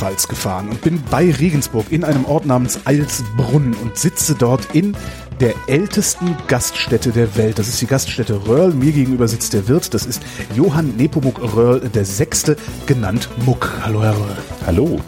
[0.00, 4.96] Oberpfalz gefahren und bin bei Regensburg in einem Ort namens Eilsbrunn und sitze dort in
[5.40, 7.58] der ältesten Gaststätte der Welt.
[7.58, 8.72] Das ist die Gaststätte Röhrl.
[8.72, 9.92] Mir gegenüber sitzt der Wirt.
[9.92, 10.22] Das ist
[10.56, 13.78] Johann Nepomuk Röhrl, der Sechste, genannt Muck.
[13.82, 14.36] Hallo, Herr Röhrl.
[14.64, 15.00] Hallo.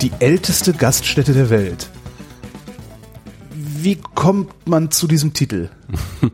[0.00, 1.90] Die älteste Gaststätte der Welt.
[3.52, 5.70] Wie kommt man zu diesem Titel?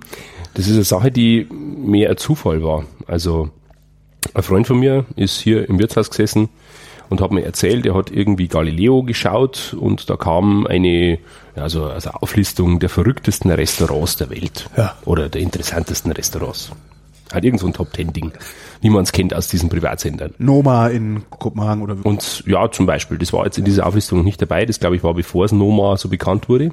[0.55, 2.87] Das ist eine Sache, die mehr Zufall war.
[3.07, 3.51] Also
[4.33, 6.49] ein Freund von mir ist hier im Wirtshaus gesessen
[7.09, 11.19] und hat mir erzählt, er hat irgendwie Galileo geschaut und da kam eine
[11.55, 14.95] also, also Auflistung der verrücktesten Restaurants der Welt Ja.
[15.05, 16.71] oder der interessantesten Restaurants.
[17.33, 18.33] Hat irgend so ein Top Ten Ding,
[18.83, 20.35] wie man es kennt aus diesen Privatsendern.
[20.39, 24.41] Noma in Kopenhagen oder Und ja, zum Beispiel, das war jetzt in dieser Auflistung nicht
[24.41, 26.71] dabei, das glaube ich war bevor es Noma so bekannt wurde.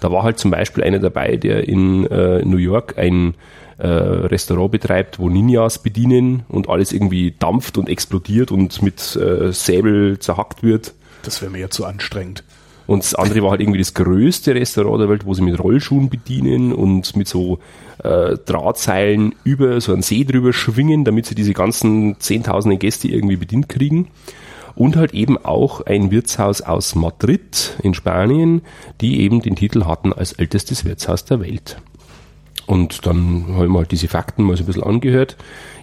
[0.00, 3.34] Da war halt zum Beispiel einer dabei, der in äh, New York ein
[3.78, 9.52] äh, Restaurant betreibt, wo Ninjas bedienen und alles irgendwie dampft und explodiert und mit äh,
[9.52, 10.94] Säbel zerhackt wird.
[11.22, 12.44] das wäre mir ja zu anstrengend.
[12.86, 16.08] Und das andere war halt irgendwie das größte Restaurant der Welt, wo sie mit Rollschuhen
[16.08, 17.58] bedienen und mit so
[18.02, 23.36] äh, Drahtseilen über so einen See drüber schwingen, damit sie diese ganzen zehntausenden Gäste irgendwie
[23.36, 24.08] bedient kriegen.
[24.76, 28.60] Und halt eben auch ein Wirtshaus aus Madrid in Spanien,
[29.00, 31.78] die eben den Titel hatten als ältestes Wirtshaus der Welt.
[32.66, 35.36] Und dann habe ich mal diese Fakten mal so ein bisschen angehört.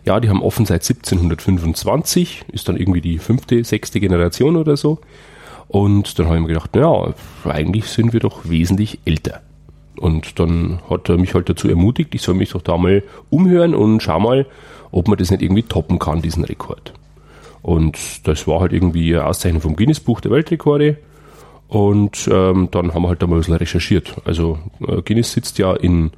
[0.06, 5.00] Ja, die haben offen seit 1725, ist dann irgendwie die fünfte, sechste Generation oder so.
[5.70, 7.14] Und dann habe ich mir gedacht, naja,
[7.46, 9.42] eigentlich sind wir doch wesentlich älter.
[9.98, 13.74] Und dann hat er mich halt dazu ermutigt, ich soll mich doch da mal umhören
[13.74, 14.46] und schau mal,
[14.92, 16.94] ob man das nicht irgendwie toppen kann, diesen Rekord.
[17.62, 20.98] Und das war halt irgendwie eine Auszeichnung vom Guinness Buch der Weltrekorde.
[21.70, 24.16] Und ähm, dann haben wir halt da mal ein bisschen recherchiert.
[24.26, 26.12] Also äh, Guinness sitzt ja in,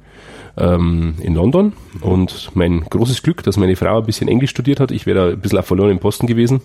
[0.56, 4.90] ähm, in London und mein großes Glück, dass meine Frau ein bisschen Englisch studiert hat.
[4.90, 6.60] Ich wäre da ein bisschen auf verloren im Posten gewesen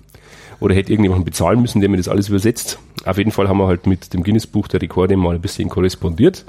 [0.60, 2.80] oder hätte irgendjemanden bezahlen müssen, der mir das alles übersetzt.
[3.06, 5.70] Auf jeden Fall haben wir halt mit dem Guinness Buch der Rekorde mal ein bisschen
[5.70, 6.46] korrespondiert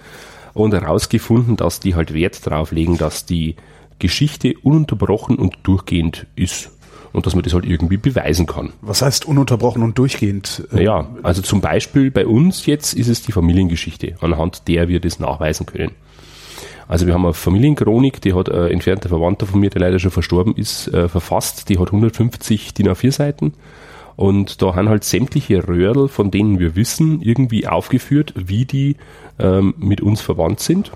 [0.55, 3.57] und herausgefunden, dass die halt Wert darauf legen, dass die
[3.99, 6.71] Geschichte ununterbrochen und durchgehend ist
[7.13, 8.73] und dass man das halt irgendwie beweisen kann.
[8.81, 10.67] Was heißt ununterbrochen und durchgehend?
[10.71, 15.19] Naja, also zum Beispiel bei uns jetzt ist es die Familiengeschichte, anhand der wir das
[15.19, 15.93] nachweisen können.
[16.89, 20.11] Also wir haben eine Familienchronik, die hat ein entfernter Verwandter von mir, der leider schon
[20.11, 21.69] verstorben ist, äh, verfasst.
[21.69, 23.55] Die hat 150 DIN A4 Seiten.
[24.17, 28.97] Und da haben halt sämtliche Röhrl, von denen wir wissen, irgendwie aufgeführt, wie die
[29.39, 30.93] ähm, mit uns verwandt sind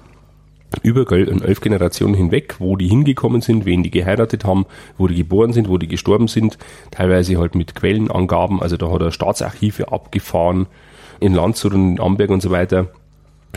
[0.83, 4.67] über elf Generationen hinweg, wo die hingekommen sind, wen die geheiratet haben,
[4.99, 6.59] wo die geboren sind, wo die gestorben sind,
[6.91, 10.67] teilweise halt mit Quellenangaben, also da hat er Staatsarchive abgefahren,
[11.21, 12.89] in Landshut und in Amberg und so weiter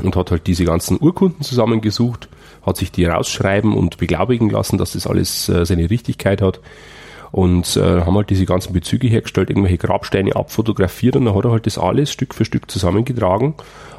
[0.01, 2.29] und hat halt diese ganzen Urkunden zusammengesucht,
[2.65, 6.59] hat sich die rausschreiben und beglaubigen lassen, dass das alles äh, seine Richtigkeit hat
[7.31, 11.51] und äh, haben halt diese ganzen Bezüge hergestellt, irgendwelche Grabsteine abfotografiert und dann hat er
[11.51, 13.53] halt das alles Stück für Stück zusammengetragen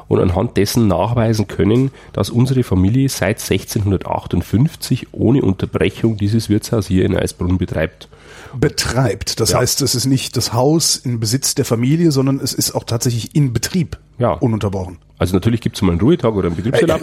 [0.09, 7.05] und anhand dessen nachweisen können, dass unsere Familie seit 1658 ohne Unterbrechung dieses Wirtshaus hier
[7.05, 8.07] in Eisbrunn betreibt.
[8.53, 9.39] betreibt.
[9.39, 9.59] Das Ja.
[9.59, 13.33] heißt, es ist nicht das Haus in Besitz der Familie, sondern es ist auch tatsächlich
[13.33, 13.97] in Betrieb.
[14.19, 14.33] Ja.
[14.33, 14.97] Ununterbrochen.
[15.21, 16.99] Also natürlich gibt es mal einen Ruhetag oder einen Betriebsurlaub,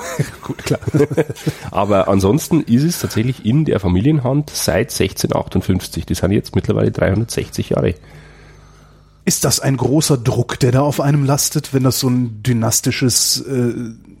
[0.42, 0.80] Gut, klar.
[1.70, 6.04] aber ansonsten ist es tatsächlich in der Familienhand seit 1658.
[6.04, 7.94] Das sind jetzt mittlerweile 360 Jahre.
[9.24, 13.40] Ist das ein großer Druck, der da auf einem lastet, wenn das so ein dynastisches
[13.40, 13.72] äh,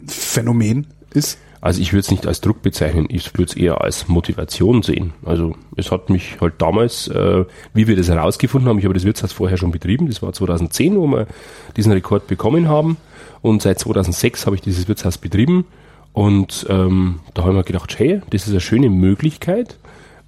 [0.06, 1.36] Phänomen ist?
[1.60, 5.12] Also ich würde es nicht als Druck bezeichnen, ich würde es eher als Motivation sehen.
[5.26, 9.04] Also es hat mich halt damals, äh, wie wir das herausgefunden haben, ich habe das
[9.04, 11.26] Wirtshaus vorher schon betrieben, das war 2010, wo wir
[11.76, 12.96] diesen Rekord bekommen haben
[13.42, 15.66] und seit 2006 habe ich dieses Wirtshaus betrieben
[16.12, 19.78] und ähm, da haben wir gedacht, hey, das ist eine schöne Möglichkeit,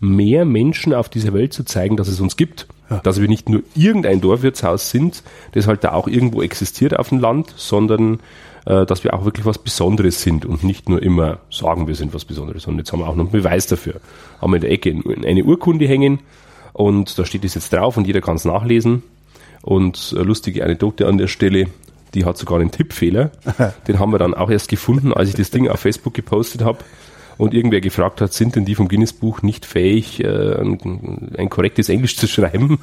[0.00, 2.66] mehr Menschen auf dieser Welt zu zeigen, dass es uns gibt.
[3.02, 5.22] Dass wir nicht nur irgendein Dorfwirtshaus sind,
[5.52, 8.20] das halt da auch irgendwo existiert auf dem Land, sondern
[8.66, 12.12] äh, dass wir auch wirklich was Besonderes sind und nicht nur immer sagen, wir sind
[12.12, 12.66] was Besonderes.
[12.66, 14.00] Und jetzt haben wir auch noch einen Beweis dafür.
[14.40, 16.20] Haben wir in der Ecke eine Urkunde hängen
[16.74, 19.02] und da steht es jetzt drauf und jeder kann es nachlesen.
[19.62, 21.68] Und eine lustige Anekdote an der Stelle,
[22.14, 23.30] die hat sogar einen Tippfehler.
[23.86, 26.78] Den haben wir dann auch erst gefunden, als ich das Ding auf Facebook gepostet habe.
[27.36, 31.88] Und irgendwer gefragt hat, sind denn die vom Guinness-Buch nicht fähig, äh, ein, ein korrektes
[31.88, 32.78] Englisch zu schreiben?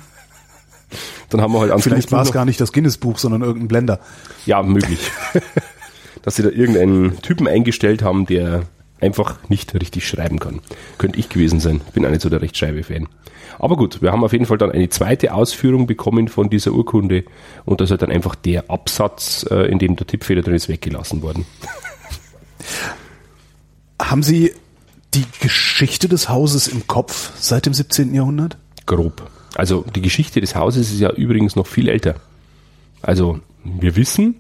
[1.30, 4.00] Dann haben wir halt ans Vielleicht war es gar nicht das Guinness-Buch, sondern irgendein Blender.
[4.46, 5.00] ja, möglich.
[6.22, 8.64] Dass sie da irgendeinen Typen eingestellt haben, der
[9.02, 10.62] einfach nicht richtig schreiben kann.
[10.98, 11.82] Könnte ich gewesen sein.
[11.94, 13.08] Bin auch nicht so der Rechtschreibe-Fan.
[13.60, 17.26] Aber gut, wir haben auf jeden Fall dann eine zweite Ausführung bekommen von dieser Urkunde
[17.66, 20.70] und da ist halt dann einfach der Absatz, äh, in dem der Tippfehler drin ist,
[20.70, 21.46] weggelassen worden.
[24.02, 24.54] Haben Sie
[25.14, 28.14] die Geschichte des Hauses im Kopf seit dem 17.
[28.14, 28.58] Jahrhundert?
[28.86, 29.30] Grob.
[29.56, 32.16] Also die Geschichte des Hauses ist ja übrigens noch viel älter.
[33.02, 34.36] Also wir wissen,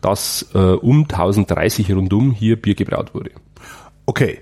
[0.00, 3.30] dass äh, um 1030 rundum hier Bier gebraut wurde.
[4.06, 4.38] Okay.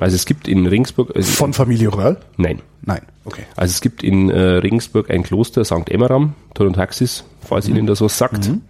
[0.00, 1.12] Also es gibt in Regensburg...
[1.22, 2.16] Von Familie Röhrl?
[2.36, 2.60] Nein.
[2.82, 3.02] Nein.
[3.24, 3.42] Okay.
[3.56, 5.90] Also es gibt in äh, Regensburg ein Kloster, St.
[5.90, 7.76] Emmeram, Taxis, falls mhm.
[7.76, 8.48] Ihnen das was sagt.
[8.48, 8.62] Mhm.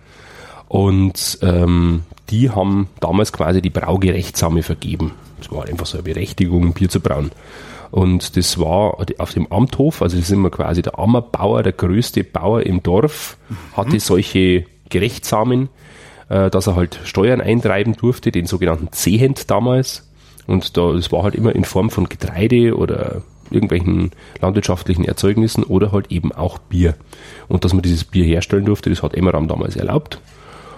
[0.68, 5.12] Und ähm, die haben damals quasi die Braugerechtsame vergeben.
[5.38, 7.30] Das war einfach so eine Berechtigung, Bier zu brauen.
[7.90, 12.24] Und das war auf dem Amthof, also das ist immer quasi der Ammerbauer, der größte
[12.24, 13.76] Bauer im Dorf, mhm.
[13.76, 15.68] hatte solche Gerechtsamen,
[16.28, 20.08] äh, dass er halt Steuern eintreiben durfte, den sogenannten Zehent damals.
[20.46, 24.10] Und da, das war halt immer in Form von Getreide oder irgendwelchen
[24.40, 26.94] landwirtschaftlichen Erzeugnissen oder halt eben auch Bier.
[27.48, 30.20] Und dass man dieses Bier herstellen durfte, das hat Emmeram damals erlaubt.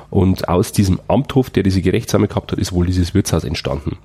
[0.09, 3.99] Und aus diesem Amthof, der diese Gerechtsame gehabt hat, ist wohl dieses Wirtshaus entstanden.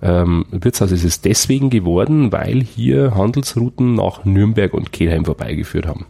[0.00, 6.06] Ähm, Wirtshaus ist es deswegen geworden, weil hier Handelsrouten nach Nürnberg und Kelheim vorbeigeführt haben.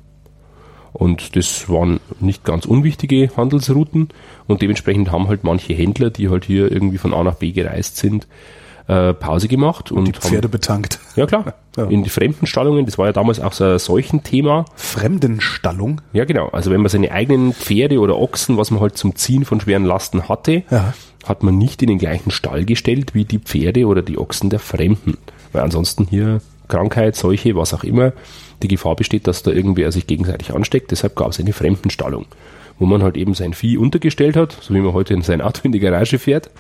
[0.93, 4.09] Und das waren nicht ganz unwichtige Handelsrouten
[4.47, 7.99] und dementsprechend haben halt manche Händler, die halt hier irgendwie von A nach B gereist
[7.99, 8.27] sind,
[8.89, 11.01] äh, Pause gemacht und, und die Pferde haben, betankt.
[11.17, 11.55] Ja klar.
[11.77, 11.85] Ja.
[11.87, 14.65] In die Fremdenstallungen, das war ja damals auch so ein Seuchenthema.
[14.77, 16.01] Fremdenstallung?
[16.13, 16.49] Ja, genau.
[16.49, 19.85] Also wenn man seine eigenen Pferde oder Ochsen, was man halt zum Ziehen von schweren
[19.85, 20.95] Lasten hatte, ja.
[21.25, 24.61] hat man nicht in den gleichen Stall gestellt wie die Pferde oder die Ochsen der
[24.61, 25.19] Fremden.
[25.53, 28.13] Weil ansonsten hier Krankheit, Seuche, was auch immer,
[28.63, 30.91] die Gefahr besteht, dass da irgendwer sich gegenseitig ansteckt.
[30.91, 32.27] Deshalb gab es eine Fremdenstallung,
[32.79, 35.61] wo man halt eben sein Vieh untergestellt hat, so wie man heute in sein Auto
[35.65, 36.51] in die Garage fährt.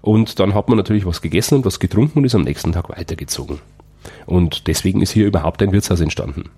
[0.00, 2.88] Und dann hat man natürlich was gegessen und was getrunken und ist am nächsten Tag
[2.88, 3.58] weitergezogen.
[4.26, 6.50] Und deswegen ist hier überhaupt ein Wirtshaus entstanden.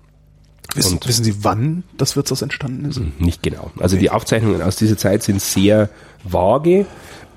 [0.75, 2.97] Wissen, wissen Sie, wann das Wirtshaus entstanden ist?
[2.97, 3.71] Hm, nicht genau.
[3.79, 4.03] Also okay.
[4.03, 5.89] die Aufzeichnungen aus dieser Zeit sind sehr
[6.23, 6.85] vage.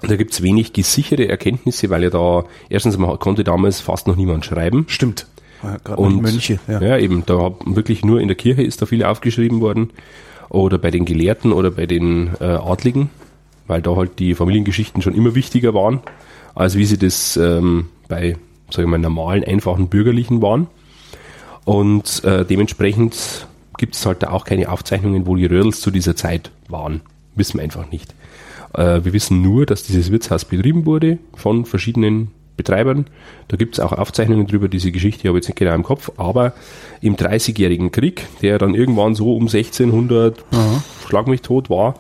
[0.03, 4.17] Da gibt es wenig gesicherte Erkenntnisse, weil ja da, erstens mal konnte damals fast noch
[4.17, 4.85] niemand schreiben.
[4.89, 5.27] Stimmt.
[5.63, 6.61] Ja, und Mönche.
[6.69, 6.81] Ja.
[6.81, 9.91] ja, eben, da wirklich nur in der Kirche ist da viel aufgeschrieben worden.
[10.51, 13.11] Oder bei den Gelehrten oder bei den äh, Adligen
[13.67, 16.01] weil da halt die Familiengeschichten schon immer wichtiger waren,
[16.55, 18.37] als wie sie das ähm, bei,
[18.71, 20.69] sage ich mal, normalen, einfachen Bürgerlichen waren.
[21.65, 23.47] Und äh, dementsprechend
[23.79, 27.01] gibt es halt da auch keine Aufzeichnungen, wo die Rödels zu dieser Zeit waren.
[27.35, 28.15] Wissen wir einfach nicht.
[28.75, 33.07] Äh, wir wissen nur, dass dieses Wirtshaus betrieben wurde von verschiedenen Betreibern.
[33.49, 36.13] Da gibt es auch Aufzeichnungen drüber, diese Geschichte habe ich jetzt nicht genau im Kopf,
[36.17, 36.53] aber
[37.01, 40.85] im Dreißigjährigen Krieg, der dann irgendwann so um 1600 Aha.
[41.09, 41.95] Schlag mich tot war,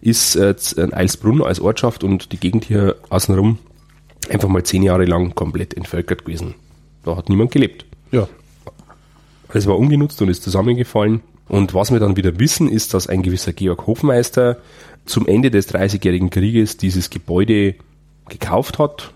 [0.00, 0.54] ist äh,
[0.92, 3.58] Eilsbrunn als Ortschaft und die Gegend hier außenrum
[4.28, 6.54] einfach mal zehn Jahre lang komplett entvölkert gewesen.
[7.04, 7.84] Da hat niemand gelebt.
[8.10, 8.28] Ja.
[9.52, 11.22] Es war ungenutzt und ist zusammengefallen.
[11.48, 14.58] Und was wir dann wieder wissen, ist, dass ein gewisser Georg Hofmeister
[15.06, 17.76] zum Ende des Dreißigjährigen Krieges dieses Gebäude
[18.28, 19.14] gekauft hat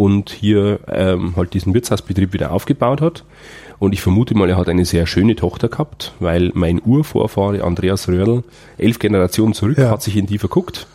[0.00, 3.22] und hier ähm, halt diesen Wirtshausbetrieb wieder aufgebaut hat.
[3.78, 8.08] Und ich vermute mal, er hat eine sehr schöne Tochter gehabt, weil mein Urvorfahre Andreas
[8.08, 8.42] Röhrl,
[8.78, 9.90] elf Generationen zurück, ja.
[9.90, 10.86] hat sich in die verguckt.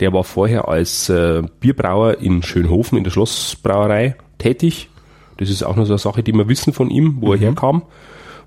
[0.00, 4.90] Der war vorher als äh, Bierbrauer in Schönhofen in der Schlossbrauerei tätig.
[5.38, 7.32] Das ist auch noch so eine Sache, die wir wissen von ihm, wo mhm.
[7.32, 7.82] er herkam.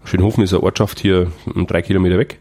[0.04, 1.32] Schönhofen ist eine Ortschaft hier
[1.66, 2.40] drei Kilometer weg.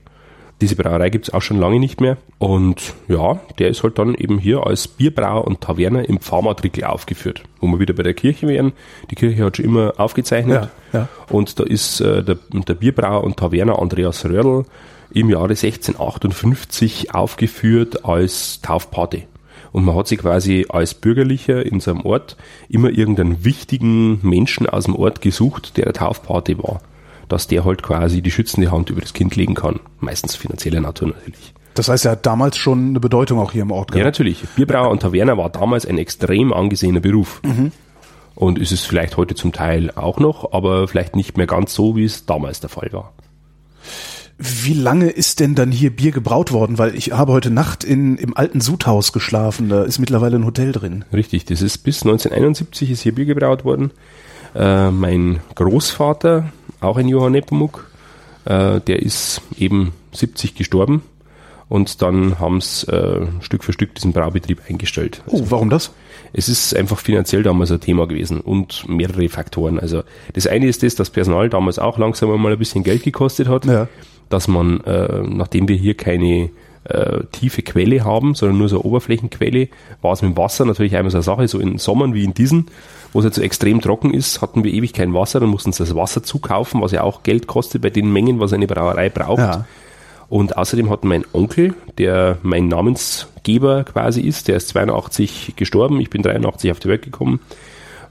[0.63, 2.17] Diese Brauerei gibt's auch schon lange nicht mehr.
[2.39, 7.43] Und ja, der ist halt dann eben hier als Bierbrauer und Taverner im Pfarrmatrikel aufgeführt,
[7.61, 8.73] wo wir wieder bei der Kirche wären.
[9.11, 10.71] Die Kirche hat schon immer aufgezeichnet.
[10.93, 11.09] Ja, ja.
[11.31, 14.65] Und da ist äh, der, der Bierbrauer und Taverner Andreas Röhrl
[15.13, 19.25] im Jahre 1658 aufgeführt als Taufpate.
[19.73, 22.39] Und man hat sich quasi als Bürgerlicher in seinem Ort
[22.71, 26.81] immer irgendeinen wichtigen Menschen aus dem Ort gesucht, der der Taufpate war
[27.29, 29.81] dass der halt quasi die schützende Hand über das Kind legen kann.
[30.01, 31.55] Meistens finanzieller Natur natürlich.
[31.75, 33.99] Das heißt, er hat damals schon eine Bedeutung auch hier im Ort gehabt.
[33.99, 34.45] Ja, natürlich.
[34.57, 37.43] Bierbrauer und Taverner war damals ein extrem angesehener Beruf.
[37.45, 37.73] Mhm.
[38.35, 41.97] Und ist es vielleicht heute zum Teil auch noch, aber vielleicht nicht mehr ganz so,
[41.97, 43.13] wie es damals der Fall war.
[44.39, 46.77] Wie lange ist denn dann hier Bier gebraut worden?
[46.77, 50.73] Weil ich habe heute Nacht in, im alten Sudhaus geschlafen, da ist mittlerweile ein Hotel
[50.73, 51.07] drin.
[51.13, 53.93] Richtig, das ist bis 1971 ist hier Bier gebraut worden.
[54.57, 57.91] Äh, mein Großvater, auch ein Johann Nepomuk,
[58.47, 61.03] äh, der ist eben 70 gestorben
[61.69, 65.23] und dann haben sie äh, Stück für Stück diesen Braubetrieb eingestellt.
[65.27, 65.93] Oh, warum das?
[66.33, 69.79] Es ist einfach finanziell damals ein Thema gewesen und mehrere Faktoren.
[69.79, 73.49] Also das eine ist das, dass Personal damals auch langsam mal ein bisschen Geld gekostet
[73.49, 73.89] hat, ja.
[74.31, 76.51] dass man, äh, nachdem wir hier keine
[76.85, 79.69] äh, tiefe Quelle haben, sondern nur so eine Oberflächenquelle,
[80.03, 82.33] war es mit dem Wasser natürlich einmal so eine Sache, so in Sommern wie in
[82.33, 82.67] diesen,
[83.17, 85.83] wo es jetzt so extrem trocken ist, hatten wir ewig kein Wasser, dann mussten sie
[85.83, 89.39] das Wasser zukaufen, was ja auch Geld kostet bei den Mengen, was eine Brauerei braucht.
[89.39, 89.65] Ja.
[90.29, 96.11] Und außerdem hat mein Onkel, der mein Namensgeber quasi ist, der ist 82 gestorben, ich
[96.11, 97.41] bin 83 auf die Welt gekommen.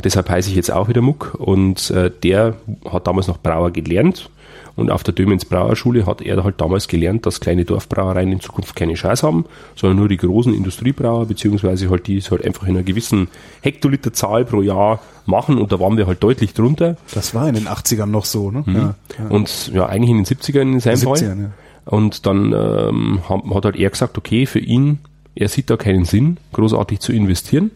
[0.03, 2.55] Deshalb heiße ich jetzt auch wieder Muck und äh, der
[2.91, 4.31] hat damals noch Brauer gelernt
[4.75, 8.75] Und auf der Dömens Brauerschule hat er halt damals gelernt, dass kleine Dorfbrauereien in Zukunft
[8.75, 12.75] keine Chance haben, sondern nur die großen Industriebrauer, beziehungsweise halt die es halt einfach in
[12.75, 13.29] einer gewissen
[13.61, 16.97] Hektoliterzahl pro Jahr machen und da waren wir halt deutlich drunter.
[17.13, 18.63] Das war in den 80ern noch so, ne?
[18.65, 18.75] Mhm.
[18.75, 19.27] Ja, ja.
[19.29, 21.37] Und ja, eigentlich in den 70ern in seinem 70ern, Fall.
[21.39, 21.51] Ja.
[21.85, 24.99] Und dann ähm, hat halt er gesagt, okay, für ihn,
[25.35, 27.71] er sieht da keinen Sinn, großartig zu investieren.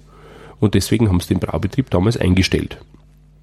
[0.59, 2.77] Und deswegen haben sie den Braubetrieb damals eingestellt.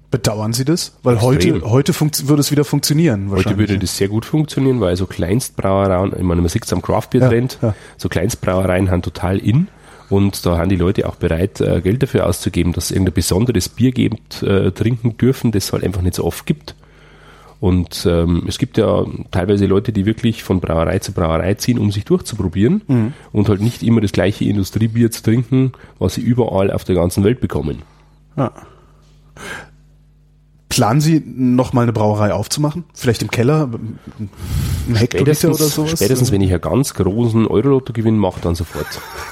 [0.09, 0.97] Bedauern Sie das?
[1.03, 1.61] Weil Extrem.
[1.61, 3.29] heute, heute würde es wieder funktionieren.
[3.29, 6.81] Heute würde das sehr gut funktionieren, weil so Kleinstbrauereien, ich meine, man sieht es am
[6.81, 7.75] Craftbeer-Trend, ja, ja.
[7.97, 9.67] so Kleinstbrauereien haben total in.
[10.09, 13.67] Und da haben die Leute auch bereit, äh, Geld dafür auszugeben, dass sie irgendein besonderes
[13.67, 16.75] Bier gebend, äh, trinken dürfen, das es halt einfach nicht so oft gibt.
[17.59, 21.91] Und ähm, es gibt ja teilweise Leute, die wirklich von Brauerei zu Brauerei ziehen, um
[21.91, 23.13] sich durchzuprobieren mhm.
[23.31, 27.23] und halt nicht immer das gleiche Industriebier zu trinken, was sie überall auf der ganzen
[27.23, 27.81] Welt bekommen.
[28.37, 28.53] Ja.
[30.77, 32.83] Planen Sie noch mal eine Brauerei aufzumachen?
[32.93, 33.67] Vielleicht im Keller,
[34.87, 35.93] ein Hektoliter oder sowas?
[35.93, 38.85] Spätestens, wenn ich einen ganz großen Euro-Lotto-Gewinn mache, dann sofort.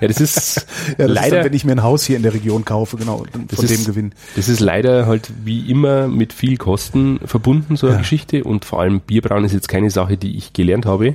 [0.00, 0.66] ja, das ist
[0.98, 2.96] ja, das leider, ist dann, wenn ich mir ein Haus hier in der Region kaufe,
[2.96, 4.14] genau, von dem ist, Gewinn.
[4.34, 8.00] Das ist leider halt wie immer mit viel Kosten verbunden, so eine ja.
[8.00, 8.42] Geschichte.
[8.42, 11.14] Und vor allem Bierbrauen ist jetzt keine Sache, die ich gelernt habe.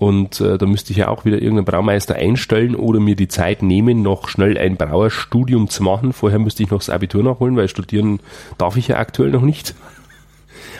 [0.00, 3.62] Und äh, da müsste ich ja auch wieder irgendeinen Braumeister einstellen oder mir die Zeit
[3.62, 6.14] nehmen, noch schnell ein Brauerstudium zu machen.
[6.14, 8.18] Vorher müsste ich noch das Abitur nachholen, weil studieren
[8.56, 9.74] darf ich ja aktuell noch nicht.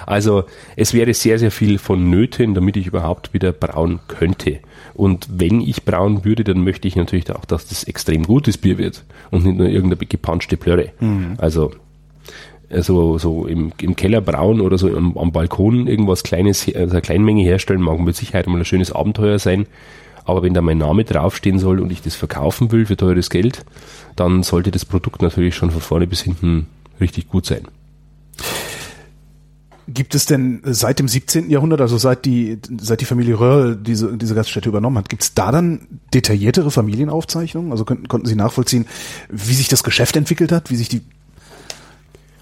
[0.07, 4.61] Also es wäre sehr, sehr viel vonnöten, damit ich überhaupt wieder brauen könnte.
[4.95, 8.79] Und wenn ich brauen würde, dann möchte ich natürlich auch, dass das extrem gutes Bier
[8.79, 10.93] wird und nicht nur irgendeine gepanschte Plörre.
[10.99, 11.35] Mhm.
[11.37, 11.73] Also
[12.71, 17.03] so, so im, im Keller brauen oder so am, am Balkon irgendwas Kleines, also eine
[17.03, 19.67] Kleinmenge herstellen, mag mit Sicherheit mal ein schönes Abenteuer sein.
[20.25, 23.65] Aber wenn da mein Name draufstehen soll und ich das verkaufen will für teures Geld,
[24.17, 26.67] dann sollte das Produkt natürlich schon von vorne bis hinten
[27.00, 27.62] richtig gut sein.
[29.89, 31.50] Gibt es denn seit dem 17.
[31.50, 35.35] Jahrhundert, also seit die, seit die Familie Röhrl diese, diese Gaststätte übernommen hat, gibt es
[35.35, 37.73] da dann detailliertere Familienaufzeichnungen?
[37.73, 38.87] Also konnten, konnten Sie nachvollziehen,
[39.31, 41.03] wie sich das Geschäft entwickelt hat, wie sich die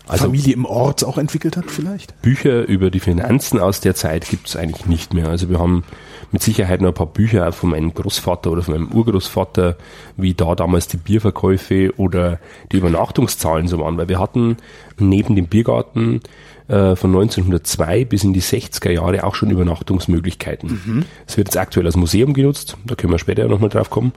[0.08, 2.20] also Familie im Ort auch entwickelt hat vielleicht?
[2.22, 5.28] Bücher über die Finanzen aus der Zeit gibt es eigentlich nicht mehr.
[5.28, 5.84] Also wir haben
[6.30, 9.76] mit Sicherheit noch ein paar Bücher von meinem Großvater oder von meinem Urgroßvater,
[10.16, 12.38] wie da damals die Bierverkäufe oder
[12.70, 14.58] die Übernachtungszahlen so waren, weil wir hatten
[14.98, 16.20] neben dem Biergarten
[16.68, 21.04] äh, von 1902 bis in die 60er Jahre auch schon Übernachtungsmöglichkeiten.
[21.26, 21.38] Es mhm.
[21.38, 24.12] wird jetzt aktuell als Museum genutzt, da können wir später nochmal drauf kommen.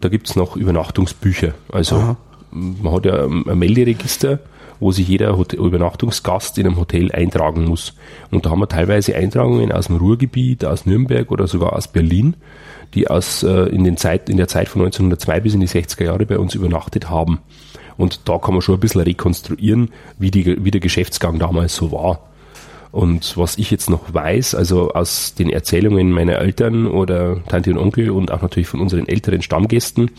[0.00, 1.54] Da gibt's noch Übernachtungsbücher.
[1.72, 2.16] Also Aha.
[2.52, 4.38] man hat ja ein Melderegister
[4.80, 7.94] wo sich jeder Hotel Übernachtungsgast in einem Hotel eintragen muss.
[8.30, 12.34] Und da haben wir teilweise Eintragungen aus dem Ruhrgebiet, aus Nürnberg oder sogar aus Berlin,
[12.94, 16.04] die aus, äh, in, den Zeit, in der Zeit von 1902 bis in die 60er
[16.04, 17.38] Jahre bei uns übernachtet haben.
[17.96, 21.92] Und da kann man schon ein bisschen rekonstruieren, wie, die, wie der Geschäftsgang damals so
[21.92, 22.20] war.
[22.92, 27.78] Und was ich jetzt noch weiß, also aus den Erzählungen meiner Eltern oder Tante und
[27.78, 30.10] Onkel und auch natürlich von unseren älteren Stammgästen,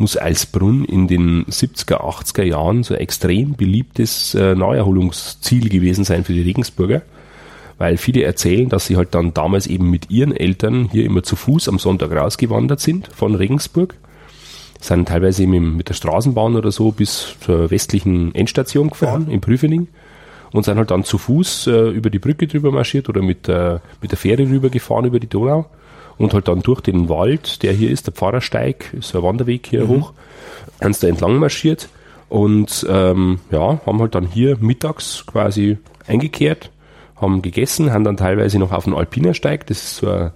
[0.00, 6.24] muss Eisbrunn in den 70er, 80er Jahren so ein extrem beliebtes äh, Naherholungsziel gewesen sein
[6.24, 7.02] für die Regensburger.
[7.78, 11.36] Weil viele erzählen, dass sie halt dann damals eben mit ihren Eltern hier immer zu
[11.36, 13.94] Fuß am Sonntag rausgewandert sind von Regensburg.
[14.80, 19.34] Sind teilweise eben mit der Straßenbahn oder so bis zur westlichen Endstation gefahren, ja.
[19.34, 19.88] in Prüfening
[20.52, 23.78] und sind halt dann zu Fuß äh, über die Brücke drüber marschiert oder mit, äh,
[24.00, 25.66] mit der Fähre rüber gefahren über die Donau
[26.20, 29.66] und halt dann durch den Wald, der hier ist, der Pfarrersteig, ist so ein Wanderweg
[29.66, 29.88] hier mhm.
[29.88, 30.12] hoch,
[30.78, 31.88] eins da entlang marschiert
[32.28, 36.70] und ähm, ja, haben halt dann hier mittags quasi eingekehrt,
[37.16, 40.32] haben gegessen, haben dann teilweise noch auf den Alpinersteig, das ist so eine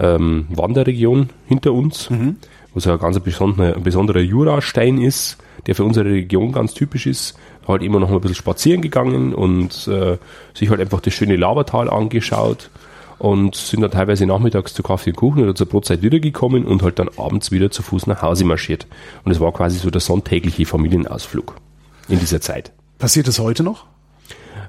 [0.00, 2.36] ähm, Wanderregion hinter uns, mhm.
[2.74, 7.06] wo so ein ganz besonderer, ein besonderer Jurastein ist, der für unsere Region ganz typisch
[7.06, 10.18] ist, halt immer noch ein bisschen spazieren gegangen und äh,
[10.52, 12.70] sich halt einfach das schöne Labertal angeschaut
[13.18, 16.98] und sind dann teilweise nachmittags zu Kaffee und Kuchen oder zur Brotzeit wiedergekommen und halt
[16.98, 18.86] dann abends wieder zu Fuß nach Hause marschiert.
[19.24, 21.56] Und es war quasi so der sonntägliche Familienausflug
[22.08, 22.72] in dieser Zeit.
[22.98, 23.86] Passiert das heute noch?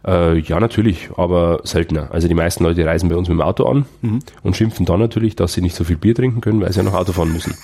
[0.06, 2.10] Äh, ja, natürlich, aber seltener.
[2.12, 4.20] Also die meisten Leute reisen bei uns mit dem Auto an mhm.
[4.44, 6.84] und schimpfen dann natürlich, dass sie nicht so viel Bier trinken können, weil sie ja
[6.84, 7.56] noch Auto fahren müssen.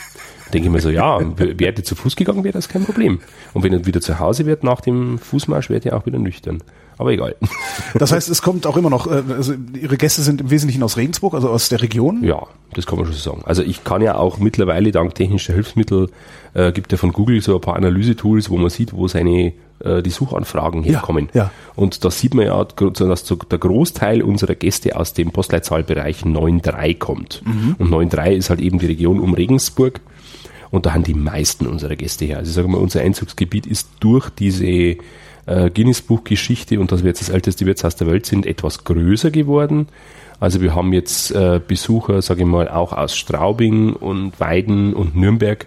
[0.53, 3.19] Denke ich mir so, ja, wäre ihr zu Fuß gegangen, wäre das kein Problem.
[3.53, 6.61] Und wenn er wieder zu Hause wird nach dem Fußmarsch, wird er auch wieder nüchtern.
[6.97, 7.35] Aber egal.
[7.97, 10.97] Das heißt, es kommt auch immer noch, äh, also Ihre Gäste sind im Wesentlichen aus
[10.97, 12.23] Regensburg, also aus der Region?
[12.23, 13.41] Ja, das kann man schon sagen.
[13.45, 16.09] Also ich kann ja auch mittlerweile dank technischer Hilfsmittel,
[16.53, 20.01] äh, gibt ja von Google so ein paar Analysetools, wo man sieht, wo seine äh,
[20.01, 21.29] die Suchanfragen herkommen.
[21.33, 21.51] Ja, ja.
[21.75, 27.41] Und da sieht man ja, dass der Großteil unserer Gäste aus dem Postleitzahlbereich 9.3 kommt.
[27.45, 27.75] Mhm.
[27.77, 30.01] Und 9.3 ist halt eben die Region um Regensburg.
[30.71, 32.37] Und da haben die meisten unserer Gäste her.
[32.37, 34.97] Also sagen wir, unser Einzugsgebiet ist durch diese
[35.45, 39.87] äh, Guinness-Buch-Geschichte und dass wir jetzt das älteste Wirtshaus der Welt sind, etwas größer geworden.
[40.39, 45.15] Also wir haben jetzt äh, Besucher, sage ich mal, auch aus Straubing und Weiden und
[45.15, 45.65] Nürnberg,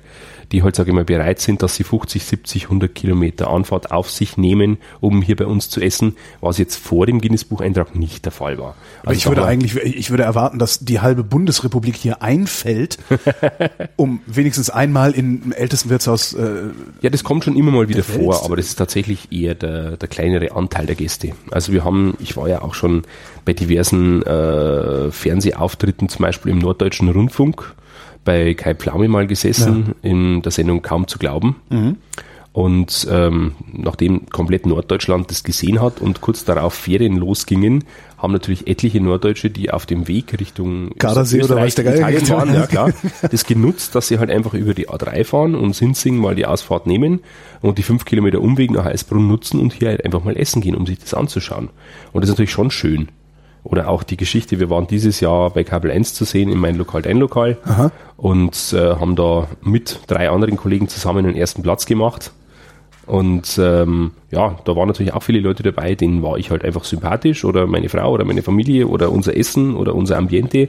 [0.52, 4.10] die halt, sage ich mal, bereit sind, dass sie 50, 70, 100 Kilometer Anfahrt auf
[4.10, 8.32] sich nehmen, um hier bei uns zu essen, was jetzt vor dem Guinness-Bucheintrag nicht der
[8.32, 8.74] Fall war.
[9.04, 12.98] Also ich würde eigentlich, ich würde erwarten, dass die halbe Bundesrepublik hier einfällt,
[13.96, 16.32] um wenigstens einmal im ältesten Wirtshaus.
[16.32, 16.70] Äh,
[17.02, 20.08] ja, das kommt schon immer mal wieder vor, aber das ist tatsächlich eher der, der
[20.08, 21.32] kleinere Anteil der Gäste.
[21.50, 23.02] Also wir haben, ich war ja auch schon
[23.44, 27.74] bei diversen äh, Fernsehauftritten, zum Beispiel im Norddeutschen Rundfunk
[28.28, 30.10] bei Kai Pflaume mal gesessen ja.
[30.10, 31.56] in der Sendung Kaum zu glauben.
[31.70, 31.96] Mhm.
[32.52, 37.84] Und ähm, nachdem komplett Norddeutschland das gesehen hat und kurz darauf Ferien losgingen,
[38.18, 42.52] haben natürlich etliche Norddeutsche, die auf dem Weg Richtung Gardasee oder weiß der Italien waren,
[42.52, 42.92] ja klar,
[43.30, 46.86] das genutzt, dass sie halt einfach über die A3 fahren und Sinzing mal die Ausfahrt
[46.86, 47.20] nehmen
[47.62, 50.74] und die fünf Kilometer Umweg nach Heißbrunn nutzen und hier halt einfach mal essen gehen,
[50.74, 51.70] um sich das anzuschauen.
[52.12, 53.08] Und das ist natürlich schon schön.
[53.68, 56.76] Oder auch die Geschichte, wir waren dieses Jahr bei Kabel 1 zu sehen in mein
[56.76, 57.92] Lokal, dein Lokal Aha.
[58.16, 62.32] und äh, haben da mit drei anderen Kollegen zusammen den ersten Platz gemacht.
[63.04, 66.84] Und ähm, ja, da waren natürlich auch viele Leute dabei, denen war ich halt einfach
[66.84, 70.68] sympathisch oder meine Frau oder meine Familie oder unser Essen oder unser Ambiente.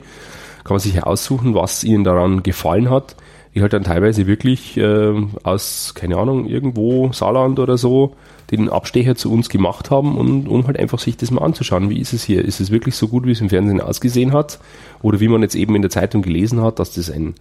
[0.65, 3.15] Kann man sich ja aussuchen, was ihnen daran gefallen hat.
[3.55, 5.13] Die halt dann teilweise wirklich äh,
[5.43, 8.15] aus, keine Ahnung, irgendwo Saarland oder so
[8.51, 11.89] den Abstecher zu uns gemacht haben und um halt einfach sich das mal anzuschauen.
[11.89, 12.43] Wie ist es hier?
[12.43, 14.59] Ist es wirklich so gut, wie es im Fernsehen ausgesehen hat?
[15.01, 17.35] Oder wie man jetzt eben in der Zeitung gelesen hat, dass das ein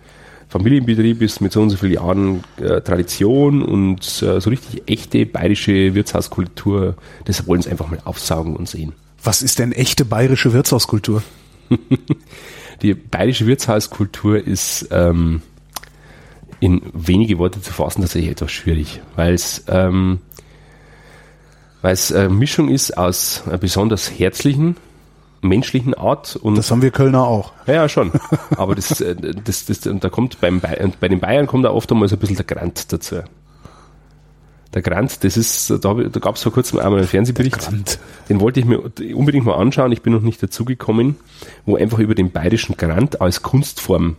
[0.49, 5.27] Familienbetrieb ist mit so und so vielen Jahren äh, Tradition und äh, so richtig echte
[5.27, 6.95] bayerische Wirtshauskultur,
[7.27, 8.93] das wollen sie einfach mal aufsaugen und sehen.
[9.23, 11.23] Was ist denn echte bayerische Wirtshauskultur?
[12.83, 15.43] Die bayerische Wirtshauskultur ist ähm,
[16.61, 20.21] in wenige Worte zu fassen tatsächlich etwas schwierig, weil es ähm,
[21.83, 24.77] weil es eine Mischung ist aus einer besonders herzlichen,
[25.43, 26.37] menschlichen Art.
[26.37, 27.53] Und das haben wir Kölner auch.
[27.67, 28.13] Ja, ja schon.
[28.57, 31.91] Aber das, äh, das, das, das, da kommt beim bei den Bayern kommt da oft
[31.93, 33.23] einmal so ein bisschen der Grant dazu.
[34.75, 37.71] Der Grant, das ist, da, da gab es vor kurzem einmal einen Fernsehbericht,
[38.29, 38.83] den wollte ich mir
[39.15, 41.17] unbedingt mal anschauen, ich bin noch nicht dazugekommen,
[41.65, 44.17] wo einfach über den bayerischen Grant als Kunstform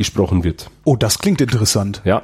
[0.00, 0.70] gesprochen wird.
[0.84, 2.00] Oh, das klingt interessant.
[2.06, 2.22] Ja.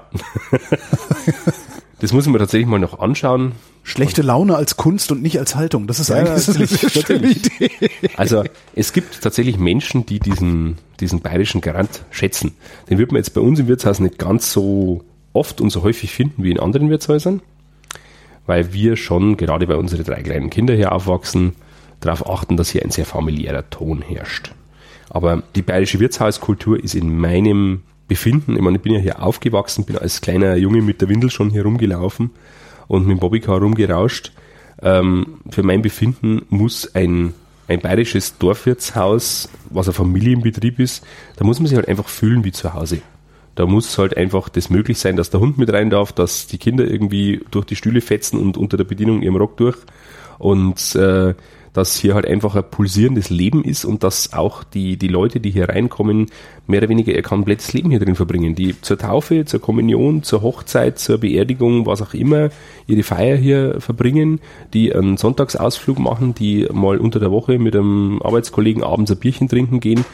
[2.01, 3.53] das muss ich mir tatsächlich mal noch anschauen.
[3.83, 5.87] Schlechte Laune als Kunst und nicht als Haltung.
[5.87, 7.71] Das ist ja, eigentlich eine sehr schöne Idee.
[8.17, 12.55] Also es gibt tatsächlich Menschen, die diesen, diesen bayerischen Garant schätzen.
[12.89, 16.15] Den wird man jetzt bei uns im Wirtshaus nicht ganz so oft und so häufig
[16.15, 17.43] finden wie in anderen Wirtshäusern,
[18.47, 21.55] weil wir schon gerade bei unseren drei kleinen Kinder hier aufwachsen,
[22.01, 24.55] darauf achten, dass hier ein sehr familiärer Ton herrscht.
[25.17, 29.87] Aber die bayerische Wirtshauskultur ist in meinem Befinden, ich meine, ich bin ja hier aufgewachsen,
[29.87, 32.33] bin als kleiner Junge mit der Windel schon hier rumgelaufen
[32.87, 34.33] und mit dem Bobbycar rumgerauscht.
[34.83, 37.33] Ähm, für mein Befinden muss ein,
[37.67, 41.03] ein bayerisches Dorfwirtshaus, was ein Familienbetrieb ist,
[41.37, 43.01] da muss man sich halt einfach fühlen wie zu Hause.
[43.55, 46.59] Da muss halt einfach das möglich sein, dass der Hund mit rein darf, dass die
[46.59, 49.79] Kinder irgendwie durch die Stühle fetzen und unter der Bedienung ihrem Rock durch.
[50.39, 51.33] Und äh,
[51.77, 55.51] dass hier halt einfach ein pulsierendes Leben ist und dass auch die, die Leute, die
[55.51, 56.27] hier reinkommen,
[56.67, 58.55] mehr oder weniger ihr komplettes Leben hier drin verbringen.
[58.55, 62.49] Die zur Taufe, zur Kommunion, zur Hochzeit, zur Beerdigung, was auch immer,
[62.87, 64.41] ihre Feier hier verbringen,
[64.73, 69.49] die einen Sonntagsausflug machen, die mal unter der Woche mit einem Arbeitskollegen abends ein Bierchen
[69.49, 70.05] trinken gehen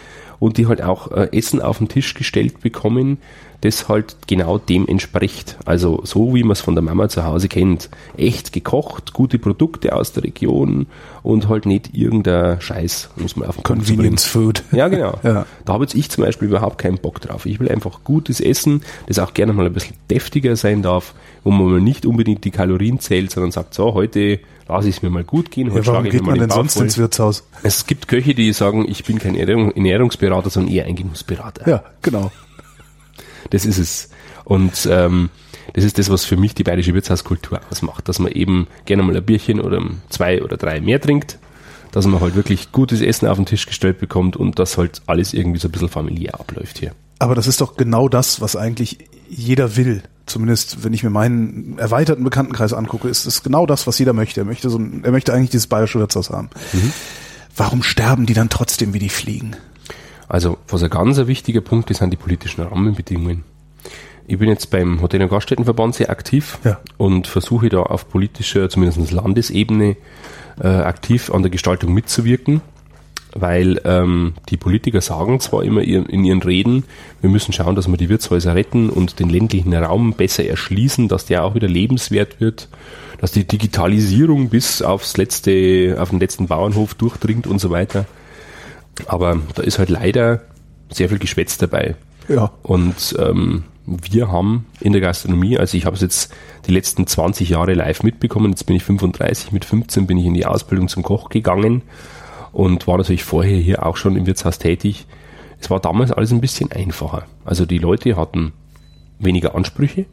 [0.40, 3.18] und die halt auch äh, Essen auf den Tisch gestellt bekommen,
[3.62, 5.56] das halt genau dem entspricht.
[5.64, 7.88] Also so wie man es von der Mama zu Hause kennt.
[8.16, 10.86] Echt gekocht, gute Produkte aus der Region
[11.22, 14.64] und halt nicht irgendein Scheiß, muss man auf den Convenience Food.
[14.72, 15.18] Ja, genau.
[15.22, 15.46] ja.
[15.64, 17.46] Da habe jetzt ich zum Beispiel überhaupt keinen Bock drauf.
[17.46, 21.52] Ich will einfach gutes Essen, das auch gerne mal ein bisschen deftiger sein darf, wo
[21.52, 25.10] man mal nicht unbedingt die Kalorien zählt, sondern sagt, so, heute lasse ich es mir
[25.10, 25.72] mal gut gehen.
[25.72, 26.84] Heute ja, warum geht man denn sonst voll.
[26.84, 27.44] ins Wirtshaus?
[27.62, 31.68] Es gibt Köche, die sagen, ich bin kein Ernährungsberater, sondern eher ein Genussberater.
[31.68, 32.32] Ja, genau.
[33.52, 34.08] Das ist es.
[34.44, 35.28] Und ähm,
[35.74, 39.16] das ist das, was für mich die bayerische Wirtshauskultur ausmacht, dass man eben gerne mal
[39.16, 41.38] ein Bierchen oder zwei oder drei mehr trinkt,
[41.92, 45.34] dass man halt wirklich gutes Essen auf den Tisch gestellt bekommt und dass halt alles
[45.34, 46.92] irgendwie so ein bisschen familiär abläuft hier.
[47.18, 50.02] Aber das ist doch genau das, was eigentlich jeder will.
[50.24, 54.40] Zumindest, wenn ich mir meinen erweiterten Bekanntenkreis angucke, ist es genau das, was jeder möchte.
[54.40, 56.48] Er möchte so ein, er möchte eigentlich dieses bayerische Wirtshaus haben.
[56.72, 56.92] Mhm.
[57.56, 59.56] Warum sterben die dann trotzdem wie die Fliegen?
[60.32, 63.44] Also, was ein ganz wichtiger Punkt ist, sind die politischen Rahmenbedingungen.
[64.26, 66.80] Ich bin jetzt beim Hotel- und Gaststättenverband sehr aktiv ja.
[66.96, 69.94] und versuche da auf politischer, zumindest Landesebene,
[70.58, 72.62] äh, aktiv an der Gestaltung mitzuwirken,
[73.34, 76.84] weil ähm, die Politiker sagen zwar immer in ihren Reden,
[77.20, 81.26] wir müssen schauen, dass wir die Wirtshäuser retten und den ländlichen Raum besser erschließen, dass
[81.26, 82.70] der auch wieder lebenswert wird
[83.18, 88.04] dass die Digitalisierung bis aufs letzte, auf den letzten Bauernhof durchdringt und so weiter.
[89.06, 90.40] Aber da ist halt leider
[90.90, 91.96] sehr viel Geschwätz dabei.
[92.28, 92.52] Ja.
[92.62, 96.32] Und ähm, wir haben in der Gastronomie, also ich habe es jetzt
[96.66, 100.34] die letzten 20 Jahre live mitbekommen, jetzt bin ich 35, mit 15 bin ich in
[100.34, 101.82] die Ausbildung zum Koch gegangen
[102.52, 105.06] und war natürlich vorher hier auch schon im Wirtshaus tätig.
[105.60, 107.26] Es war damals alles ein bisschen einfacher.
[107.44, 108.52] Also die Leute hatten
[109.18, 110.06] weniger Ansprüche,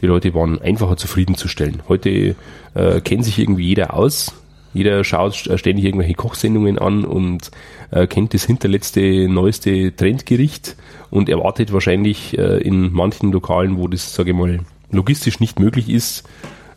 [0.00, 1.82] die Leute waren einfacher zufriedenzustellen.
[1.88, 2.36] Heute
[2.74, 4.34] äh, kennt sich irgendwie jeder aus,
[4.74, 7.50] jeder schaut ständig irgendwelche Kochsendungen an und
[7.90, 10.76] äh, kennt das hinterletzte, neueste Trendgericht
[11.10, 14.60] und erwartet wahrscheinlich äh, in manchen Lokalen, wo das, sage ich mal,
[14.90, 16.24] logistisch nicht möglich ist,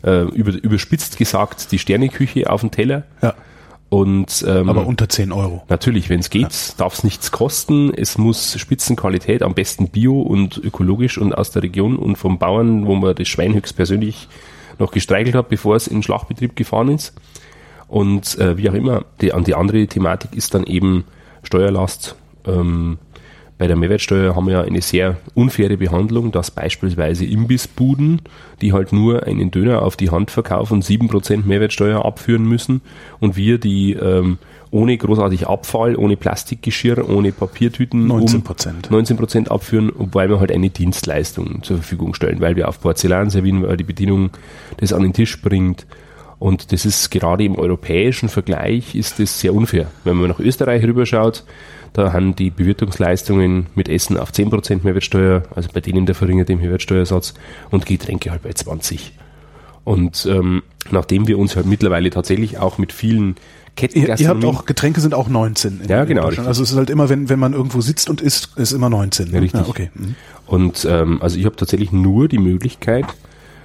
[0.04, 3.02] äh, über, überspitzt gesagt, die Sterneküche auf dem Teller.
[3.20, 3.34] Ja.
[3.90, 5.62] Und, ähm, Aber unter 10 Euro.
[5.68, 6.74] Natürlich, wenn es geht, ja.
[6.76, 7.92] darf es nichts kosten.
[7.94, 12.86] Es muss Spitzenqualität, am besten bio und ökologisch und aus der Region und vom Bauern,
[12.86, 14.28] wo man das Schwein höchstpersönlich
[14.78, 17.14] noch gestreichelt hat, bevor es in den Schlachtbetrieb gefahren ist.
[17.88, 21.04] Und äh, wie auch immer, die, die andere Thematik ist dann eben
[21.42, 22.16] Steuerlast.
[22.46, 22.98] Ähm,
[23.58, 28.22] bei der Mehrwertsteuer haben wir ja eine sehr unfaire Behandlung, dass beispielsweise Imbissbuden,
[28.60, 32.82] die halt nur einen Döner auf die Hand verkaufen, sieben Prozent Mehrwertsteuer abführen müssen
[33.18, 34.38] und wir, die ähm,
[34.70, 38.86] ohne großartig Abfall, ohne Plastikgeschirr, ohne Papiertüten 19 Prozent.
[38.90, 42.80] Um 19 Prozent abführen, weil wir halt eine Dienstleistung zur Verfügung stellen, weil wir auf
[42.80, 44.30] Porzellan servieren, weil die Bedienung
[44.76, 45.84] das an den Tisch bringt,
[46.38, 49.90] und das ist gerade im europäischen Vergleich ist das sehr unfair.
[50.04, 51.44] Wenn man nach Österreich rüberschaut,
[51.92, 57.34] da haben die Bewirtungsleistungen mit Essen auf 10% Mehrwertsteuer, also bei denen der verringerte Mehrwertsteuersatz
[57.70, 59.12] und Getränke halt bei 20.
[59.84, 63.36] Und ähm, nachdem wir uns halt mittlerweile tatsächlich auch mit vielen
[63.74, 66.90] Ketten ihr, habt auch Getränke sind auch 19 in, ja genau also es ist halt
[66.90, 69.90] immer wenn wenn man irgendwo sitzt und isst ist immer 19 ja, richtig ja, okay
[69.94, 70.16] mhm.
[70.46, 73.06] und ähm, also ich habe tatsächlich nur die Möglichkeit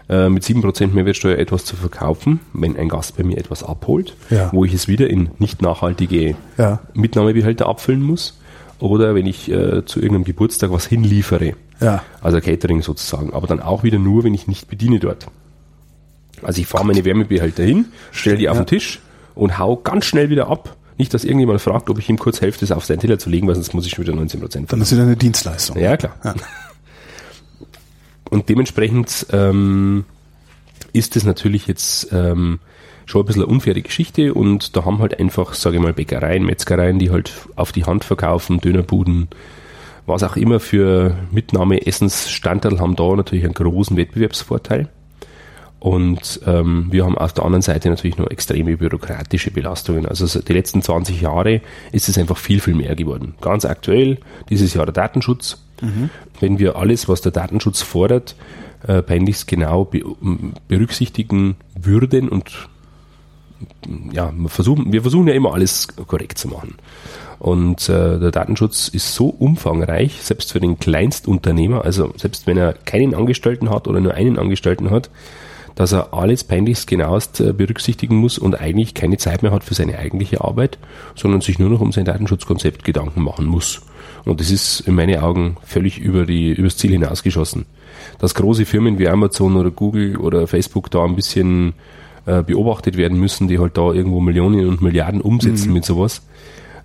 [0.09, 4.49] äh, mit 7% Mehrwertsteuer etwas zu verkaufen, wenn ein Gast bei mir etwas abholt, ja.
[4.51, 6.79] wo ich es wieder in nicht nachhaltige ja.
[6.93, 8.39] Mitnahmebehälter abfüllen muss.
[8.79, 11.53] Oder wenn ich äh, zu irgendeinem Geburtstag was hinliefere.
[11.79, 12.03] Ja.
[12.21, 13.33] Also Catering sozusagen.
[13.33, 15.27] Aber dann auch wieder nur, wenn ich nicht bediene dort.
[16.41, 18.99] Also ich fahre meine Wärmebehälter hin, stelle die auf den Tisch
[19.35, 20.75] und hau ganz schnell wieder ab.
[20.97, 23.47] Nicht, dass irgendjemand fragt, ob ich ihm kurz helfe, das auf seinen Teller zu legen,
[23.47, 25.79] weil sonst muss ich schon wieder 19 Prozent Dann ist wieder eine Dienstleistung.
[25.79, 26.15] Ja, klar.
[26.23, 26.35] Ja.
[28.33, 30.05] Und dementsprechend ähm,
[30.91, 32.57] ist es natürlich jetzt ähm,
[33.05, 36.43] schon ein bisschen eine unfaire Geschichte und da haben halt einfach, sage ich mal, Bäckereien,
[36.43, 39.27] Metzgereien, die halt auf die Hand verkaufen, Dönerbuden,
[40.07, 44.89] was auch immer für Mitnahme Essensstandteil haben da natürlich einen großen Wettbewerbsvorteil.
[45.79, 50.07] Und ähm, wir haben auf der anderen Seite natürlich noch extreme bürokratische Belastungen.
[50.07, 53.35] Also die letzten 20 Jahre ist es einfach viel, viel mehr geworden.
[53.41, 54.17] Ganz aktuell,
[54.49, 55.59] dieses Jahr der Datenschutz.
[55.83, 56.09] Mhm.
[56.39, 58.35] Wenn wir alles, was der Datenschutz fordert,
[58.87, 60.01] äh, peinlichst genau be
[60.67, 62.69] berücksichtigen würden und
[64.11, 66.75] ja, wir versuchen, wir versuchen ja immer alles korrekt zu machen.
[67.39, 72.73] Und äh, der Datenschutz ist so umfangreich, selbst für den Kleinstunternehmer, also selbst wenn er
[72.73, 75.09] keinen Angestellten hat oder nur einen Angestellten hat,
[75.75, 79.73] dass er alles peinlichst genauest äh, berücksichtigen muss und eigentlich keine Zeit mehr hat für
[79.73, 80.77] seine eigentliche Arbeit,
[81.15, 83.81] sondern sich nur noch um sein Datenschutzkonzept Gedanken machen muss.
[84.25, 87.65] Und das ist in meinen Augen völlig über die, übers Ziel hinausgeschossen.
[88.19, 91.73] Dass große Firmen wie Amazon oder Google oder Facebook da ein bisschen
[92.25, 95.73] äh, beobachtet werden müssen, die halt da irgendwo Millionen und Milliarden umsetzen mhm.
[95.73, 96.21] mit sowas.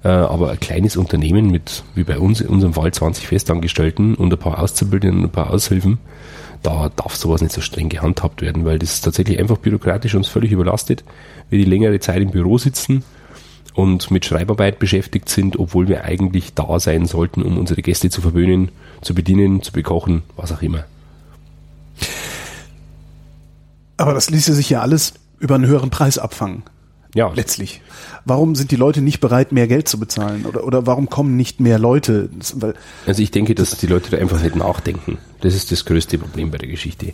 [0.05, 4.33] Äh, aber ein kleines Unternehmen mit, wie bei uns, in unserem Fall 20 Festangestellten und
[4.33, 5.99] ein paar Auszubildenden und ein paar Aushilfen,
[6.63, 10.29] da darf sowas nicht so streng gehandhabt werden, weil das ist tatsächlich einfach bürokratisch uns
[10.29, 11.05] völlig überlastet.
[11.51, 13.05] Wir die längere Zeit im Büro sitzen
[13.79, 18.21] und mit Schreibarbeit beschäftigt sind, obwohl wir eigentlich da sein sollten, um unsere Gäste zu
[18.21, 20.85] verwöhnen, zu bedienen, zu bekochen, was auch immer.
[23.97, 26.65] Aber das ließe sich ja alles über einen höheren Preis abfangen.
[27.15, 27.33] Ja.
[27.33, 27.81] Letztlich.
[28.25, 30.45] Warum sind die Leute nicht bereit, mehr Geld zu bezahlen?
[30.45, 32.31] Oder, oder warum kommen nicht mehr Leute?
[32.57, 32.75] Weil
[33.07, 35.19] also ich denke, dass die Leute da einfach nicht nachdenken.
[35.41, 37.13] Das ist das größte Problem bei der Geschichte.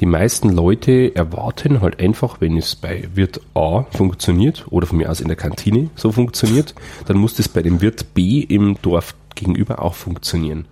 [0.00, 5.10] Die meisten Leute erwarten halt einfach, wenn es bei Wirt A funktioniert oder von mir
[5.10, 6.74] aus in der Kantine so funktioniert,
[7.06, 10.66] dann muss das bei dem Wirt B im Dorf gegenüber auch funktionieren.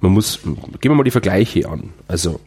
[0.00, 1.90] Man muss, gehen wir mal die Vergleiche an.
[2.08, 2.40] Also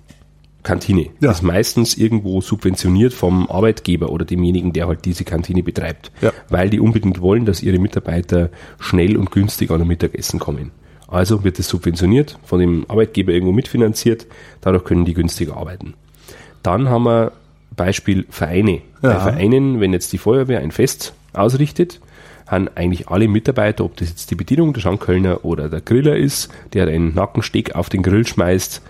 [0.61, 1.09] Kantine.
[1.21, 1.31] Ja.
[1.31, 6.11] Ist meistens irgendwo subventioniert vom Arbeitgeber oder demjenigen, der halt diese Kantine betreibt.
[6.21, 6.33] Ja.
[6.49, 10.71] Weil die unbedingt wollen, dass ihre Mitarbeiter schnell und günstig an ein Mittagessen kommen.
[11.07, 14.27] Also wird es subventioniert, von dem Arbeitgeber irgendwo mitfinanziert,
[14.61, 15.95] dadurch können die günstiger arbeiten.
[16.63, 17.31] Dann haben wir
[17.75, 18.81] Beispiel Vereine.
[19.01, 19.13] Ja.
[19.13, 21.99] Bei Vereinen, wenn jetzt die Feuerwehr ein Fest ausrichtet,
[22.47, 26.49] haben eigentlich alle Mitarbeiter, ob das jetzt die Bedienung, der Schankkölner oder der Griller ist,
[26.73, 28.81] der einen Nackensteak auf den Grill schmeißt,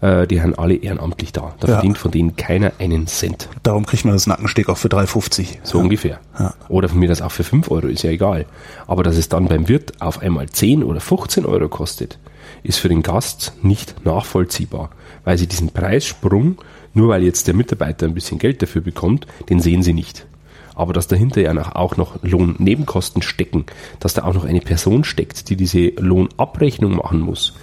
[0.00, 1.54] Äh, die haben alle ehrenamtlich da.
[1.60, 1.74] Da Ja.
[1.74, 3.48] verdient von denen keiner einen Cent.
[3.62, 5.60] Darum kriegt man das Nackensteak auch für 3,50.
[5.62, 6.18] So ungefähr.
[6.38, 6.52] Ja.
[6.68, 8.44] Oder von mir das auch für 5 Euro, ist ja egal.
[8.86, 12.18] Aber dass es dann beim Wirt auf einmal 10 oder 15 Euro kostet,
[12.64, 14.90] ist für den Gast nicht nachvollziehbar.
[15.24, 16.58] Weil sie diesen Preissprung,
[16.94, 20.26] nur weil jetzt der Mitarbeiter ein bisschen Geld dafür bekommt, den sehen sie nicht.
[20.74, 23.66] Aber dass dahinter ja auch noch Lohnnebenkosten stecken,
[24.00, 27.54] dass da auch noch eine Person steckt, die diese Lohnabrechnung machen muss,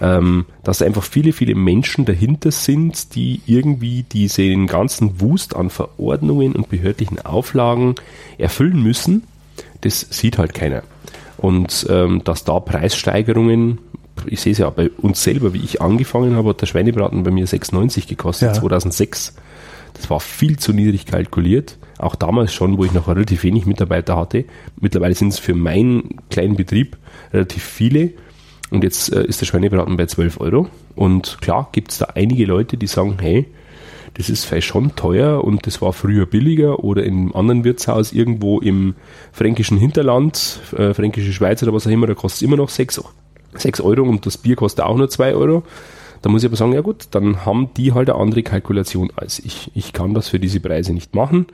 [0.00, 5.70] ähm, dass da einfach viele, viele Menschen dahinter sind, die irgendwie diesen ganzen Wust an
[5.70, 7.96] Verordnungen und behördlichen Auflagen
[8.38, 9.24] erfüllen müssen,
[9.80, 10.82] das sieht halt keiner.
[11.36, 13.78] Und ähm, dass da Preissteigerungen,
[14.26, 17.30] ich sehe es ja bei uns selber, wie ich angefangen habe, hat der Schweinebraten bei
[17.30, 18.60] mir 6,90 gekostet, Ja.
[18.60, 19.34] 2006.
[19.94, 21.78] Das war viel zu niedrig kalkuliert.
[21.98, 24.44] Auch damals schon, wo ich noch relativ wenig Mitarbeiter hatte.
[24.80, 26.96] Mittlerweile sind es für meinen kleinen Betrieb
[27.32, 28.10] relativ viele.
[28.70, 30.68] Und jetzt äh, ist der Schweinebraten bei 12 Euro.
[30.94, 33.46] Und klar gibt es da einige Leute, die sagen, hey,
[34.14, 38.12] das ist vielleicht schon teuer und das war früher billiger oder in einem anderen Wirtshaus
[38.12, 38.94] irgendwo im
[39.32, 43.02] fränkischen Hinterland, äh, fränkische Schweiz oder was auch immer, da kostet es immer noch 6,
[43.54, 45.62] 6 Euro und das Bier kostet auch nur 2 Euro.
[46.22, 49.40] Da muss ich aber sagen, ja gut, dann haben die halt eine andere Kalkulation als
[49.40, 49.72] ich.
[49.74, 51.46] Ich kann das für diese Preise nicht machen.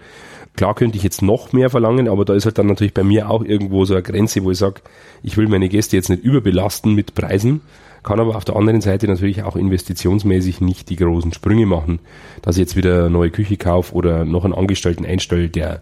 [0.57, 3.31] Klar könnte ich jetzt noch mehr verlangen, aber da ist halt dann natürlich bei mir
[3.31, 4.83] auch irgendwo so eine Grenze, wo ich sage,
[5.23, 7.63] ich will meine Gäste jetzt nicht überbelasten mit Preisen,
[8.03, 12.01] kann aber auf der anderen Seite natürlich auch investitionsmäßig nicht die großen Sprünge machen,
[12.43, 15.81] dass ich jetzt wieder eine neue Küche kaufe oder noch einen Angestellten einstelle, der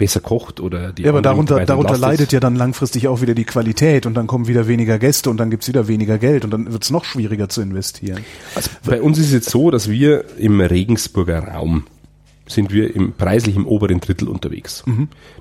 [0.00, 3.44] besser kocht oder die Ja, aber darunter, darunter leidet ja dann langfristig auch wieder die
[3.44, 6.72] Qualität und dann kommen wieder weniger Gäste und dann gibt's wieder weniger Geld und dann
[6.72, 8.24] wird's noch schwieriger zu investieren.
[8.54, 11.84] Also bei uns ist es jetzt so, dass wir im Regensburger Raum
[12.46, 14.82] sind wir im preislich im oberen Drittel unterwegs.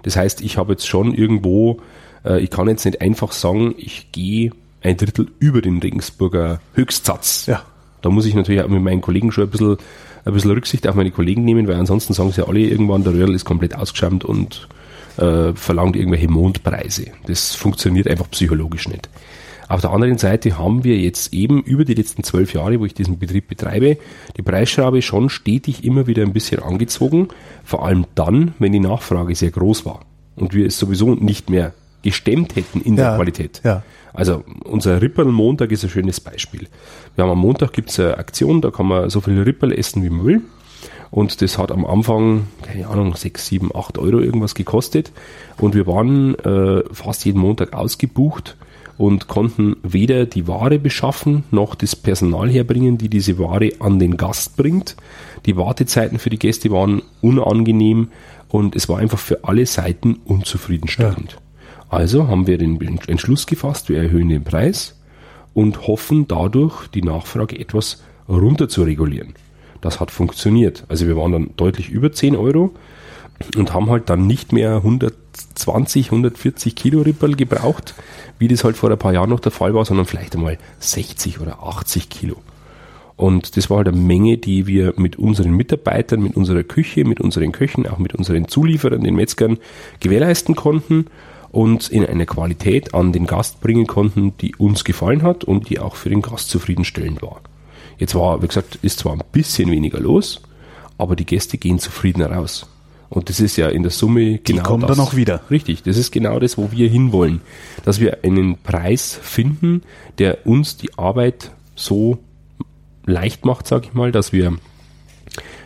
[0.03, 1.79] Das heißt, ich habe jetzt schon irgendwo,
[2.23, 4.51] äh, ich kann jetzt nicht einfach sagen, ich gehe
[4.83, 7.45] ein Drittel über den Regensburger Höchstsatz.
[7.47, 7.63] Ja.
[8.01, 9.77] Da muss ich natürlich auch mit meinen Kollegen schon ein bisschen,
[10.31, 13.33] ein bisschen Rücksicht auf meine Kollegen nehmen, weil ansonsten sagen sie alle irgendwann, der Röhrl
[13.33, 14.67] ist komplett ausgeschämt und
[15.17, 17.07] äh, verlangt irgendwelche Mondpreise.
[17.27, 19.09] Das funktioniert einfach psychologisch nicht.
[19.67, 22.95] Auf der anderen Seite haben wir jetzt eben über die letzten zwölf Jahre, wo ich
[22.95, 23.97] diesen Betrieb betreibe,
[24.35, 27.27] die Preisschraube schon stetig immer wieder ein bisschen angezogen.
[27.63, 31.73] Vor allem dann, wenn die Nachfrage sehr groß war und wir es sowieso nicht mehr
[32.01, 33.62] gestemmt hätten in Ja, der Qualität.
[33.63, 33.83] ja.
[34.12, 36.67] Also unser Ripperl-Montag ist ein schönes Beispiel.
[37.15, 40.09] Wir haben am Montag gibt's eine Aktion, da kann man so viel Ripperl essen wie
[40.09, 40.41] man will.
[41.12, 45.12] Und das hat am Anfang, keine Ahnung, 6, 7, 8 Euro irgendwas gekostet.
[45.57, 48.57] Und wir waren äh, fast jeden Montag ausgebucht
[48.97, 54.17] und konnten weder die Ware beschaffen, noch das Personal herbringen, die diese Ware an den
[54.17, 54.95] Gast bringt.
[55.45, 58.09] Die Wartezeiten für die Gäste waren unangenehm
[58.49, 61.38] und es war einfach für alle Seiten unzufriedenstellend.
[61.89, 64.99] Also haben wir den Entschluss gefasst, wir erhöhen den Preis
[65.54, 69.34] und hoffen dadurch, die Nachfrage etwas runter zu regulieren.
[69.82, 70.86] Das hat funktioniert.
[70.88, 72.71] Also wir waren dann deutlich über 10 Euro
[73.58, 77.95] und haben halt dann nicht mehr 120, 140 Kilo Ripperl gebraucht,
[78.38, 81.39] wie das halt vor ein paar Jahren noch der Fall war, sondern vielleicht einmal 60
[81.39, 82.36] oder 80 Kilo.
[83.15, 87.19] Und das war halt eine Menge, die wir mit unseren Mitarbeitern, mit unserer Küche, mit
[87.19, 89.58] unseren Köchen, auch mit unseren Zulieferern, den Metzgern
[89.99, 91.08] gewährleisten konnten
[91.51, 95.79] und in einer Qualität an den Gast bringen konnten, die uns gefallen hat und die
[95.79, 97.41] auch für den Gast zufriedenstellend war.
[97.97, 100.41] Jetzt war, wie gesagt, ist zwar ein bisschen weniger los,
[100.97, 102.67] aber die Gäste gehen zufriedener raus.
[103.09, 104.95] Und das ist ja in der Summe genau kommen das.
[104.95, 105.41] dann auch wieder.
[105.49, 107.41] Richtig, das ist genau das, wo wir hinwollen.
[107.83, 109.81] Dass wir einen Preis finden,
[110.19, 112.19] der uns die Arbeit so
[113.05, 114.57] leicht macht, sag ich mal, dass wir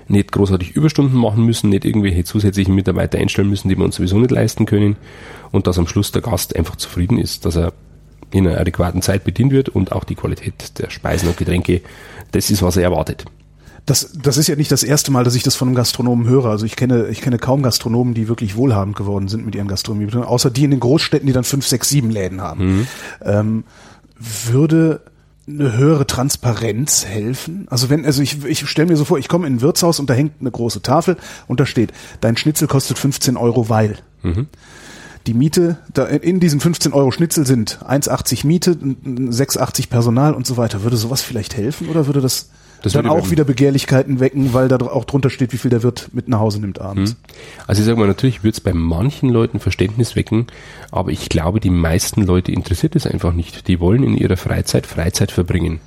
[0.07, 4.17] nicht großartig Überstunden machen müssen, nicht irgendwelche zusätzlichen Mitarbeiter einstellen müssen, die wir uns sowieso
[4.19, 4.97] nicht leisten können
[5.51, 7.73] und dass am Schluss der Gast einfach zufrieden ist, dass er
[8.31, 11.81] in einer adäquaten Zeit bedient wird und auch die Qualität der Speisen und Getränke,
[12.31, 13.25] das ist, was er erwartet.
[13.85, 16.45] Das, das ist ja nicht das erste Mal, dass ich das von einem Gastronomen höre.
[16.45, 20.11] Also ich kenne, ich kenne kaum Gastronomen, die wirklich wohlhabend geworden sind mit ihren Gastronomie,
[20.15, 22.87] außer die in den Großstädten, die dann fünf, sechs, sieben Läden haben.
[23.21, 23.65] Ähm,
[24.17, 25.01] würde
[25.47, 27.67] eine höhere Transparenz helfen?
[27.69, 30.09] Also wenn, also ich, ich stelle mir so vor, ich komme in ein Wirtshaus und
[30.09, 33.97] da hängt eine große Tafel und da steht, dein Schnitzel kostet 15 Euro, weil.
[35.27, 40.57] Die Miete, da in diesen 15 Euro Schnitzel sind 1,80 Miete, 6,80 Personal und so
[40.57, 40.83] weiter.
[40.83, 42.49] Würde sowas vielleicht helfen oder würde das,
[42.83, 46.09] Das dann auch wieder Begehrlichkeiten wecken, weil da auch drunter steht, wie viel der Wirt
[46.11, 47.15] mit nach Hause nimmt abends?
[47.65, 50.47] Also ich sage mal, natürlich wird es bei manchen Leuten Verständnis wecken,
[50.91, 53.69] aber ich glaube, die meisten Leute interessiert es einfach nicht.
[53.69, 55.79] Die wollen in ihrer Freizeit Freizeit verbringen.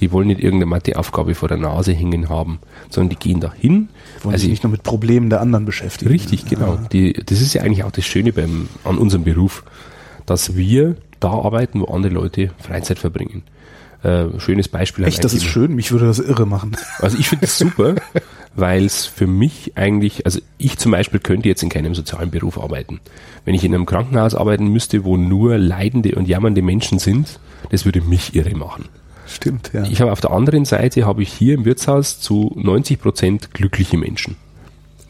[0.00, 3.88] Die wollen nicht irgendeine Matheaufgabe vor der Nase hängen haben, sondern die gehen dahin.
[4.22, 6.10] Wollen also sich nicht nur mit Problemen der anderen beschäftigen.
[6.10, 6.78] Richtig, genau.
[6.92, 9.64] Die, das ist ja eigentlich auch das Schöne beim, an unserem Beruf,
[10.24, 13.42] dass wir da arbeiten, wo andere Leute Freizeit verbringen.
[14.04, 15.04] Äh, schönes Beispiel.
[15.04, 16.76] Echt, das ist schön, mich würde das irre machen.
[16.98, 17.94] Also ich finde das super,
[18.54, 22.58] weil es für mich eigentlich, also ich zum Beispiel könnte jetzt in keinem sozialen Beruf
[22.58, 23.00] arbeiten.
[23.44, 27.40] Wenn ich in einem Krankenhaus arbeiten müsste, wo nur leidende und jammernde Menschen sind,
[27.70, 28.84] das würde mich irre machen.
[29.26, 29.84] Stimmt, ja.
[29.84, 33.96] Ich habe auf der anderen Seite habe ich hier im Wirtshaus zu 90 Prozent glückliche
[33.96, 34.36] Menschen.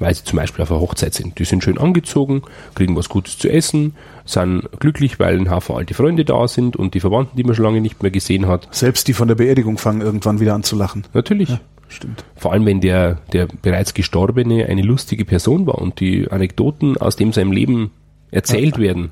[0.05, 1.39] Weil sie zum Beispiel auf einer Hochzeit sind.
[1.39, 2.43] Die sind schön angezogen,
[2.75, 3.95] kriegen was Gutes zu essen,
[4.27, 7.65] sind glücklich, weil ein Haufen alte Freunde da sind und die Verwandten, die man schon
[7.65, 8.69] lange nicht mehr gesehen hat.
[8.71, 11.05] Selbst die von der Beerdigung fangen irgendwann wieder an zu lachen.
[11.15, 11.49] Natürlich.
[11.49, 12.23] Ja, stimmt.
[12.37, 17.17] Vor allem, wenn der, der bereits Gestorbene eine lustige Person war und die Anekdoten aus
[17.17, 17.91] dem seinem Leben
[18.31, 18.83] erzählt ja.
[18.83, 19.11] werden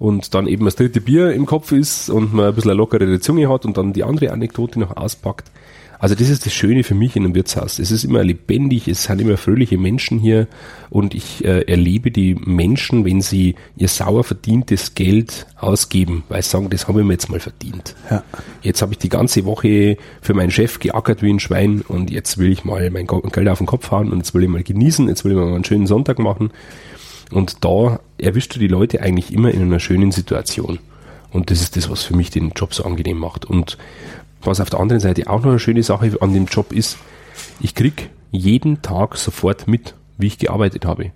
[0.00, 3.20] und dann eben das dritte Bier im Kopf ist und man ein bisschen eine lockere
[3.20, 5.52] Zunge hat und dann die andere Anekdote noch auspackt.
[5.98, 7.78] Also das ist das Schöne für mich in einem Wirtshaus.
[7.78, 10.46] Es ist immer lebendig, es sind immer fröhliche Menschen hier
[10.90, 16.50] und ich äh, erlebe die Menschen, wenn sie ihr sauer verdientes Geld ausgeben, weil sie
[16.50, 17.94] sagen, das habe ich mir jetzt mal verdient.
[18.10, 18.22] Ja.
[18.62, 22.38] Jetzt habe ich die ganze Woche für meinen Chef geackert wie ein Schwein und jetzt
[22.38, 25.08] will ich mal mein Geld auf den Kopf hauen und jetzt will ich mal genießen,
[25.08, 26.50] jetzt will ich mal einen schönen Sonntag machen.
[27.32, 30.78] Und da erwischst du die Leute eigentlich immer in einer schönen Situation.
[31.32, 33.44] Und das ist das, was für mich den Job so angenehm macht.
[33.44, 33.76] Und
[34.46, 36.98] was auf der anderen Seite auch noch eine schöne Sache an dem Job ist,
[37.60, 41.12] ich krieg jeden Tag sofort mit, wie ich gearbeitet habe.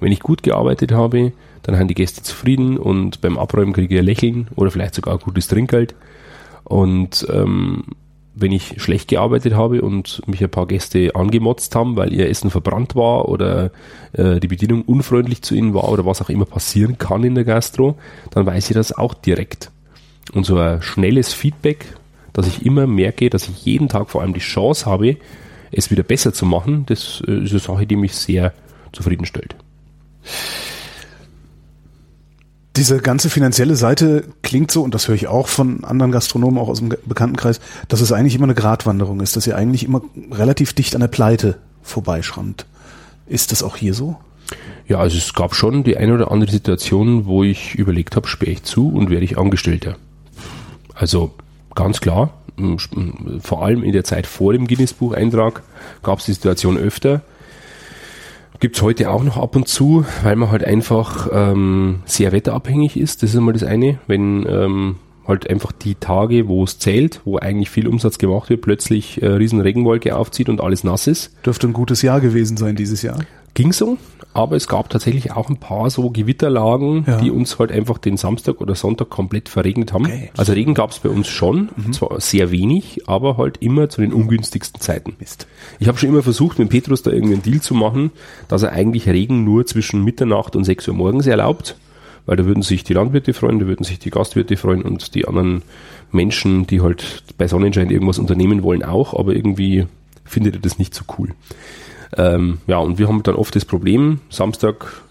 [0.00, 1.32] Wenn ich gut gearbeitet habe,
[1.62, 5.14] dann haben die Gäste zufrieden und beim Abräumen kriege ich ein Lächeln oder vielleicht sogar
[5.14, 5.94] ein gutes Trinkgeld.
[6.64, 7.84] Und ähm,
[8.34, 12.50] wenn ich schlecht gearbeitet habe und mich ein paar Gäste angemotzt haben, weil ihr Essen
[12.50, 13.70] verbrannt war oder
[14.12, 17.44] äh, die Bedienung unfreundlich zu ihnen war oder was auch immer passieren kann in der
[17.44, 17.96] Gastro,
[18.30, 19.70] dann weiß ich das auch direkt.
[20.32, 21.94] Und so ein schnelles Feedback,
[22.32, 25.16] dass ich immer merke, dass ich jeden Tag vor allem die Chance habe,
[25.70, 28.52] es wieder besser zu machen, das äh, ist eine Sache, die mich sehr
[28.92, 29.56] zufriedenstellt
[32.76, 36.68] diese ganze finanzielle Seite klingt so, und das höre ich auch von anderen Gastronomen, auch
[36.68, 40.72] aus dem Bekanntenkreis, dass es eigentlich immer eine Gratwanderung ist, dass ihr eigentlich immer relativ
[40.72, 42.66] dicht an der Pleite vorbeischrammt.
[43.26, 44.16] Ist das auch hier so?
[44.88, 48.52] Ja, also es gab schon die eine oder andere Situation, wo ich überlegt habe, sperre
[48.52, 49.96] ich zu und werde ich Angestellter.
[50.94, 51.34] Also
[51.74, 52.30] ganz klar,
[53.40, 55.62] vor allem in der Zeit vor dem Guinness-Bucheintrag
[56.02, 57.22] gab es die Situation öfter,
[58.62, 63.24] Gibt's heute auch noch ab und zu, weil man halt einfach ähm, sehr wetterabhängig ist.
[63.24, 63.98] Das ist einmal das eine.
[64.06, 68.62] Wenn ähm, halt einfach die Tage, wo es zählt, wo eigentlich viel Umsatz gemacht wird,
[68.62, 71.32] plötzlich äh, riesen Regenwolke aufzieht und alles nass ist.
[71.44, 73.18] Dürfte ein gutes Jahr gewesen sein dieses Jahr.
[73.54, 73.98] Ging so,
[74.32, 77.20] aber es gab tatsächlich auch ein paar so Gewitterlagen, ja.
[77.20, 80.06] die uns halt einfach den Samstag oder Sonntag komplett verregnet haben.
[80.06, 80.30] Okay.
[80.36, 81.92] Also Regen gab es bei uns schon, mhm.
[81.92, 85.14] zwar sehr wenig, aber halt immer zu den ungünstigsten Zeiten.
[85.18, 85.46] Mist.
[85.78, 88.10] Ich habe schon immer versucht, mit Petrus da irgendwie einen Deal zu machen,
[88.48, 91.76] dass er eigentlich Regen nur zwischen Mitternacht und 6 Uhr morgens erlaubt,
[92.26, 95.26] weil da würden sich die Landwirte freuen, da würden sich die Gastwirte freuen und die
[95.26, 95.62] anderen
[96.10, 99.86] Menschen, die halt bei Sonnenschein irgendwas unternehmen wollen, auch, aber irgendwie
[100.24, 101.30] findet er das nicht so cool.
[102.16, 105.02] Ähm, ja, und wir haben dann oft das Problem, Samstag,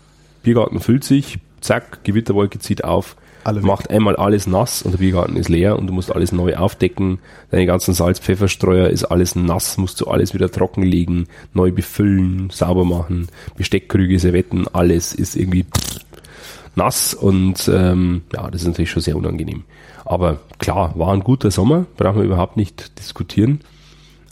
[0.44, 3.16] Biergarten füllt sich, zack, Gewitterwolke zieht auf,
[3.62, 7.20] macht einmal alles nass und der Biergarten ist leer und du musst alles neu aufdecken.
[7.50, 13.28] Deine ganzen Salz-Pfefferstreuer ist alles nass, musst du alles wieder trockenlegen, neu befüllen, sauber machen,
[13.58, 15.66] Besteckkrüge, Servetten, alles ist irgendwie
[16.76, 19.64] nass und ähm, ja, das ist natürlich schon sehr unangenehm.
[20.06, 23.62] Aber klar, war ein guter Sommer, brauchen wir überhaupt nicht diskutieren.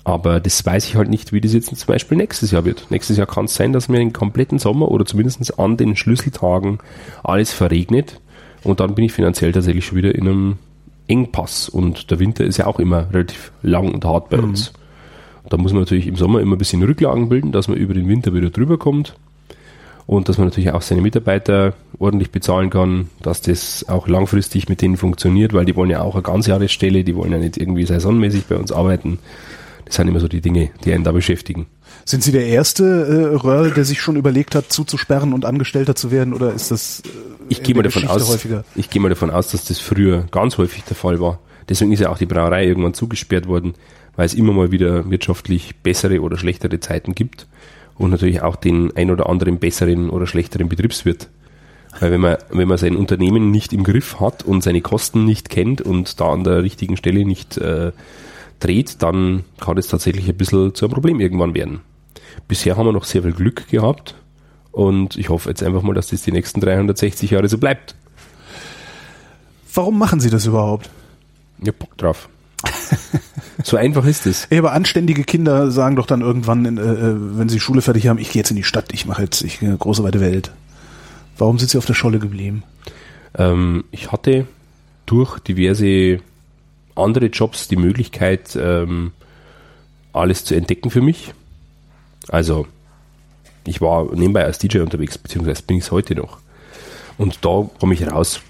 [0.03, 2.87] Aber das weiß ich halt nicht, wie das jetzt zum Beispiel nächstes Jahr wird.
[2.89, 6.79] Nächstes Jahr kann es sein, dass mir den kompletten Sommer oder zumindest an den Schlüsseltagen
[7.23, 8.19] alles verregnet.
[8.63, 10.57] Und dann bin ich finanziell tatsächlich schon wieder in einem
[11.07, 11.69] Engpass.
[11.69, 14.45] Und der Winter ist ja auch immer relativ lang und hart bei mhm.
[14.45, 14.73] uns.
[15.49, 18.07] Da muss man natürlich im Sommer immer ein bisschen Rücklagen bilden, dass man über den
[18.07, 19.15] Winter wieder drüber kommt.
[20.09, 24.81] Und dass man natürlich auch seine Mitarbeiter ordentlich bezahlen kann, dass das auch langfristig mit
[24.81, 28.45] denen funktioniert, weil die wollen ja auch eine Ganzjahresstelle, die wollen ja nicht irgendwie saisonmäßig
[28.45, 29.19] bei uns arbeiten.
[29.85, 31.67] Das sind immer so die Dinge, die einen da beschäftigen.
[32.05, 36.09] Sind Sie der erste äh, Röhrl, der sich schon überlegt hat, zuzusperren und Angestellter zu
[36.09, 37.09] werden, oder ist das äh,
[37.49, 38.63] ich gehe mal davon aus, häufiger?
[38.73, 41.37] Ich gehe mal davon aus, dass das früher ganz häufig der Fall war.
[41.69, 43.75] Deswegen ist ja auch die Brauerei irgendwann zugesperrt worden,
[44.15, 47.45] weil es immer mal wieder wirtschaftlich bessere oder schlechtere Zeiten gibt
[47.99, 51.29] und natürlich auch den ein oder anderen besseren oder schlechteren Betriebswirt.
[51.99, 55.49] Weil wenn man, wenn man sein Unternehmen nicht im Griff hat und seine Kosten nicht
[55.49, 57.91] kennt und da an der richtigen Stelle nicht äh,
[58.59, 61.81] dreht, dann kann es tatsächlich ein bisschen zu einem Problem irgendwann werden.
[62.47, 64.15] Bisher haben wir noch sehr viel Glück gehabt
[64.71, 67.95] und ich hoffe jetzt einfach mal, dass das die nächsten 360 Jahre so bleibt.
[69.73, 70.89] Warum machen Sie das überhaupt?
[71.61, 72.29] Ja, Bock drauf.
[73.63, 74.47] so einfach ist es.
[74.49, 78.19] Ja, aber anständige Kinder sagen doch dann irgendwann, äh, äh, wenn sie Schule fertig haben,
[78.19, 80.51] ich gehe jetzt in die Stadt, ich mache jetzt ich, eine große weite Welt.
[81.37, 82.63] Warum sind Sie auf der Scholle geblieben?
[83.37, 84.45] Ähm, ich hatte
[85.05, 86.19] durch diverse
[86.95, 89.11] andere Jobs die Möglichkeit, ähm,
[90.11, 91.33] alles zu entdecken für mich.
[92.27, 92.67] Also,
[93.65, 96.39] ich war nebenbei als DJ unterwegs, beziehungsweise bin ich es heute noch.
[97.17, 98.41] Und da komme ich raus.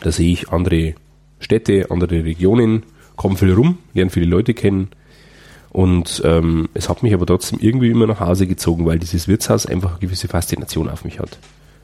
[0.00, 0.94] Da sehe ich andere
[1.40, 2.84] Städte, andere Regionen,
[3.18, 4.88] komme viel rum, lerne viele Leute kennen.
[5.70, 9.66] Und ähm, es hat mich aber trotzdem irgendwie immer nach Hause gezogen, weil dieses Wirtshaus
[9.66, 11.38] einfach eine gewisse Faszination auf mich hat.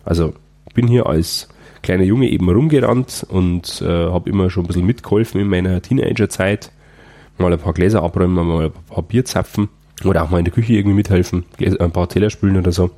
[0.07, 0.33] Also
[0.73, 1.49] bin hier als
[1.83, 6.73] kleiner Junge eben rumgerannt und äh, habe immer schon ein bisschen mitgeholfen in meiner Teenagerzeit.
[7.37, 9.69] Mal ein paar Gläser abräumen, mal ein paar Bier zapfen
[10.05, 12.91] oder auch mal in der Küche irgendwie mithelfen, ein paar Teller spülen oder so.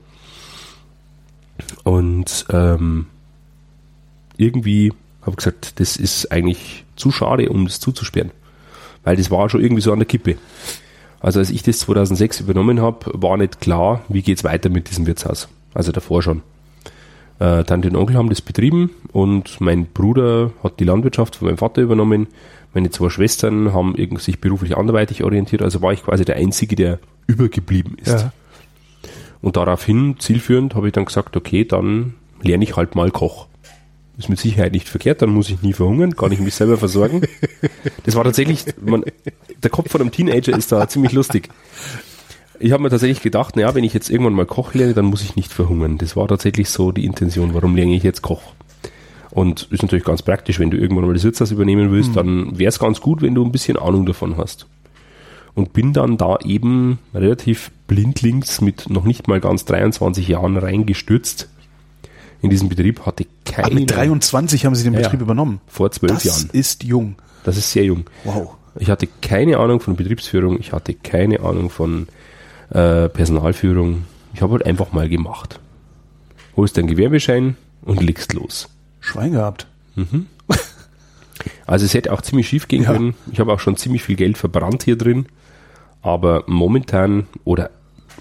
[1.84, 3.06] Und ähm,
[4.36, 8.30] irgendwie habe ich gesagt, das ist eigentlich zu schade, um das zuzusperren.
[9.04, 10.36] Weil das war schon irgendwie so an der Kippe.
[11.20, 15.06] Also als ich das 2006 übernommen habe, war nicht klar, wie geht's weiter mit diesem
[15.06, 15.48] Wirtshaus.
[15.74, 16.42] Also davor schon.
[17.38, 21.58] Äh, Tante und Onkel haben das betrieben und mein Bruder hat die Landwirtschaft von meinem
[21.58, 22.28] Vater übernommen.
[22.72, 26.98] Meine zwei Schwestern haben sich beruflich anderweitig orientiert, also war ich quasi der Einzige, der
[27.26, 28.22] übergeblieben ist.
[28.22, 28.32] Ja.
[29.42, 33.46] Und daraufhin, zielführend, habe ich dann gesagt, okay, dann lerne ich halt mal Koch.
[34.18, 37.22] Ist mit Sicherheit nicht verkehrt, dann muss ich nie verhungern, kann ich mich selber versorgen.
[38.04, 39.04] Das war tatsächlich, man,
[39.62, 41.48] der Kopf von einem Teenager ist da ziemlich lustig.
[42.58, 45.22] Ich habe mir tatsächlich gedacht, naja, wenn ich jetzt irgendwann mal Koch lerne, dann muss
[45.22, 45.98] ich nicht verhungern.
[45.98, 48.54] Das war tatsächlich so die Intention, warum lerne ich jetzt Koch.
[49.30, 52.14] Und ist natürlich ganz praktisch, wenn du irgendwann mal das Wirtshaus übernehmen willst, mhm.
[52.14, 54.66] dann wäre es ganz gut, wenn du ein bisschen Ahnung davon hast.
[55.54, 61.50] Und bin dann da eben relativ blindlings mit noch nicht mal ganz 23 Jahren reingestürzt
[62.42, 63.66] in diesen Betrieb, hatte keine.
[63.66, 65.60] Aber mit 23 haben Sie den Betrieb ja, übernommen?
[65.66, 66.48] Vor zwölf Jahren.
[66.48, 67.16] Das ist jung.
[67.44, 68.04] Das ist sehr jung.
[68.24, 68.56] Wow.
[68.78, 72.08] Ich hatte keine Ahnung von Betriebsführung, ich hatte keine Ahnung von
[72.70, 74.04] äh, Personalführung.
[74.34, 75.60] Ich habe halt einfach mal gemacht.
[76.56, 78.68] Holst deinen Gewerbeschein und legst los.
[79.00, 79.66] Schwein gehabt.
[79.94, 80.26] Mhm.
[81.66, 82.92] Also es hätte auch ziemlich schief gehen ja.
[82.92, 83.14] können.
[83.32, 85.26] Ich habe auch schon ziemlich viel Geld verbrannt hier drin.
[86.00, 87.70] Aber momentan oder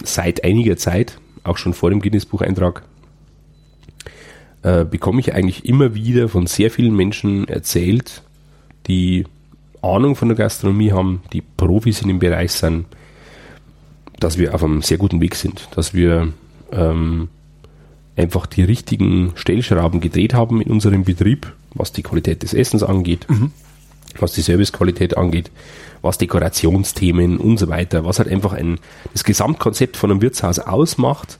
[0.03, 2.83] seit einiger Zeit, auch schon vor dem Guinness-Bucheintrag,
[4.65, 8.23] äh, bekomme ich eigentlich immer wieder von sehr vielen Menschen erzählt,
[8.87, 9.25] die
[9.83, 12.87] Ahnung von der Gastronomie haben, die Profis in dem Bereich sind,
[14.19, 16.33] dass wir auf einem sehr guten Weg sind, dass wir
[16.71, 17.27] ähm,
[18.15, 23.27] einfach die richtigen Stellschrauben gedreht haben in unserem Betrieb, was die Qualität des Essens angeht,
[23.29, 23.51] mhm.
[24.17, 25.51] was die Servicequalität angeht,
[26.01, 28.79] was Dekorationsthemen und so weiter, was halt einfach ein,
[29.13, 31.37] das Gesamtkonzept von einem Wirtshaus ausmacht,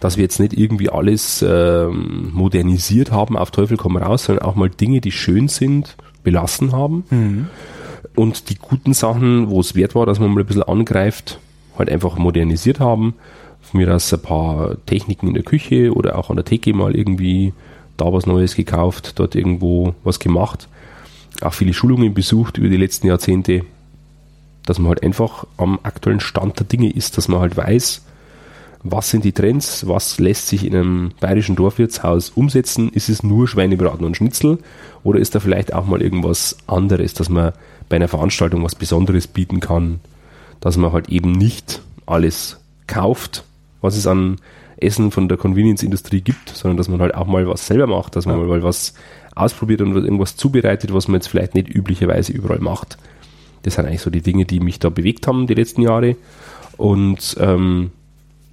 [0.00, 4.54] dass wir jetzt nicht irgendwie alles ähm, modernisiert haben, auf Teufel komm raus, sondern auch
[4.54, 7.04] mal Dinge, die schön sind, belassen haben.
[7.10, 7.46] Mhm.
[8.16, 11.38] Und die guten Sachen, wo es wert war, dass man mal ein bisschen angreift,
[11.78, 13.14] halt einfach modernisiert haben.
[13.60, 16.96] Von mir aus ein paar Techniken in der Küche oder auch an der Theke mal
[16.96, 17.52] irgendwie
[17.98, 20.68] da was Neues gekauft, dort irgendwo was gemacht.
[21.42, 23.64] Auch viele Schulungen besucht über die letzten Jahrzehnte,
[24.64, 28.02] dass man halt einfach am aktuellen Stand der Dinge ist, dass man halt weiß,
[28.82, 33.46] was sind die Trends, was lässt sich in einem bayerischen Dorfwirtshaus umsetzen, ist es nur
[33.46, 34.58] Schweinebraten und Schnitzel
[35.02, 37.52] oder ist da vielleicht auch mal irgendwas anderes, dass man
[37.88, 40.00] bei einer Veranstaltung was Besonderes bieten kann,
[40.60, 43.44] dass man halt eben nicht alles kauft,
[43.82, 44.36] was es an
[44.78, 48.24] Essen von der Convenience-Industrie gibt, sondern dass man halt auch mal was selber macht, dass
[48.24, 48.46] man ja.
[48.46, 48.94] mal was
[49.34, 52.96] ausprobiert und irgendwas zubereitet, was man jetzt vielleicht nicht üblicherweise überall macht.
[53.62, 56.16] Das sind eigentlich so die Dinge, die mich da bewegt haben die letzten Jahre.
[56.78, 57.90] Und ähm,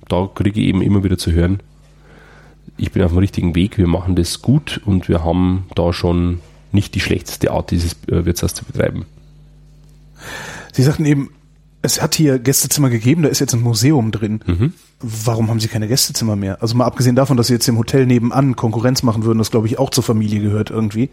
[0.07, 1.59] da kriege ich eben immer wieder zu hören,
[2.77, 6.39] ich bin auf dem richtigen Weg, wir machen das gut und wir haben da schon
[6.71, 9.05] nicht die schlechteste Art, dieses äh, Wirtshaus zu betreiben.
[10.73, 11.31] Sie sagten eben,
[11.81, 14.41] es hat hier Gästezimmer gegeben, da ist jetzt ein Museum drin.
[14.45, 14.73] Mhm.
[14.99, 16.61] Warum haben Sie keine Gästezimmer mehr?
[16.61, 19.67] Also mal abgesehen davon, dass Sie jetzt im Hotel nebenan Konkurrenz machen würden, das glaube
[19.67, 21.09] ich auch zur Familie gehört irgendwie.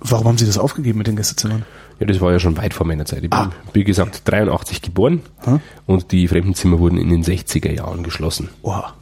[0.00, 1.64] Warum haben Sie das aufgegeben mit den Gästezimmern?
[2.00, 3.24] Ja, das war ja schon weit vor meiner Zeit.
[3.24, 3.50] Ich bin, ah.
[3.72, 5.60] wie gesagt, 83 geboren hm?
[5.86, 8.50] und die Fremdenzimmer wurden in den 60er Jahren geschlossen.
[8.62, 8.94] Oha.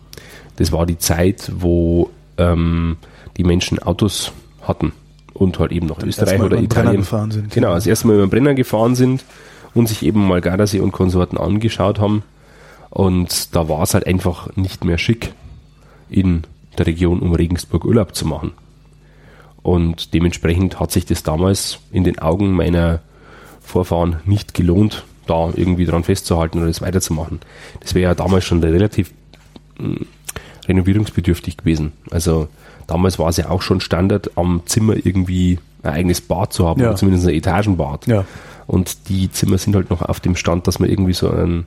[0.56, 2.96] Das war die Zeit, wo ähm,
[3.36, 4.32] die Menschen Autos
[4.62, 4.92] hatten
[5.34, 7.52] und halt eben nach Österreich oder Italien gefahren sind.
[7.52, 9.24] Genau, das erste Mal über den Brenner gefahren sind
[9.74, 12.22] und sich eben mal Gardasee und Konsorten angeschaut haben.
[12.88, 15.34] Und da war es halt einfach nicht mehr schick,
[16.08, 16.44] in
[16.78, 18.52] der Region um Regensburg Urlaub zu machen.
[19.66, 23.00] Und dementsprechend hat sich das damals in den Augen meiner
[23.60, 27.40] Vorfahren nicht gelohnt, da irgendwie dran festzuhalten oder das weiterzumachen.
[27.80, 29.12] Das wäre ja damals schon relativ
[29.76, 30.06] mh, hm,
[30.68, 31.94] renovierungsbedürftig gewesen.
[32.12, 32.46] Also
[32.86, 36.80] damals war es ja auch schon Standard, am Zimmer irgendwie ein eigenes Bad zu haben,
[36.80, 36.90] ja.
[36.90, 38.06] oder zumindest ein Etagenbad.
[38.06, 38.24] Ja.
[38.68, 41.66] Und die Zimmer sind halt noch auf dem Stand, dass man irgendwie so einen,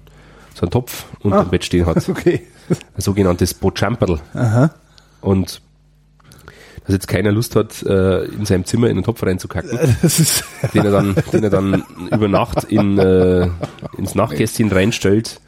[0.55, 1.97] so einen Topf unter ah, dem Bett stehen hat.
[2.07, 2.43] Okay.
[2.69, 4.21] Ein sogenanntes Bochamperl.
[5.19, 5.61] Und
[6.85, 9.77] dass jetzt keiner Lust hat, äh, in seinem Zimmer in den Topf reinzukacken,
[10.73, 13.47] den er dann, den er dann über Nacht in, äh,
[13.97, 15.39] ins Nachtkästchen reinstellt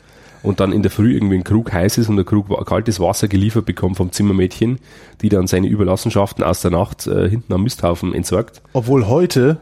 [0.44, 3.66] und dann in der Früh irgendwie ein Krug heißes und ein Krug kaltes Wasser geliefert
[3.66, 4.80] bekommt vom Zimmermädchen,
[5.22, 8.62] die dann seine Überlassenschaften aus der Nacht äh, hinten am Misthaufen entsorgt.
[8.74, 9.58] obwohl heute,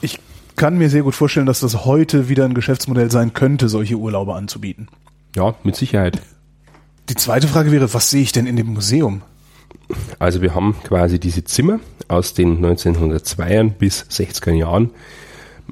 [0.00, 0.18] ich
[0.56, 4.34] kann mir sehr gut vorstellen, dass das heute wieder ein Geschäftsmodell sein könnte, solche Urlaube
[4.34, 4.88] anzubieten.
[5.34, 6.20] Ja, mit Sicherheit.
[7.12, 9.20] Die zweite Frage wäre, was sehe ich denn in dem Museum?
[10.18, 14.88] Also wir haben quasi diese Zimmer aus den 1902ern bis 60er Jahren,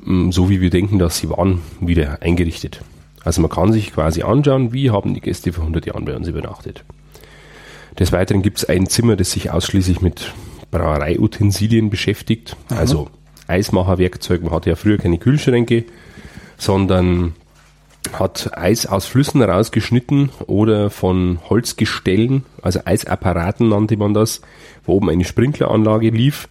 [0.07, 2.83] m, so wie wir denken, dass sie waren, wieder eingerichtet.
[3.25, 6.29] Also man kann sich quasi anschauen, wie haben die Gäste vor 100 Jahren bei uns
[6.29, 6.85] übernachtet.
[7.99, 10.35] Des Weiteren gibt es ein Zimmer, das sich ausschließlich mit
[10.71, 13.09] Brauereiutensilien beschäftigt, also
[13.47, 14.43] Eismacherwerkzeug.
[14.43, 15.87] Man hatte ja früher keine Kühlschränke,
[16.59, 17.33] sondern
[18.13, 24.41] hat Eis aus Flüssen rausgeschnitten oder von Holzgestellen, also Eisapparaten nannte man das,
[24.85, 26.49] wo oben eine Sprinkleranlage lief,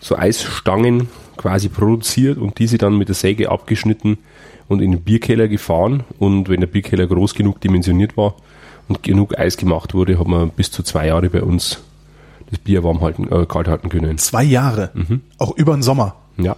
[0.00, 4.18] so Eisstangen quasi produziert und diese dann mit der Säge abgeschnitten
[4.68, 8.34] und in den Bierkeller gefahren und wenn der Bierkeller groß genug dimensioniert war
[8.88, 11.80] und genug Eis gemacht wurde, hat man bis zu zwei Jahre bei uns
[12.50, 14.18] das Bier warm halten, äh, kalt halten können.
[14.18, 14.90] Zwei Jahre,
[15.38, 16.16] auch über den Sommer.
[16.36, 16.56] Ja.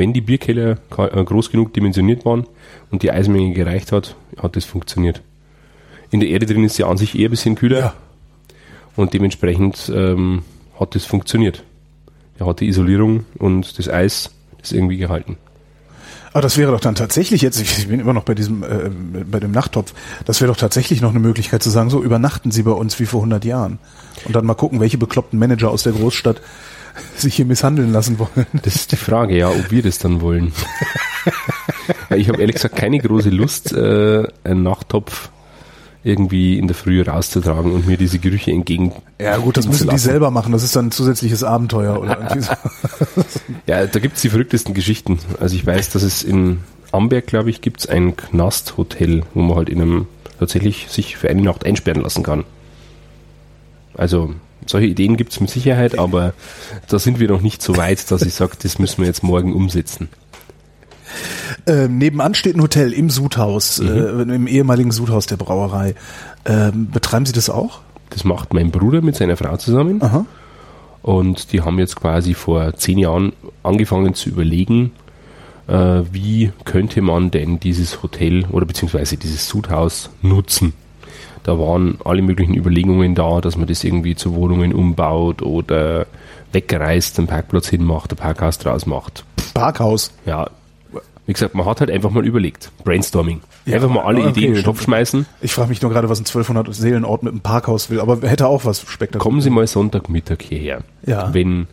[0.00, 2.46] Wenn die Bierkeller äh, groß genug dimensioniert waren
[2.90, 5.20] und die Eismenge gereicht hat, hat das funktioniert.
[6.10, 7.94] In der Erde drin ist ja an sich eher ein bisschen kühler Ja.
[8.96, 10.40] und dementsprechend ähm,
[10.80, 11.64] hat das funktioniert.
[12.38, 15.36] Er hat die Isolierung und das Eis das irgendwie gehalten.
[16.32, 18.88] Aber das wäre doch dann tatsächlich jetzt, ich bin immer noch bei diesem, äh,
[19.30, 19.92] bei dem Nachttopf,
[20.24, 23.06] das wäre doch tatsächlich noch eine Möglichkeit zu sagen, so übernachten Sie bei uns wie
[23.06, 23.78] vor 100 Jahren.
[24.24, 26.40] Und dann mal gucken, welche bekloppten Manager aus der Großstadt
[27.16, 28.46] sich hier misshandeln lassen wollen.
[28.62, 30.52] Das ist die Frage, ja, ob wir das dann wollen.
[32.16, 35.30] Ich habe ehrlich gesagt keine große Lust, äh, einen Nachttopf
[36.02, 39.98] irgendwie in der Früh rauszutragen und mir diese Gerüche entgegen Ja gut, das müssen die
[39.98, 42.52] selber machen, das ist dann ein zusätzliches Abenteuer oder irgendwie so.
[43.66, 45.18] Ja, da gibt's die verrücktesten Geschichten.
[45.40, 46.60] Also ich weiß, dass es in
[46.90, 50.06] Amberg, glaube ich, gibt's ein Knasthotel, wo man halt in einem
[50.38, 52.44] tatsächlich sich für eine Nacht einsperren lassen kann.
[53.94, 54.34] Also
[54.66, 56.34] solche Ideen gibt's mit Sicherheit, aber
[56.88, 59.54] da sind wir noch nicht so weit, dass ich sage, das müssen wir jetzt morgen
[59.54, 60.08] umsetzen.
[61.66, 65.94] Ähm, nebenan steht ein Hotel im Sudhaus, äh, im ehemaligen Sudhaus der Brauerei.
[66.44, 67.80] Ähm, betreiben Sie das auch?
[68.10, 70.02] Das macht mein Bruder mit seiner Frau zusammen.
[70.02, 70.24] Aha.
[71.02, 73.32] Und die haben jetzt quasi vor zehn Jahren
[73.62, 74.92] angefangen zu überlegen,
[75.66, 80.74] äh, wie könnte man denn dieses Hotel oder beziehungsweise dieses Sudhaus nutzen.
[81.42, 86.06] Da waren alle möglichen Überlegungen da, dass man das irgendwie zu Wohnungen umbaut oder
[86.52, 89.24] wegreißt, einen Parkplatz hinmacht, ein Parkhaus draus macht.
[89.54, 90.12] Parkhaus.
[90.26, 90.50] Ja,
[91.26, 92.72] wie gesagt, man hat halt einfach mal überlegt.
[92.82, 93.40] Brainstorming.
[93.64, 95.26] Ja, einfach mal alle okay, Ideen in den Topf schmeißen.
[95.40, 98.48] Ich frage mich nur gerade, was ein 1200 Seelenort mit einem Parkhaus will, aber hätte
[98.48, 99.22] auch was spektakuläres.
[99.22, 100.82] Kommen Sie mal Sonntagmittag hierher.
[101.06, 101.32] Ja.
[101.32, 101.68] Wenn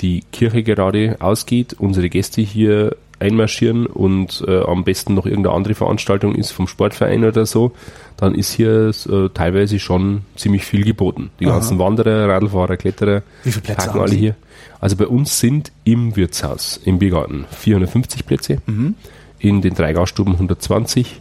[0.00, 5.74] die Kirche gerade ausgeht, unsere Gäste hier einmarschieren und äh, am besten noch irgendeine andere
[5.74, 7.72] Veranstaltung ist vom Sportverein oder so,
[8.16, 11.30] dann ist hier äh, teilweise schon ziemlich viel geboten.
[11.38, 11.54] Die Aha.
[11.54, 14.18] ganzen Wanderer, Radlfahrer, Kletterer Wie viele Plätze haben alle Sie?
[14.18, 14.36] hier.
[14.80, 18.94] Also bei uns sind im Wirtshaus, im Biergarten, 450 Plätze, Mhm.
[19.38, 21.20] in den drei Gaststuben 120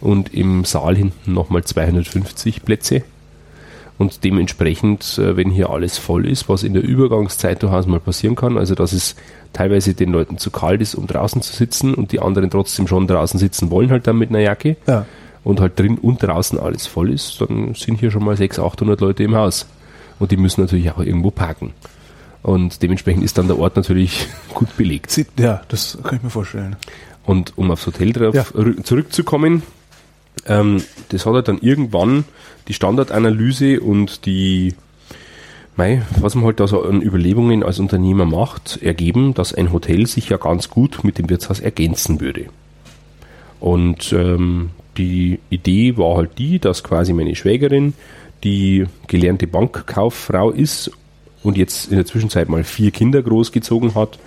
[0.00, 3.02] und im Saal hinten nochmal 250 Plätze.
[4.00, 8.34] Und dementsprechend, äh, wenn hier alles voll ist, was in der Übergangszeit durchaus mal passieren
[8.34, 9.14] kann, also dass es
[9.52, 13.06] teilweise den Leuten zu kalt ist, um draußen zu sitzen und die anderen trotzdem schon
[13.06, 15.04] draußen sitzen wollen, halt dann mit einer Jacke Ja.
[15.44, 19.00] und halt drin und draußen alles voll ist, dann sind hier schon mal 600, 800
[19.02, 19.66] Leute im Haus.
[20.18, 21.72] Und die müssen natürlich auch irgendwo parken.
[22.42, 25.14] Und dementsprechend ist dann der Ort natürlich gut belegt.
[25.38, 26.76] Ja, das kann ich mir vorstellen.
[27.26, 28.42] Und um aufs Hotel drauf Ja.
[28.54, 29.62] rü- zurückzukommen,
[30.46, 32.24] ähm, das hat halt dann irgendwann
[32.68, 34.74] die Standardanalyse und die,
[35.76, 40.06] mei, was man halt da so an Überlegungen als Unternehmer macht, ergeben, dass ein Hotel
[40.06, 42.46] sich ja ganz gut mit dem Wirtshaus ergänzen würde.
[43.58, 47.94] Und ähm, die Idee war halt die, dass quasi meine Schwägerin,
[48.42, 50.90] die gelernte Bankkauffrau ist
[51.42, 54.18] und jetzt in der Zwischenzeit mal vier Kinder großgezogen hat,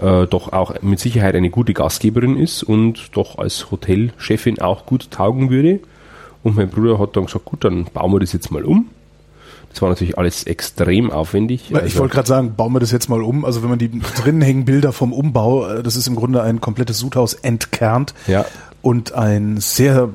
[0.00, 5.10] äh, doch auch mit Sicherheit eine gute Gastgeberin ist und doch als Hotelchefin auch gut
[5.10, 5.80] taugen würde.
[6.42, 8.86] Und mein Bruder hat dann gesagt, gut, dann bauen wir das jetzt mal um.
[9.70, 11.70] Das war natürlich alles extrem aufwendig.
[11.70, 13.44] Ich Also- wollte gerade sagen, bauen wir das jetzt mal um.
[13.44, 13.90] Also wenn man die
[14.22, 18.44] drinnen hängen Bilder vom Umbau, äh, das ist im Grunde ein komplettes Sudhaus entkernt Ja.
[18.82, 20.08] und ein sehr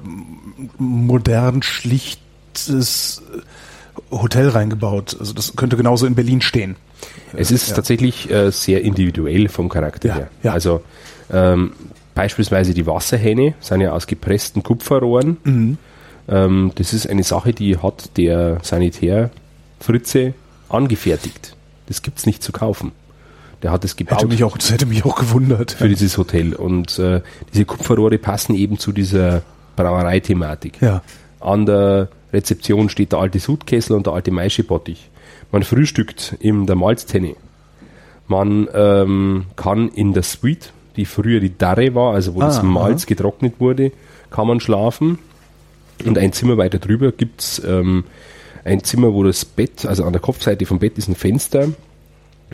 [0.78, 5.18] modern, schlichtes äh, Hotel reingebaut.
[5.20, 6.76] Also das könnte genauso in Berlin stehen.
[7.36, 10.30] Es ist tatsächlich äh, sehr individuell vom Charakter Ja, her.
[10.44, 10.54] ja.
[10.54, 10.82] Also
[11.32, 11.72] ähm,
[12.16, 15.38] beispielsweise die Wasserhähne sind ja aus gepressten Kupferrohren.
[15.44, 15.78] Mhm.
[16.28, 19.30] Ähm, das ist eine Sache, die hat der Sanitär
[19.80, 20.34] Fritze
[20.70, 21.56] angefertigt.
[21.88, 22.92] Das gibt's nicht zu kaufen.
[23.64, 24.18] Der hat es gebaut.
[24.20, 25.74] Hätte mich auch, das hätte mich auch gewundert.
[25.74, 26.54] Für dieses Hotel.
[26.56, 27.22] Und äh,
[27.54, 29.44] diese Kupferrohre passen eben zu dieser
[29.76, 30.82] Brauereithematik.
[30.82, 31.02] Ja.
[31.40, 35.10] An der Rezeption steht der alte Sudkessel und der alte Maischebottich.
[35.52, 37.36] Man frühstückt in der Malztenne.
[38.28, 42.64] Man ähm, kann in der Suite, die früher die Darre war, also wo Ah, das
[42.64, 43.08] Malz aha.
[43.10, 43.92] getrocknet wurde,
[44.30, 45.20] kann man schlafen.
[46.06, 48.06] Und ein Zimmer weiter drüber gibt's ähm,
[48.64, 51.70] ein Zimmer, wo das Bett, also an der Kopfseite vom Bett ist ein Fenster,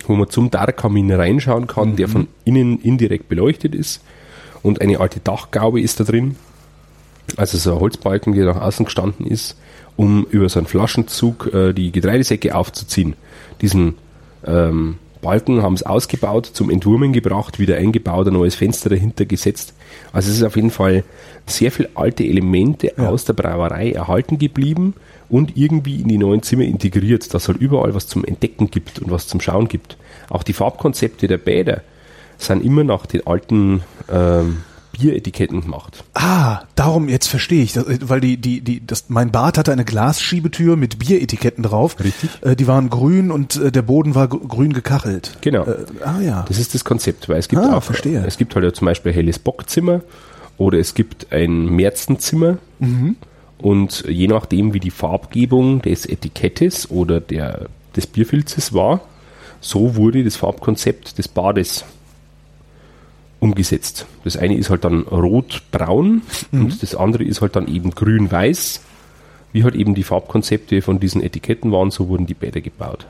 [0.08, 4.02] wo man zum Darkamin reinschauen kann, der von innen indirekt beleuchtet ist.
[4.64, 6.36] Und eine alte Dachgaube ist da drin.
[7.36, 9.58] Also so ein Holzbalken, der nach außen gestanden ist,
[9.98, 13.16] um über so einen Flaschenzug äh, die Getreidesäcke aufzuziehen.
[13.62, 13.96] Diesen
[14.46, 19.74] ähm, Balken haben es ausgebaut, zum Entwurmen gebracht, wieder eingebaut, ein neues Fenster dahinter gesetzt.
[20.14, 21.04] Also es ist auf jeden Fall
[21.48, 23.10] sehr viel alte Elemente Ja.
[23.10, 24.94] aus der Brauerei erhalten geblieben
[25.30, 29.12] und irgendwie in die neuen Zimmer integriert, dass halt überall was zum Entdecken gibt und
[29.12, 29.98] was zum Schauen gibt.
[30.30, 31.82] Auch die Farbkonzepte der Bäder
[32.38, 33.82] sind immer nach den alten
[34.12, 34.58] ähm,
[35.00, 36.04] Bieretiketten gemacht.
[36.14, 39.86] Ah, darum, jetzt verstehe ich, das, weil die, die, die, das, mein Bad hatte eine
[39.86, 41.96] Glasschiebetür mit Bieretiketten drauf.
[42.04, 42.30] Richtig.
[42.42, 45.38] Äh, die waren grün und äh, der Boden war gr- grün gekachelt.
[45.42, 45.64] Genau.
[45.66, 46.46] Äh, ah ja.
[46.48, 48.24] Das ist das Konzept, weil es gibt Ah, auch, verstehe.
[48.26, 50.02] es gibt halt ja zum Beispiel ein helles Bockzimmer
[50.58, 53.16] oder es gibt ein Märzenzimmer Mhm.
[53.58, 59.02] und je nachdem, wie die Farbgebung des Etikettes oder der, des Bierfilzes war,
[59.62, 61.84] so wurde das Farbkonzept des Bades
[63.40, 64.06] umgesetzt.
[64.24, 66.22] Das eine ist halt dann rot-braun
[66.52, 66.62] Mhm.
[66.66, 68.82] und das andere ist halt dann eben grün-weiß.
[69.54, 73.08] Wie halt eben die Farbkonzepte von diesen Etiketten waren, so wurden die Bäder gebaut.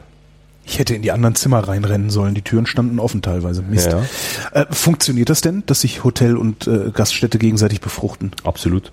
[0.65, 2.35] Ich hätte in die anderen Zimmer reinrennen sollen.
[2.35, 3.61] Die Türen standen offen teilweise.
[3.63, 3.87] Mist.
[3.91, 4.03] Ja.
[4.51, 8.31] Äh, funktioniert das denn, dass sich Hotel und äh, Gaststätte gegenseitig befruchten?
[8.43, 8.91] Absolut.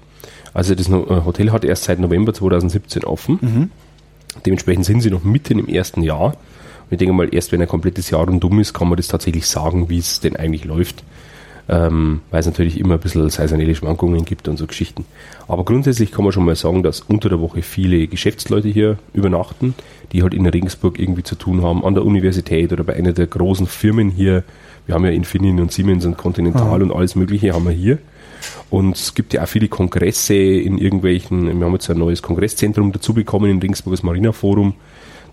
[0.54, 3.70] Also das äh, Hotel hat erst seit November 2017 offen.
[4.46, 6.36] Dementsprechend sind sie noch mitten im ersten Jahr.
[6.84, 9.46] Und ich denke mal, erst wenn ein komplettes Jahr rundum ist, kann man das tatsächlich
[9.46, 11.04] sagen, wie es denn eigentlich läuft.
[11.66, 15.06] Ähm, weil es natürlich immer ein bisschen saisonelle Schwankungen gibt und so Geschichten.
[15.48, 19.74] Aber grundsätzlich kann man schon mal sagen, dass unter der Woche viele Geschäftsleute hier übernachten,
[20.12, 23.26] die halt in Regensburg irgendwie zu tun haben, an der Universität oder bei einer der
[23.26, 24.44] großen Firmen hier.
[24.84, 27.98] Wir haben ja Infineon und Siemens und Continental und alles Mögliche haben wir hier.
[28.68, 32.92] Und es gibt ja auch viele Kongresse in irgendwelchen, wir haben jetzt ein neues Kongresszentrum
[32.92, 34.74] dazu bekommen in Regensburg, das Marina Forum,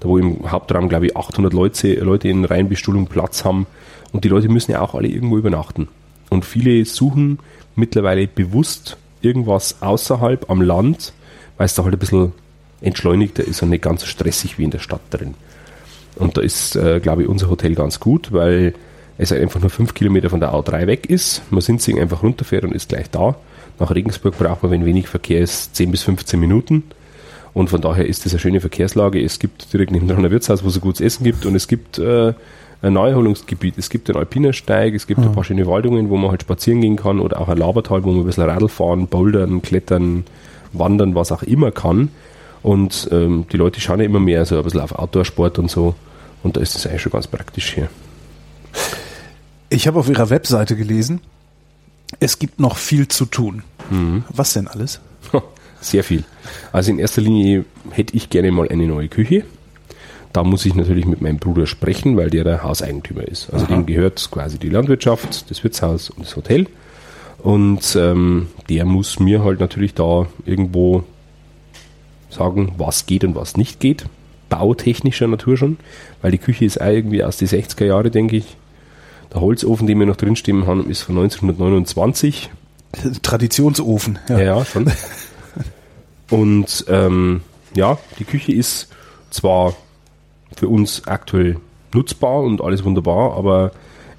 [0.02, 3.68] da wo im Hauptraum, glaube ich, 800 Leute, Leute in Reihenbestuhlung Platz haben.
[4.12, 5.88] Und die Leute müssen ja auch alle irgendwo übernachten.
[6.30, 7.40] Und viele suchen
[7.76, 11.14] mittlerweile bewusst irgendwas außerhalb am Land,
[11.58, 12.34] weil es da halt ein bisschen
[12.82, 15.36] entschleunigter ist und nicht ganz so stressig wie in der Stadt drin.
[16.16, 18.74] Und da ist, äh, glaube ich, unser Hotel ganz gut, weil
[19.20, 21.44] es halt einfach nur fünf Kilometer von der A3 weg ist.
[21.52, 23.36] Man Sinzing einfach runterfährt und ist gleich da.
[23.78, 26.84] Nach Regensburg braucht man, wenn wenig Verkehr ist, 10 bis 15 Minuten.
[27.54, 29.22] Und von daher ist das eine schöne Verkehrslage.
[29.22, 32.00] Es gibt direkt neben dran ein Wirtshaus, wo es gutes Essen gibt und es gibt
[32.00, 32.34] äh,
[32.82, 33.78] ein Neuerholungsgebiet.
[33.78, 36.96] Es gibt einen Alpinersteig, es gibt ein paar schöne Waldungen, wo man halt spazieren gehen
[36.96, 40.24] kann oder auch ein Labertal, wo man ein bisschen Radl fahren, bouldern, klettern,
[40.74, 42.10] wandern, was auch immer kann.
[42.64, 45.96] Und ähm, die Leute schauen ja immer mehr so ein bisschen auf Outdoor-Sport und so.
[46.44, 47.90] Und da ist es eigentlich schon ganz praktisch hier.
[49.70, 51.22] Ich habe auf Ihrer Webseite gelesen,
[52.20, 53.64] es gibt noch viel zu tun.
[53.90, 54.24] Mhm.
[54.30, 55.00] Was denn alles?
[55.82, 56.24] Sehr viel.
[56.72, 59.44] Also in erster Linie hätte ich gerne mal eine neue Küche.
[60.34, 63.54] Da muss ich natürlich mit meinem Bruder sprechen, weil der der Hauseigentümer ist.
[63.54, 66.68] Also dem gehört quasi die Landwirtschaft, das Wirtshaus und das Hotel.
[67.40, 71.04] Und ähm, der muss mir halt natürlich da irgendwo
[72.30, 74.06] sagen, was geht und was nicht geht.
[74.50, 75.78] Bautechnischer Natur schon,
[76.22, 78.58] weil die Küche ist auch irgendwie aus den 60er Jahre, denke ich.
[79.34, 82.50] Der Holzofen, den wir noch drinstehen haben, ist von 1929.
[83.22, 84.20] Traditionsofen.
[84.28, 84.92] Ja, ja schon.
[86.32, 87.42] Und ähm,
[87.76, 88.88] ja, die Küche ist
[89.30, 89.76] zwar
[90.56, 91.58] für uns aktuell
[91.94, 93.72] nutzbar und alles wunderbar, aber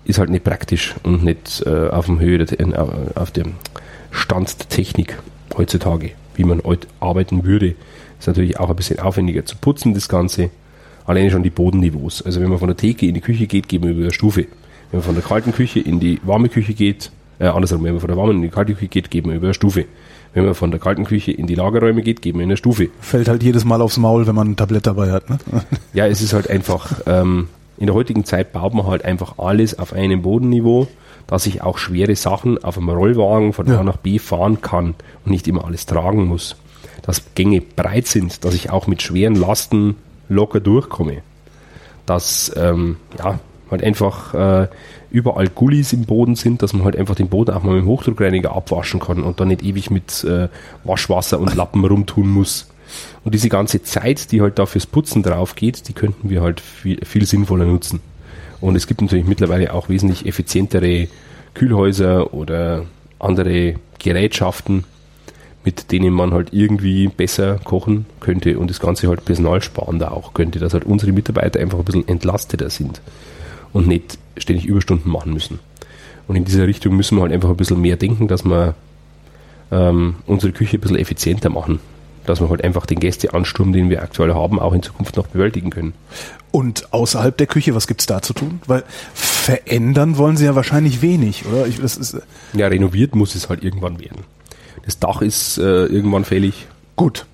[0.05, 2.75] ist halt nicht praktisch und nicht äh, auf dem Höhe der, äh,
[3.15, 3.55] auf dem
[4.11, 5.19] Stand der Technik
[5.57, 7.75] heutzutage, wie man heute arbeiten würde.
[8.19, 10.51] Ist natürlich auch ein bisschen aufwendiger zu putzen, das Ganze.
[11.07, 12.23] Alleine schon die Bodenniveaus.
[12.23, 14.43] Also wenn man von der Theke in die Küche geht, geht man über eine Stufe.
[14.91, 18.01] Wenn man von der kalten Küche in die warme Küche geht, äh, andersrum, wenn man
[18.01, 19.87] von der warmen in die kalte Küche geht, geht man über eine Stufe.
[20.35, 22.89] Wenn man von der kalten Küche in die Lagerräume geht, geht man in eine Stufe.
[23.01, 25.29] Fällt halt jedes Mal aufs Maul, wenn man ein Tablett dabei hat.
[25.29, 25.39] Ne?
[25.93, 29.79] Ja, es ist halt einfach, ähm, in der heutigen Zeit baut man halt einfach alles
[29.79, 30.87] auf einem Bodenniveau,
[31.27, 33.81] dass ich auch schwere Sachen auf einem Rollwagen von Ja.
[33.81, 36.57] A nach B fahren kann und nicht immer alles tragen muss.
[37.03, 39.97] Dass Gänge breit sind, dass ich auch mit schweren Lasten
[40.29, 41.19] locker durchkomme.
[42.07, 43.39] Dass ähm, ja,
[43.71, 44.69] halt einfach äh,
[45.13, 47.89] überall Gullis im Boden sind, dass man halt einfach den Boden auch mal mit dem
[47.89, 50.49] Hochdruckreiniger abwaschen kann und dann nicht ewig mit äh,
[50.85, 52.69] Waschwasser und Lappen rumtun muss.
[53.25, 56.61] Und diese ganze Zeit, die halt da fürs Putzen drauf geht, die könnten wir halt
[56.61, 58.01] viel, viel sinnvoller nutzen.
[58.61, 61.09] Und es gibt natürlich mittlerweile auch wesentlich effizientere
[61.55, 62.87] Kühlhäuser oder
[63.19, 64.85] andere Gerätschaften,
[65.65, 70.59] mit denen man halt irgendwie besser kochen könnte und das Ganze halt personalsparender auch könnte,
[70.59, 73.01] dass halt unsere Mitarbeiter einfach ein bisschen entlasteter sind
[73.73, 75.59] und nicht ständig Überstunden machen müssen.
[76.29, 78.75] Und in dieser Richtung müssen wir halt einfach ein bisschen mehr denken, dass wir
[79.71, 81.81] ähm, unsere Küche ein bisschen effizienter machen.
[82.25, 85.71] Dass wir halt einfach den Gästeansturm, den wir aktuell haben, auch in Zukunft noch bewältigen
[85.71, 85.93] können.
[86.53, 88.61] Und außerhalb der Küche, was gibt's da zu tun?
[88.67, 91.67] Weil verändern wollen sie ja wahrscheinlich wenig, oder?
[91.67, 92.17] Ich, das ist,
[92.53, 94.23] ja, renoviert muss es halt irgendwann werden.
[94.85, 96.67] Das Dach ist äh, irgendwann fällig.
[96.95, 97.27] Gut.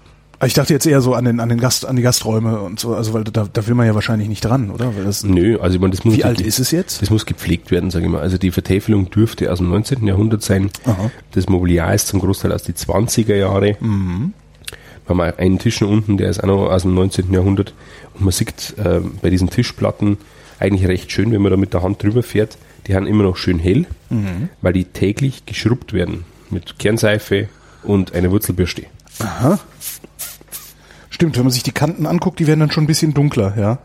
[0.44, 2.94] Ich dachte jetzt eher so an den, an den Gast, an die Gasträume und so,
[2.94, 4.94] also weil da, da will man ja wahrscheinlich nicht dran, oder?
[4.96, 7.02] Weil das, Nö, also ich meine, das muss wie alt ist es jetzt?
[7.02, 8.20] Das muss gepflegt werden, sage ich mal.
[8.20, 10.06] Also die Vertäfelung dürfte aus dem 19.
[10.06, 10.70] Jahrhundert sein.
[10.84, 11.10] Aha.
[11.32, 13.76] Das Mobiliar ist zum Großteil aus den 20er Jahre.
[13.80, 14.32] Mhm.
[15.06, 17.32] Wir haben einen Tisch unten, der ist auch noch aus dem 19.
[17.32, 17.74] Jahrhundert.
[18.14, 20.18] Und man sieht äh, bei diesen Tischplatten
[20.60, 23.36] eigentlich recht schön, wenn man da mit der Hand drüber fährt, die haben immer noch
[23.36, 24.48] schön hell, Mhm.
[24.62, 27.48] weil die täglich geschrubbt werden mit Kernseife
[27.82, 28.84] und einer Wurzelbürste.
[29.18, 29.58] Aha.
[31.18, 33.80] Stimmt, wenn man sich die Kanten anguckt, die werden dann schon ein bisschen dunkler, ja.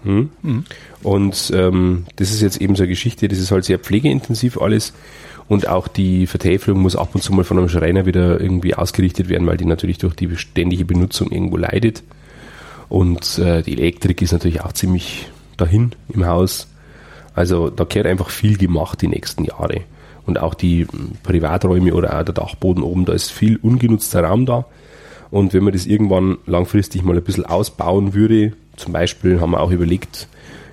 [1.01, 4.93] Und ähm, das ist jetzt eben so eine Geschichte, das ist halt sehr pflegeintensiv alles.
[5.47, 9.29] Und auch die Vertäfelung muss ab und zu mal von einem Schreiner wieder irgendwie ausgerichtet
[9.29, 12.03] werden, weil die natürlich durch die ständige Benutzung irgendwo leidet.
[12.87, 15.27] Und äh, die Elektrik ist natürlich auch ziemlich
[15.57, 16.67] dahin im Haus.
[17.33, 19.81] Also da gehört einfach viel gemacht die nächsten Jahre.
[20.27, 20.85] Und auch die
[21.23, 24.65] Privaträume oder auch der Dachboden oben, da ist viel ungenutzter Raum da.
[25.33, 29.61] Und wenn man das irgendwann langfristig mal ein bisschen ausbauen würde, zum Beispiel haben wir
[29.61, 30.27] auch überlegt,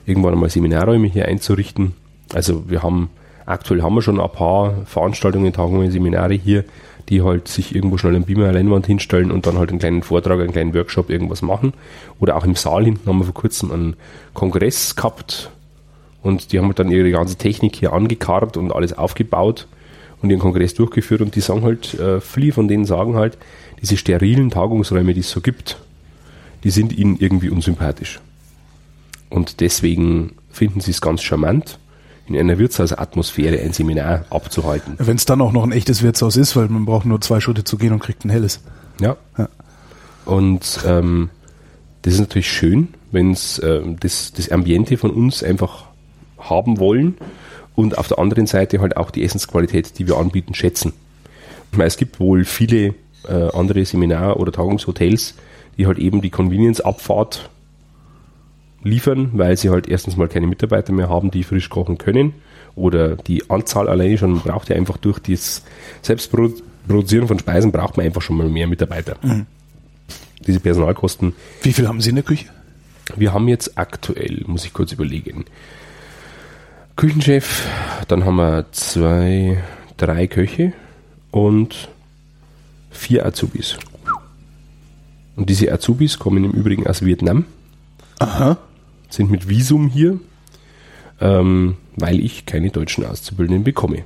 [0.05, 1.95] irgendwann einmal Seminarräume hier einzurichten.
[2.35, 3.09] Also wir haben,
[3.47, 6.65] aktuell haben wir schon ein paar Veranstaltungen, Tagungen, Seminare hier,
[7.09, 10.39] die halt sich irgendwo schnell einen Beamer, Leinwand hinstellen und dann halt einen kleinen Vortrag,
[10.39, 11.73] einen kleinen Workshop, irgendwas machen.
[12.19, 13.97] Oder auch im Saal hinten haben wir vor kurzem einen
[14.35, 15.51] Kongress gehabt
[16.23, 19.69] und die haben halt dann ihre ganze Technik hier angekarrt und alles aufgebaut
[20.21, 23.39] und ihren Kongress durchgeführt und die sagen halt, äh, viele von denen sagen halt,
[23.81, 25.79] diese sterilen Tagungsräume, die es so gibt,
[26.65, 28.21] die sind ihnen irgendwie unsympathisch.
[29.31, 31.79] Und deswegen finden sie es ganz charmant,
[32.27, 34.95] in einer Wirtshausatmosphäre ein Seminar abzuhalten.
[34.99, 37.65] Wenn es dann auch noch ein echtes Wirtshaus ist, weil man braucht nur zwei Schritte
[37.65, 38.61] zu gehen und kriegt ein helles.
[39.01, 39.17] Ja.
[39.37, 39.49] Ja.
[40.27, 41.31] Und ähm,
[42.03, 45.87] das ist natürlich schön, wenn es ähm, das, das Ambiente von uns einfach
[46.39, 47.17] haben wollen
[47.75, 50.93] und auf der anderen Seite halt auch die Essensqualität, die wir anbieten, schätzen.
[51.73, 52.95] Ich meine, es gibt wohl viele
[53.29, 55.35] äh, andere Seminar- oder Tagungshotels,
[55.77, 57.51] die halt eben die Convenience-Abfahrt
[58.83, 62.35] liefern, weil sie halt erstens mal keine Mitarbeiter mehr haben, die frisch kochen können
[62.75, 65.65] oder die Anzahl alleine schon, man braucht ja einfach durch das
[66.03, 69.17] Selbstproduzieren von Speisen braucht man einfach schon mal mehr Mitarbeiter.
[70.47, 71.35] Diese Personalkosten.
[71.63, 72.47] Wie viel haben Sie in der Küche?
[73.17, 75.45] Wir haben jetzt aktuell, muss ich kurz überlegen,
[76.97, 77.67] Küchenchef,
[78.09, 79.59] dann haben wir zwei,
[79.97, 80.73] drei Köche
[81.31, 81.89] und
[82.91, 83.77] vier Azubis.
[85.37, 87.45] Und diese Azubis kommen im Übrigen aus Vietnam,
[88.19, 88.59] Aha.
[89.09, 90.19] sind mit Visum hier,
[91.21, 94.05] ähm, weil ich keine deutschen Auszubildenden bekomme.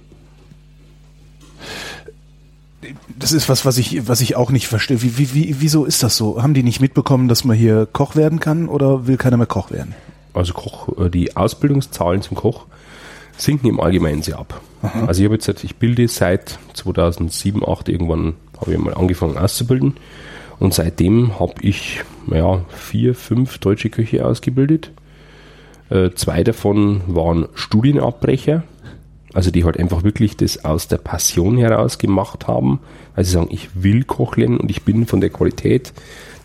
[3.19, 5.03] Das ist was, was ich, was ich auch nicht verstehe.
[5.03, 6.43] Wie, wie, wie, wieso ist das so?
[6.43, 9.71] Haben die nicht mitbekommen, dass man hier Koch werden kann oder will keiner mehr Koch
[9.71, 9.95] werden?
[10.35, 12.67] Also Koch, äh, die Ausbildungszahlen zum Koch
[13.37, 14.61] sinken im Allgemeinen sehr ab.
[15.07, 19.95] Also ich habe jetzt, ich bilde seit 2007, 2008 irgendwann habe ich mal angefangen auszubilden
[20.59, 24.91] und seitdem habe ich ja, vier, fünf deutsche Köche ausgebildet.
[25.91, 28.63] Äh, zwei davon waren Studienabbrecher,
[29.33, 32.81] also die halt einfach wirklich das aus der Passion heraus gemacht haben,
[33.15, 35.93] weil sie sagen, ich will Koch lernen und ich bin von der Qualität,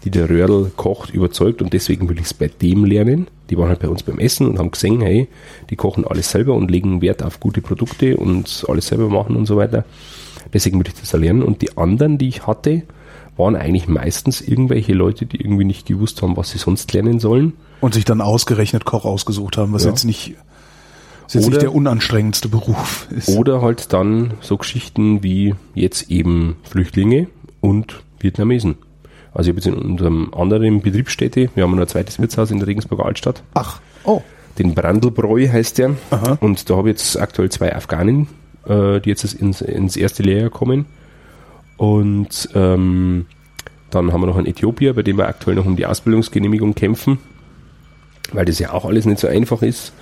[0.04, 3.28] die der Röhrl kocht, überzeugt und deswegen will ich es bei dem lernen.
[3.50, 5.28] Die waren halt bei uns beim Essen und haben gesehen, hey,
[5.70, 9.46] die kochen alles selber und legen Wert auf gute Produkte und alles selber machen und
[9.46, 9.86] so weiter.
[10.54, 11.44] Deswegen will ich das da lernen.
[11.44, 12.84] Und die anderen, die ich hatte,
[13.38, 17.54] waren eigentlich meistens irgendwelche Leute, die irgendwie nicht gewusst haben, was sie sonst lernen sollen.
[17.82, 19.90] Und sich dann ausgerechnet Koch ausgesucht haben, was Ja.
[19.92, 20.36] jetzt nicht,
[21.24, 23.30] was jetzt Oder- nicht der unanstrengendste Beruf ist.
[23.30, 27.28] Oder halt dann so Geschichten wie jetzt eben Flüchtlinge
[27.62, 28.76] und Vietnamesen.
[29.34, 32.68] Also ich habe jetzt in unserem anderen Betriebsstätte, wir haben ein zweites Wirtshaus in der
[32.68, 34.22] Regensburger Altstadt, Ach, oh.
[34.58, 35.92] den Brandelbräu heißt der.
[36.10, 36.38] Aha.
[36.42, 38.28] Und da habe ich jetzt aktuell zwei Afghanen,
[38.68, 40.86] äh, die jetzt ins, ins erste Lehrjahr kommen.
[41.78, 43.26] Und ähm,
[43.90, 47.18] dann haben wir noch einen Äthiopier, bei dem wir aktuell noch um die Ausbildungsgenehmigung kämpfen,
[48.34, 49.94] weil das ja auch alles nicht so einfach ist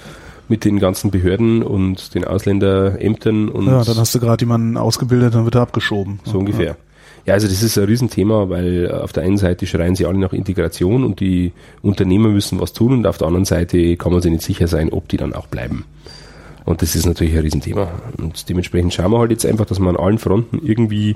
[0.49, 5.35] mit den ganzen Behörden und den Ausländerämtern und Ja, dann hast du gerade jemanden ausgebildet,
[5.35, 6.19] dann wird er abgeschoben.
[6.23, 6.77] so ungefähr.
[7.25, 10.31] Ja, also das ist ein Riesenthema, weil auf der einen Seite schreien sie alle nach
[10.31, 11.51] Integration und die
[11.81, 14.91] Unternehmer müssen was tun und auf der anderen Seite kann man sich nicht sicher sein,
[14.93, 15.83] ob die dann auch bleiben.
[16.67, 17.89] Und das ist natürlich ein Riesenthema.
[18.17, 21.15] Und dementsprechend schauen wir halt jetzt einfach, dass wir an allen Fronten irgendwie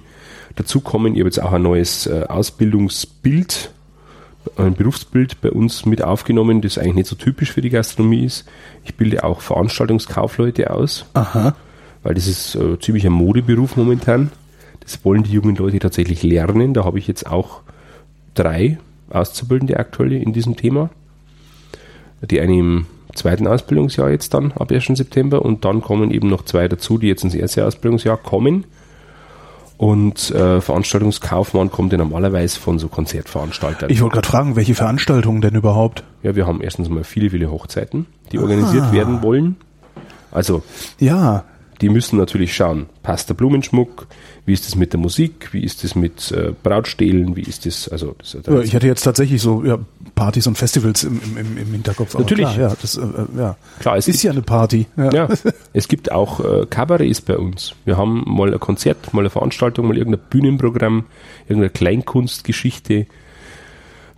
[0.55, 1.13] dazukommen.
[1.13, 3.69] Ich habe jetzt auch ein neues äh, Ausbildungsbild,
[4.55, 8.45] ein Berufsbild bei uns mit aufgenommen, das eigentlich nicht so typisch für die Gastronomie ist.
[8.85, 11.05] Ich bilde auch Veranstaltungskaufleute aus.
[11.15, 11.53] Aha.
[12.01, 14.31] Weil das ist äh, ziemlich ein Modeberuf momentan.
[14.79, 16.73] Das wollen die jungen Leute tatsächlich lernen.
[16.73, 17.59] Da habe ich jetzt auch
[18.35, 18.79] drei
[19.09, 20.91] Auszubildende aktuell in diesem Thema.
[22.21, 22.85] Die eine im
[23.15, 24.87] zweiten Ausbildungsjahr jetzt dann ab 1.
[24.87, 28.65] September und dann kommen eben noch zwei dazu, die jetzt ins erste Ausbildungsjahr kommen.
[29.77, 33.89] Und äh, Veranstaltungskaufmann kommt ja normalerweise von so Konzertveranstaltern.
[33.89, 36.03] Ich wollte gerade fragen, welche Veranstaltungen denn überhaupt?
[36.21, 38.91] Ja, wir haben erstens mal viele, viele Hochzeiten, die organisiert ah.
[38.91, 39.55] werden wollen.
[40.31, 40.61] Also
[40.99, 41.45] ja,
[41.81, 44.07] die müssen natürlich schauen, passt der Blumenschmuck,
[44.45, 47.89] wie ist es mit der Musik, wie ist es mit äh, Brautstehlen, wie ist es,
[47.89, 49.79] also das, das Ich hatte jetzt tatsächlich so ja,
[50.21, 52.15] Partys und Festivals im, im, im Hinterkopf.
[52.15, 52.45] Natürlich.
[52.45, 53.01] Klar, ja, das, äh,
[53.35, 53.55] ja.
[53.79, 54.85] klar, es ist ja eine Party.
[54.95, 55.11] Ja.
[55.11, 55.27] ja.
[55.73, 57.73] es gibt auch äh, Kabarets bei uns.
[57.85, 61.05] Wir haben mal ein Konzert, mal eine Veranstaltung, mal irgendein Bühnenprogramm,
[61.47, 63.07] irgendeine Kleinkunstgeschichte,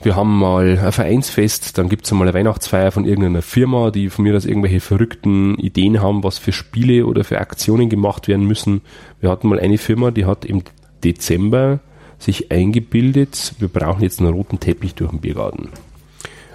[0.02, 4.24] wir haben mal ein Vereinsfest, dann gibt's mal eine Weihnachtsfeier von irgendeiner Firma, die von
[4.24, 8.82] mir aus irgendwelche verrückten Ideen haben, was für Spiele oder für Aktionen gemacht werden müssen.
[9.22, 10.64] Wir hatten mal eine Firma, die hat im
[11.06, 11.80] Dezember
[12.20, 15.70] sich eingebildet, wir brauchen jetzt einen roten Teppich durch den Biergarten.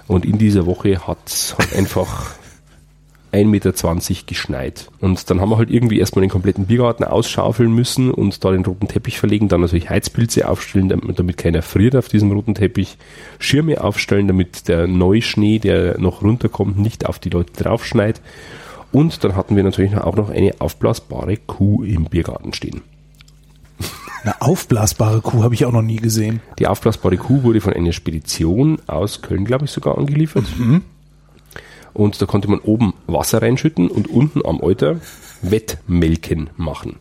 [0.09, 2.31] Und in dieser Woche hat's halt einfach
[3.31, 4.89] 1,20 Meter geschneit.
[4.99, 8.65] Und dann haben wir halt irgendwie erstmal den kompletten Biergarten ausschaufeln müssen und da den
[8.65, 12.97] roten Teppich verlegen, dann natürlich Heizpilze aufstellen, damit, damit keiner friert auf diesem roten Teppich,
[13.37, 18.19] Schirme aufstellen, damit der Neuschnee, der noch runterkommt, nicht auf die Leute draufschneit.
[18.91, 22.81] Und dann hatten wir natürlich auch noch eine aufblasbare Kuh im Biergarten stehen.
[24.23, 26.41] Eine aufblasbare Kuh habe ich auch noch nie gesehen.
[26.59, 30.45] Die aufblasbare Kuh wurde von einer Spedition aus Köln, glaube ich, sogar angeliefert.
[30.57, 30.81] Mhm.
[31.93, 34.99] Und da konnte man oben Wasser reinschütten und unten am Euter
[35.41, 36.97] Wettmelken machen.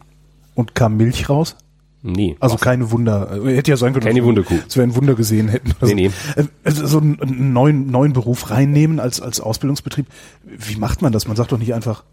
[0.55, 1.57] Und kam Milch raus?
[2.03, 2.37] Nee.
[2.41, 2.65] Also Wasser.
[2.65, 3.41] keine Wunder.
[3.45, 4.07] Hätte ja sein können.
[4.07, 4.59] Keine Wunderkuh.
[4.65, 5.75] Dass wir ein Wunder gesehen hätten.
[5.81, 6.41] Also, nee, nee.
[6.41, 10.07] Äh, also so einen neuen, neuen Beruf reinnehmen als, als Ausbildungsbetrieb.
[10.45, 11.27] Wie macht man das?
[11.27, 12.05] Man sagt doch nicht einfach,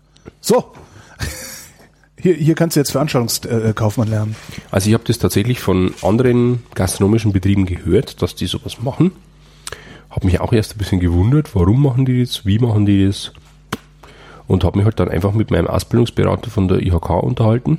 [0.42, 0.74] so,
[2.26, 4.36] hier, hier kannst du jetzt Veranstaltungskaufmann lernen.
[4.72, 9.12] Also ich habe das tatsächlich von anderen gastronomischen Betrieben gehört, dass die sowas machen.
[10.10, 13.32] Habe mich auch erst ein bisschen gewundert, warum machen die das, wie machen die das.
[14.48, 17.78] Und habe mich halt dann einfach mit meinem Ausbildungsberater von der IHK unterhalten.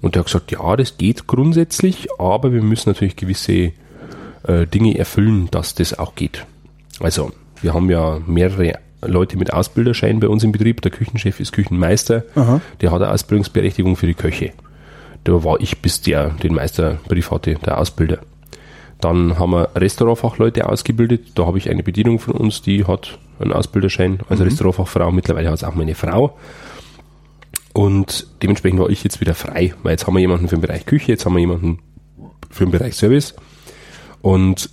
[0.00, 3.72] Und der hat gesagt, ja, das geht grundsätzlich, aber wir müssen natürlich gewisse
[4.44, 6.46] äh, Dinge erfüllen, dass das auch geht.
[7.00, 10.80] Also, wir haben ja mehrere Leute mit Ausbilderschein bei uns im Betrieb.
[10.82, 12.24] Der Küchenchef ist Küchenmeister.
[12.34, 12.60] Aha.
[12.80, 14.52] Der hat eine Ausbildungsberechtigung für die Köche.
[15.24, 18.18] Da war ich, bis der den Meisterbrief hatte, der Ausbilder.
[19.00, 21.32] Dann haben wir Restaurantfachleute ausgebildet.
[21.34, 24.46] Da habe ich eine Bedienung von uns, die hat einen Ausbilderschein als mhm.
[24.46, 25.10] Restaurantfachfrau.
[25.10, 26.36] Mittlerweile hat es auch meine Frau.
[27.72, 30.86] Und dementsprechend war ich jetzt wieder frei, weil jetzt haben wir jemanden für den Bereich
[30.86, 31.78] Küche, jetzt haben wir jemanden
[32.50, 33.34] für den Bereich Service.
[34.20, 34.70] Und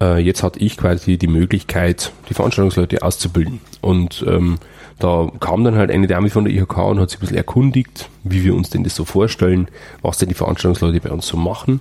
[0.00, 3.60] äh, jetzt hatte ich quasi die Möglichkeit, die Veranstaltungsleute auszubilden.
[3.80, 4.58] Und ähm,
[4.98, 8.08] da kam dann halt eine Dame von der IHK und hat sich ein bisschen erkundigt,
[8.24, 9.68] wie wir uns denn das so vorstellen,
[10.02, 11.80] was denn die Veranstaltungsleute bei uns so machen.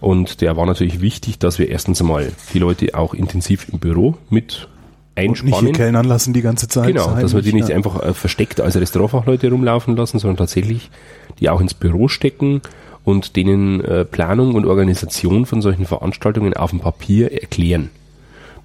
[0.00, 4.16] Und der war natürlich wichtig, dass wir erstens einmal die Leute auch intensiv im Büro
[4.30, 4.68] mit
[5.14, 5.54] einspannen.
[5.54, 6.88] Und nicht kellnern lassen die ganze Zeit.
[6.88, 7.76] Genau, dass wir die nicht ja.
[7.76, 10.90] einfach äh, versteckt als Restaurantfachleute rumlaufen lassen, sondern tatsächlich
[11.40, 12.62] die auch ins Büro stecken
[13.06, 17.88] und denen äh, Planung und Organisation von solchen Veranstaltungen auf dem Papier erklären.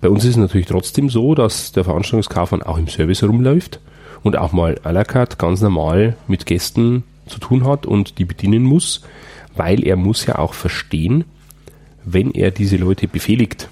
[0.02, 3.80] Bei uns ist es natürlich trotzdem so, dass der Veranstaltungskaufmann auch im Service rumläuft
[4.22, 8.26] und auch mal à la carte ganz normal mit Gästen zu tun hat und die
[8.26, 9.02] bedienen muss
[9.56, 11.26] weil er muss ja auch verstehen,
[12.04, 13.70] wenn er diese Leute befehligt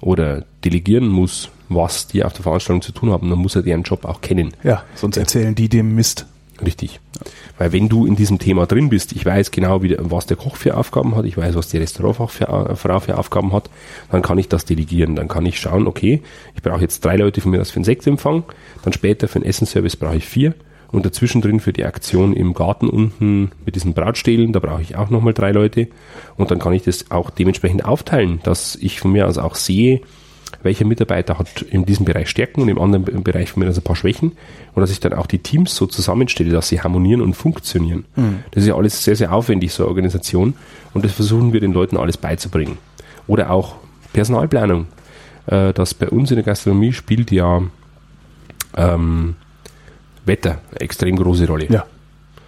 [0.00, 3.82] oder delegieren muss, was die auf der Veranstaltung zu tun haben, dann muss er deren
[3.82, 4.52] Job auch kennen.
[4.62, 6.26] Ja, sonst erzählen die dem Mist.
[6.62, 7.00] Richtig.
[7.58, 10.56] Weil wenn du in diesem Thema drin bist, ich weiß genau, wie, was der Koch
[10.56, 13.70] für Aufgaben hat, ich weiß, was die Restaurantfrau für, für Aufgaben hat,
[14.10, 15.16] dann kann ich das delegieren.
[15.16, 16.22] Dann kann ich schauen, okay,
[16.54, 18.44] ich brauche jetzt drei Leute von mir aus für den Sektempfang,
[18.82, 20.54] dann später für den Essenservice brauche ich vier
[20.94, 24.96] und dazwischen drin für die Aktion im Garten unten mit diesen Brautstählen, da brauche ich
[24.96, 25.88] auch nochmal drei Leute.
[26.36, 30.00] Und dann kann ich das auch dementsprechend aufteilen, dass ich von mir aus auch sehe,
[30.64, 33.96] welcher Mitarbeiter hat in diesem Bereich Stärken und im anderen Bereich von mir ein paar
[33.96, 34.32] Schwächen
[34.74, 38.04] und dass ich dann auch die Teams so zusammenstelle, dass sie harmonieren und funktionieren.
[38.16, 38.44] Mhm.
[38.50, 40.54] Das ist ja alles sehr, sehr aufwendig, so eine Organisation
[40.94, 42.78] und das versuchen wir den Leuten alles beizubringen.
[43.26, 43.76] Oder auch
[44.12, 44.86] Personalplanung.
[45.46, 47.62] Äh, das bei uns in der Gastronomie spielt ja
[48.76, 49.36] ähm,
[50.24, 51.66] Wetter eine extrem große Rolle.
[51.70, 51.86] Ja.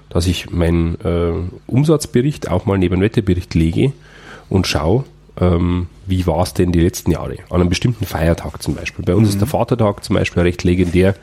[0.08, 1.32] dass ich meinen äh,
[1.66, 3.92] Umsatzbericht auch mal neben Wetterbericht lege
[4.48, 5.04] und schaue,
[5.41, 7.37] ähm, wie war es denn die letzten Jahre?
[7.51, 9.05] An einem bestimmten Feiertag zum Beispiel.
[9.05, 9.32] Bei uns mhm.
[9.34, 11.14] ist der Vatertag zum Beispiel recht legendär.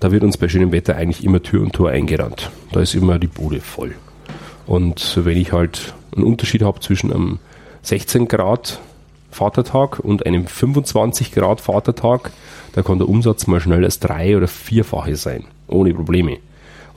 [0.00, 2.50] Da wird uns bei schönem Wetter eigentlich immer Tür und Tor eingerannt.
[2.72, 3.94] Da ist immer die Bude voll.
[4.66, 7.38] Und wenn ich halt einen Unterschied habe zwischen einem
[7.82, 8.80] 16 Grad
[9.30, 12.32] Vatertag und einem 25 Grad Vatertag,
[12.72, 16.38] da kann der Umsatz mal schnell das drei- oder vierfache sein, ohne Probleme.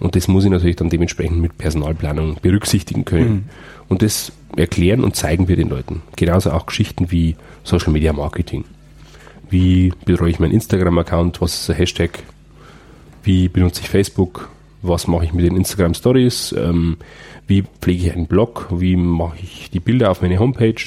[0.04, 3.32] Und das muss ich natürlich dann dementsprechend mit Personalplanung berücksichtitigen können.
[3.32, 3.44] Mhm.
[3.88, 6.02] Und das erklären und zeigen wir den Leuten.
[6.18, 8.66] Genauso auch Geschichten wie Social Media Marketing.
[9.50, 11.40] Wie betreue ich meinen Instagram-Account?
[11.40, 12.20] Was ist der Hashtag?
[13.24, 14.50] Wie benutze ich Facebook?
[14.82, 16.54] Was mache ich mit den Instagram Stories?
[16.58, 16.98] Ähm,
[17.48, 18.68] wie pflege ich einen Blog?
[18.72, 20.84] Wie mache ich die Bilder auf meine Homepage?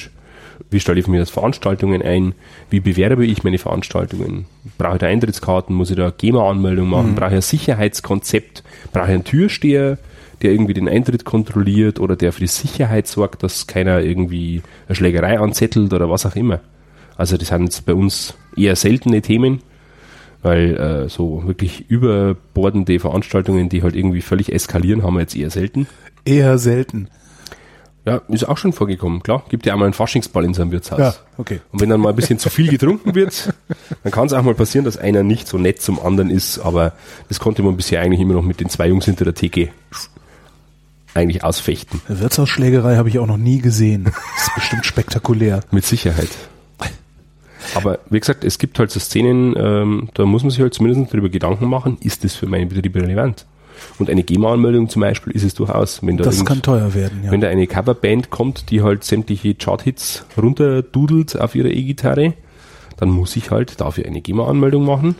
[0.69, 2.35] Wie stelle ich mir das Veranstaltungen ein?
[2.69, 4.45] Wie bewerbe ich meine Veranstaltungen?
[4.77, 5.75] Brauche ich da Eintrittskarten?
[5.75, 7.11] Muss ich da GEMA-Anmeldung machen?
[7.11, 7.15] Mhm.
[7.15, 8.63] Brauche ich ein Sicherheitskonzept?
[8.91, 9.97] Brauche ich einen Türsteher?
[10.41, 14.95] der irgendwie den Eintritt kontrolliert oder der für die Sicherheit sorgt, dass keiner irgendwie eine
[14.95, 16.59] Schlägerei anzettelt oder was auch immer.
[17.15, 19.61] Also das sind jetzt bei uns eher seltene Themen,
[20.43, 25.49] weil äh, so wirklich überbordende Veranstaltungen, die halt irgendwie völlig eskalieren, haben wir jetzt eher
[25.49, 25.87] selten.
[26.25, 27.07] Eher selten.
[28.07, 29.43] Ja, ist auch schon vorgekommen, klar.
[29.49, 30.97] Gibt ja auch mal einen Faschingsball in seinem Wirtshaus.
[30.97, 31.59] Ja, okay.
[31.73, 33.53] Und wenn dann mal ein bisschen zu viel getrunken wird,
[34.03, 36.93] dann kann es auch mal passieren, dass einer nicht so nett zum anderen ist, aber
[37.27, 39.71] das konnte man bisher eigentlich immer noch mit den zwei Jungs hinter der Theke
[41.13, 41.99] eigentlich ausfechten.
[42.07, 44.05] Eine Wirtshausschlägerei habe ich auch noch nie gesehen.
[44.05, 45.59] Das ist bestimmt spektakulär.
[45.71, 46.29] Mit Sicherheit.
[47.75, 51.11] Aber wie gesagt, es gibt halt so Szenen, ähm, da muss man sich halt zumindest
[51.11, 53.45] darüber Gedanken machen, ist das für meine Betriebe relevant?
[53.99, 56.05] Und eine GEMA-Anmeldung zum Beispiel ist es durchaus.
[56.05, 57.31] Wenn da das kann teuer werden, ja.
[57.31, 62.33] Wenn da eine Coverband kommt, die halt sämtliche Chart-Hits runterdudelt auf ihrer E-Gitarre,
[62.97, 65.15] dann muss ich halt dafür eine GEMA-Anmeldung machen.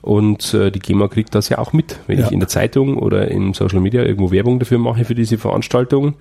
[0.00, 2.26] Und äh, die GEMA kriegt das ja auch mit, wenn ja.
[2.26, 6.14] ich in der Zeitung oder in Social Media irgendwo Werbung dafür mache für diese Veranstaltung,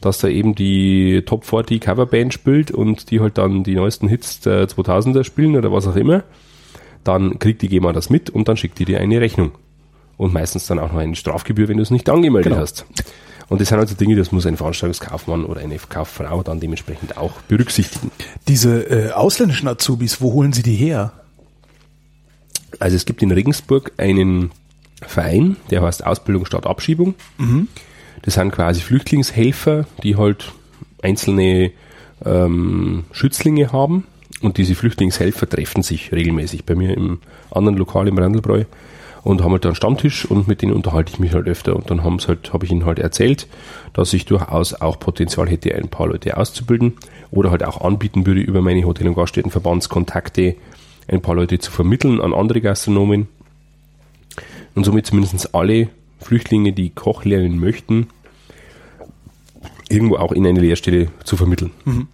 [0.00, 4.40] dass da eben die Top 40 Coverband spielt und die halt dann die neuesten Hits
[4.40, 6.24] der 2000er spielen oder was auch immer,
[7.04, 9.52] dann kriegt die GEMA das mit und dann schickt die dir eine Rechnung.
[10.20, 12.60] Und meistens dann auch noch eine Strafgebühr, wenn du es nicht angemeldet genau.
[12.60, 12.84] hast.
[13.48, 17.40] Und das sind also Dinge, das muss ein Veranstaltungskaufmann oder eine Kauffrau dann dementsprechend auch
[17.48, 18.10] berücksichtigen.
[18.46, 21.14] Diese äh, ausländischen Azubis, wo holen sie die her?
[22.80, 24.50] Also es gibt in Regensburg einen
[25.00, 27.14] Verein, der heißt Ausbildung statt Abschiebung.
[27.38, 27.68] Mhm.
[28.20, 30.52] Das sind quasi Flüchtlingshelfer, die halt
[31.02, 31.72] einzelne
[32.26, 34.06] ähm, Schützlinge haben.
[34.42, 38.66] Und diese Flüchtlingshelfer treffen sich regelmäßig bei mir im anderen Lokal im Randelbräu
[39.22, 41.76] und haben halt einen Stammtisch und mit denen unterhalte ich mich halt öfter.
[41.76, 43.46] Und dann haben's halt, habe ich ihnen halt erzählt,
[43.92, 46.94] dass ich durchaus auch Potenzial hätte, ein paar Leute auszubilden
[47.30, 50.56] oder halt auch anbieten würde über meine Hotel- und Gaststättenverbandskontakte
[51.08, 53.28] ein paar Leute zu vermitteln an andere Gastronomen
[54.74, 55.88] und somit zumindest alle
[56.20, 58.08] Flüchtlinge, die Koch lernen möchten,
[59.88, 61.72] irgendwo auch in eine Lehrstelle zu vermitteln.
[61.84, 62.08] Mhm.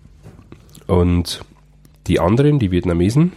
[0.87, 1.45] Und
[2.07, 3.33] die anderen, die Vietnamesen,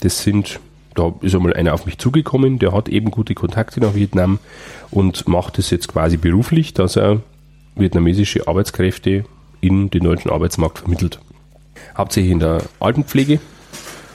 [0.00, 0.60] das sind,
[0.94, 4.38] da ist einmal einer auf mich zugekommen, der hat eben gute Kontakte nach Vietnam
[4.90, 7.20] und macht es jetzt quasi beruflich, dass er
[7.76, 9.24] vietnamesische Arbeitskräfte
[9.60, 11.20] in den deutschen Arbeitsmarkt vermittelt.
[11.96, 13.40] Hauptsächlich in der Altenpflege,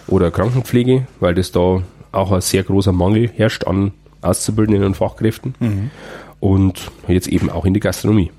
[0.08, 5.56] oder Krankenpflege, weil das da auch ein sehr großer Mangel herrscht an Auszubildenden und Fachkräften.
[5.60, 5.92] Mhm.
[6.40, 8.32] Und jetzt eben auch in die Gastronomie.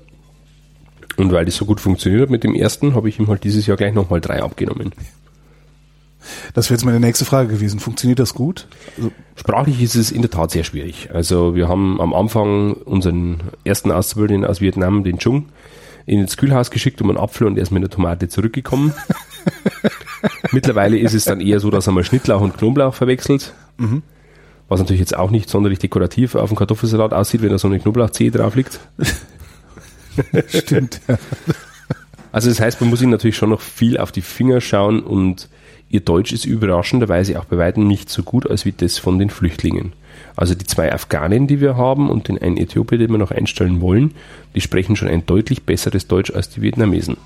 [1.17, 3.65] Und weil das so gut funktioniert hat mit dem ersten, habe ich ihm halt dieses
[3.65, 4.93] Jahr gleich nochmal drei abgenommen.
[6.53, 7.79] Das wäre jetzt meine nächste Frage gewesen.
[7.79, 8.67] Funktioniert das gut?
[8.97, 11.09] Also Sprachlich ist es in der Tat sehr schwierig.
[11.13, 15.49] Also wir haben am Anfang unseren ersten Auszubildenden aus Vietnam, den Chung,
[16.05, 18.93] in ins Kühlhaus geschickt um einen Apfel und er ist mit einer Tomate zurückgekommen.
[20.51, 23.53] Mittlerweile ist es dann eher so, dass er mal Schnittlauch und Knoblauch verwechselt.
[23.77, 24.01] Mhm.
[24.69, 27.79] Was natürlich jetzt auch nicht sonderlich dekorativ auf dem Kartoffelsalat aussieht, wenn da so eine
[27.79, 28.79] Knoblauchzehe drauf liegt.
[30.47, 30.99] Stimmt.
[31.07, 31.17] Ja.
[32.31, 35.49] Also das heißt, man muss ihnen natürlich schon noch viel auf die Finger schauen und
[35.89, 39.29] ihr Deutsch ist überraschenderweise auch bei weitem nicht so gut als wie das von den
[39.29, 39.93] Flüchtlingen.
[40.35, 43.81] Also die zwei Afghanen, die wir haben und den einen Äthiopier, den wir noch einstellen
[43.81, 44.11] wollen,
[44.55, 47.17] die sprechen schon ein deutlich besseres Deutsch als die Vietnamesen.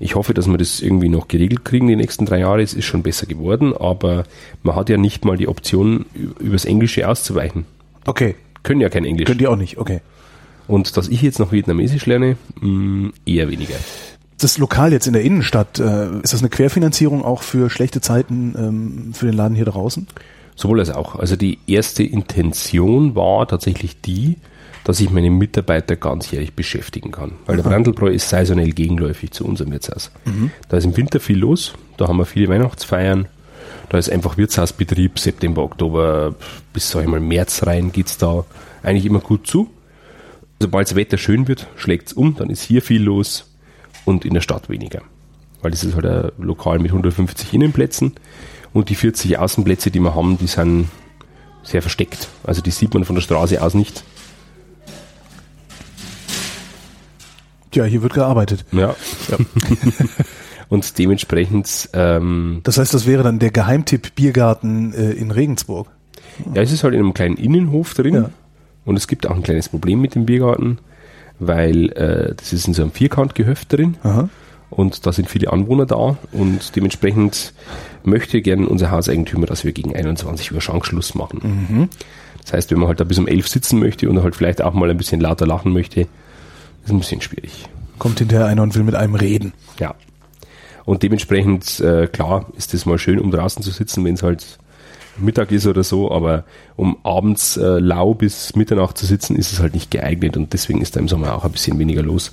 [0.00, 2.62] Ich hoffe, dass wir das irgendwie noch geregelt kriegen die nächsten drei Jahre.
[2.62, 4.24] Es ist schon besser geworden, aber
[4.62, 6.06] man hat ja nicht mal die Option,
[6.40, 7.64] übers Englische auszuweichen.
[8.04, 8.34] Okay.
[8.62, 9.26] Können ja kein Englisch.
[9.26, 10.00] Können die auch nicht, okay.
[10.66, 13.74] Und dass ich jetzt noch Vietnamesisch lerne, mm, eher weniger.
[14.38, 18.54] Das Lokal jetzt in der Innenstadt, äh, ist das eine Querfinanzierung auch für schlechte Zeiten
[18.58, 20.06] ähm, für den Laden hier draußen?
[20.56, 21.16] Sowohl als auch.
[21.16, 24.36] Also die erste Intention war tatsächlich die,
[24.84, 27.32] dass ich meine Mitarbeiter ganzjährig beschäftigen kann.
[27.46, 30.10] Weil der Brandelbräu ist saisonell gegenläufig zu unserem Wirtshaus.
[30.24, 30.50] Mhm.
[30.68, 33.26] Da ist im Winter viel los, da haben wir viele Weihnachtsfeiern,
[33.88, 36.34] da ist einfach Wirtshausbetrieb, September, Oktober
[36.72, 38.44] bis sag ich mal März rein geht's da
[38.82, 39.70] eigentlich immer gut zu.
[40.60, 43.46] Sobald das Wetter schön wird, schlägt es um, dann ist hier viel los
[44.04, 45.02] und in der Stadt weniger.
[45.62, 48.14] Weil das ist halt ein Lokal mit 150 Innenplätzen
[48.72, 50.88] und die 40 Außenplätze, die wir haben, die sind
[51.62, 52.28] sehr versteckt.
[52.44, 54.04] Also die sieht man von der Straße aus nicht.
[57.72, 58.64] Ja, hier wird gearbeitet.
[58.70, 58.94] Ja.
[59.28, 59.38] ja.
[60.68, 61.88] und dementsprechend.
[61.92, 65.88] Ähm, das heißt, das wäre dann der Geheimtipp Biergarten äh, in Regensburg.
[66.54, 68.14] Ja, es ist halt in einem kleinen Innenhof drin.
[68.14, 68.30] Ja.
[68.84, 70.78] Und es gibt auch ein kleines Problem mit dem Biergarten,
[71.38, 73.96] weil äh, das ist in so einem Vierkantgehöft drin.
[74.02, 74.28] Aha.
[74.70, 77.52] Und da sind viele Anwohner da und dementsprechend
[78.02, 81.66] möchte gern unser Hauseigentümer, dass wir gegen 21 Uhr Schankschluss machen.
[81.68, 81.88] Mhm.
[82.42, 84.74] Das heißt, wenn man halt da bis um 11 sitzen möchte und halt vielleicht auch
[84.74, 86.02] mal ein bisschen lauter lachen möchte,
[86.84, 87.68] ist ein bisschen schwierig.
[87.98, 89.52] Kommt hinterher einer und will mit einem reden.
[89.78, 89.94] Ja.
[90.84, 94.58] Und dementsprechend, äh, klar, ist es mal schön, um draußen zu sitzen, wenn es halt
[95.18, 96.44] Mittag ist oder so, aber
[96.76, 100.80] um abends äh, lau bis Mitternacht zu sitzen, ist es halt nicht geeignet und deswegen
[100.80, 102.32] ist da im Sommer auch ein bisschen weniger los.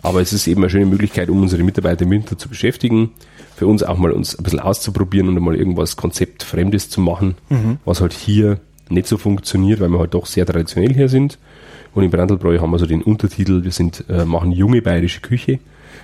[0.00, 3.10] Aber es ist eben eine schöne Möglichkeit, um unsere Mitarbeiter im Winter zu beschäftigen,
[3.56, 7.78] für uns auch mal uns ein bisschen auszuprobieren und mal irgendwas Konzeptfremdes zu machen, mhm.
[7.84, 11.38] was halt hier nicht so funktioniert, weil wir halt doch sehr traditionell hier sind.
[11.94, 15.58] Und in Brandelbräu haben wir so den Untertitel, wir sind, äh, machen junge bayerische Küche.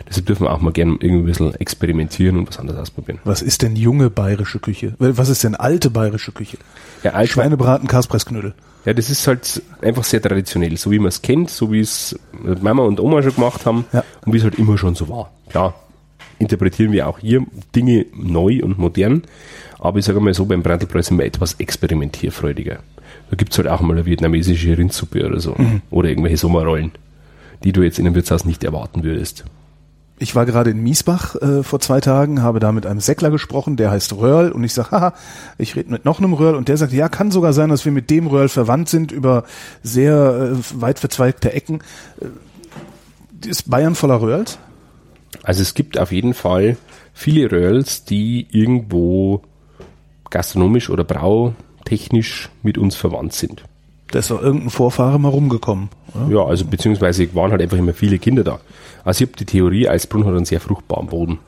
[0.09, 3.21] Deshalb dürfen wir auch mal gerne irgendwie ein bisschen experimentieren und was anderes ausprobieren.
[3.25, 4.95] Was ist denn junge bayerische Küche?
[4.99, 6.59] Was ist denn alte bayerische Küche?
[7.03, 8.55] Ja, alte Schweinebraten, Kaspressknödel.
[8.85, 12.19] Ja, das ist halt einfach sehr traditionell, so wie man es kennt, so wie es
[12.61, 14.05] Mama und Oma schon gemacht haben ja.
[14.27, 15.31] und wie es halt immer schon so war.
[15.49, 15.75] Klar,
[16.39, 19.23] interpretieren wir auch hier Dinge neu und modern,
[19.79, 22.81] aber ich sage mal so, beim Brandelbräu sind wir etwas experimentierfreudiger.
[23.31, 25.55] Da gibt es halt auch mal eine vietnamesische Rindsuppe oder so.
[25.57, 25.83] Mhm.
[25.91, 26.93] Oder irgendwelche Sommerrollen,
[27.65, 29.45] die du jetzt in einem Wirtshaus nicht erwarten würdest.
[30.17, 33.77] Ich war gerade in Miesbach äh, vor zwei Tagen, habe da mit einem Säckler gesprochen,
[33.77, 35.15] der heißt Röhrl und ich sage, haha,
[35.59, 37.91] ich rede mit noch einem Röhrl und der sagt, ja, kann sogar sein, dass wir
[37.91, 39.45] mit dem Röhrl verwandt sind über
[39.83, 41.83] sehr äh, weit verzweigte Ecken.
[42.21, 44.59] Äh, ist Bayern voller Röhrls?
[45.43, 46.77] Also es gibt auf jeden Fall
[47.13, 49.43] viele Röhrls, die irgendwo
[50.31, 53.65] gastronomisch oder brautechnisch mit uns verwandt sind.
[54.15, 55.89] Da ist doch irgendein Vorfahre mal rumgekommen.
[56.15, 56.37] Oder?
[56.37, 58.61] Ja, also beziehungsweise waren halt einfach immer viele Kinder da.
[59.03, 61.41] Also ich habe die Theorie, Eisbrunn hat einen sehr fruchtbaren Boden.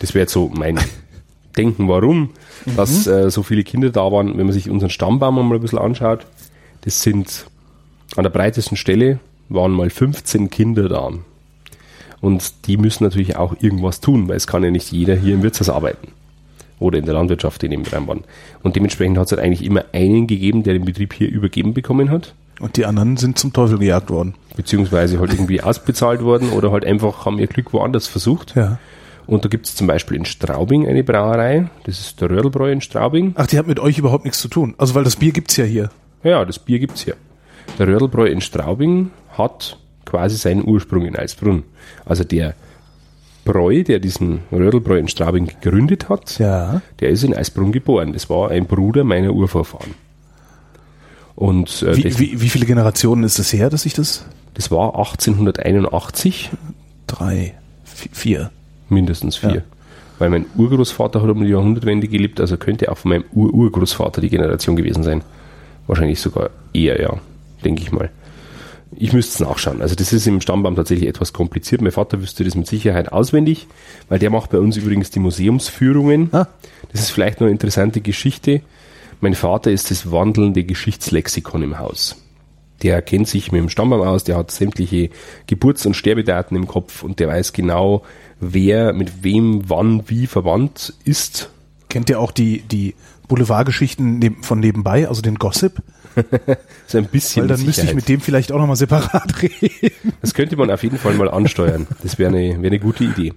[0.00, 0.78] Das wäre jetzt so mein
[1.56, 2.32] Denken, warum,
[2.66, 2.76] mhm.
[2.76, 4.36] dass äh, so viele Kinder da waren.
[4.36, 6.26] Wenn man sich unseren Stammbaum mal ein bisschen anschaut,
[6.82, 7.46] das sind
[8.16, 11.12] an der breitesten Stelle waren mal 15 Kinder da.
[12.20, 15.42] Und die müssen natürlich auch irgendwas tun, weil es kann ja nicht jeder hier im
[15.42, 16.08] Wirtshaus arbeiten
[16.82, 18.24] oder in der Landwirtschaft, die nebenan waren.
[18.62, 22.10] Und dementsprechend hat es halt eigentlich immer einen gegeben, der den Betrieb hier übergeben bekommen
[22.10, 22.34] hat.
[22.60, 24.34] Und die anderen sind zum Teufel gejagt worden.
[24.56, 28.54] Beziehungsweise halt irgendwie ausbezahlt worden oder halt einfach haben ihr Glück woanders versucht.
[28.54, 28.78] Ja.
[29.26, 32.80] Und da gibt es zum Beispiel in Straubing eine Brauerei, das ist der Rödelbräu in
[32.80, 33.32] Straubing.
[33.36, 34.74] Ach, die hat mit euch überhaupt nichts zu tun.
[34.78, 35.90] Also weil das Bier gibt's ja hier.
[36.24, 37.14] Ja, das Bier gibt's hier.
[37.78, 41.62] Der Rödelbräu in Straubing hat quasi seinen Ursprung in Eisbrunn.
[42.04, 42.54] Also der
[43.44, 46.80] Breu, der diesen Rödelbräu in Straubing gegründet hat, ja.
[47.00, 48.12] der ist in Eisbrunn geboren.
[48.12, 49.94] Das war ein Bruder meiner Urvorfahren.
[51.34, 54.26] Und, äh, wie, wie, wie, viele Generationen ist es das her, dass ich das?
[54.54, 56.50] Das war 1881.
[57.06, 58.50] Drei, vier.
[58.88, 59.54] Mindestens vier.
[59.54, 59.62] Ja.
[60.18, 64.28] Weil mein Urgroßvater hat um die Jahrhundertwende gelebt, also könnte auch von meinem Ur-Urgroßvater die
[64.28, 65.22] Generation gewesen sein.
[65.86, 67.16] Wahrscheinlich sogar eher, ja,
[67.64, 68.10] denke ich mal.
[68.96, 69.80] Ich müsste es nachschauen.
[69.80, 71.80] Also das ist im Stammbaum tatsächlich etwas kompliziert.
[71.80, 73.66] Mein Vater wüsste das mit Sicherheit auswendig,
[74.08, 76.28] weil der macht bei uns übrigens die Museumsführungen.
[76.32, 76.48] Ah.
[76.90, 78.60] Das ist vielleicht noch eine interessante Geschichte.
[79.20, 82.16] Mein Vater ist das wandelnde Geschichtslexikon im Haus.
[82.82, 85.10] Der kennt sich mit dem Stammbaum aus, der hat sämtliche
[85.46, 88.02] Geburts- und Sterbedaten im Kopf und der weiß genau,
[88.40, 91.50] wer mit wem wann wie verwandt ist.
[91.88, 92.96] Kennt ihr auch die, die
[93.28, 95.80] Boulevardgeschichten von nebenbei, also den Gossip?
[96.86, 97.42] so ein bisschen.
[97.42, 100.12] Weil dann müsste ich mit dem vielleicht auch nochmal separat reden.
[100.20, 101.86] Das könnte man auf jeden Fall mal ansteuern.
[102.02, 103.32] Das wäre eine, wäre eine gute Idee.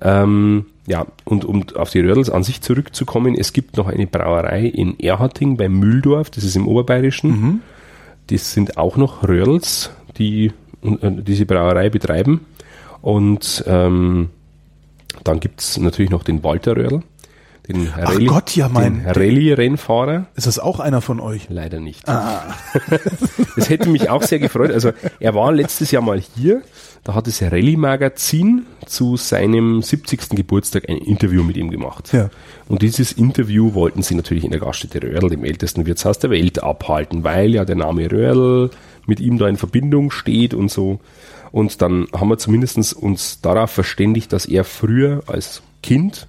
[0.00, 4.62] Ähm, ja, und um auf die Rödels an sich zurückzukommen, es gibt noch eine Brauerei
[4.64, 7.30] in Erharting bei Mühldorf, das ist im Oberbayerischen.
[7.30, 7.60] Mhm.
[8.28, 10.52] Das sind auch noch Rödels, die
[10.82, 12.46] äh, diese Brauerei betreiben.
[13.00, 14.30] Und ähm,
[15.24, 17.02] dann gibt's natürlich noch den Walter Rödel
[17.76, 19.04] den Ach Gott, ja mein.
[19.06, 20.26] Rallye-Rennfahrer.
[20.34, 21.48] Ist das auch einer von euch?
[21.50, 22.08] Leider nicht.
[22.08, 22.54] Ah.
[23.56, 24.70] das hätte mich auch sehr gefreut.
[24.70, 26.62] Also er war letztes Jahr mal hier.
[27.04, 30.30] Da hat das Rallye-Magazin zu seinem 70.
[30.30, 32.12] Geburtstag ein Interview mit ihm gemacht.
[32.12, 32.30] Ja.
[32.68, 36.62] Und dieses Interview wollten sie natürlich in der Gaststätte Röhrl, dem ältesten Wirtshaus der Welt,
[36.62, 38.70] abhalten, weil ja der Name Röhrl
[39.06, 41.00] mit ihm da in Verbindung steht und so.
[41.50, 46.26] Und dann haben wir zumindest uns darauf verständigt, dass er früher als Kind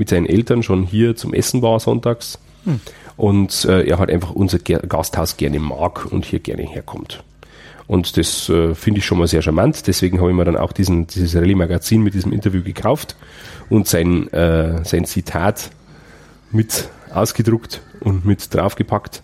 [0.00, 2.38] mit seinen Eltern schon hier zum Essen war sonntags.
[2.64, 2.80] Hm.
[3.16, 7.22] und äh, er halt einfach unser Gasthaus gerne mag und hier gerne herkommt.
[7.86, 9.86] Und das äh, finde ich schon mal sehr charmant.
[9.86, 13.16] Deswegen habe ich mir dann auch diesen, dieses Rallye-Magazin mit diesem Interview gekauft
[13.68, 15.70] und sein, äh, sein Zitat
[16.50, 19.22] mit ausgedruckt und mit draufgepackt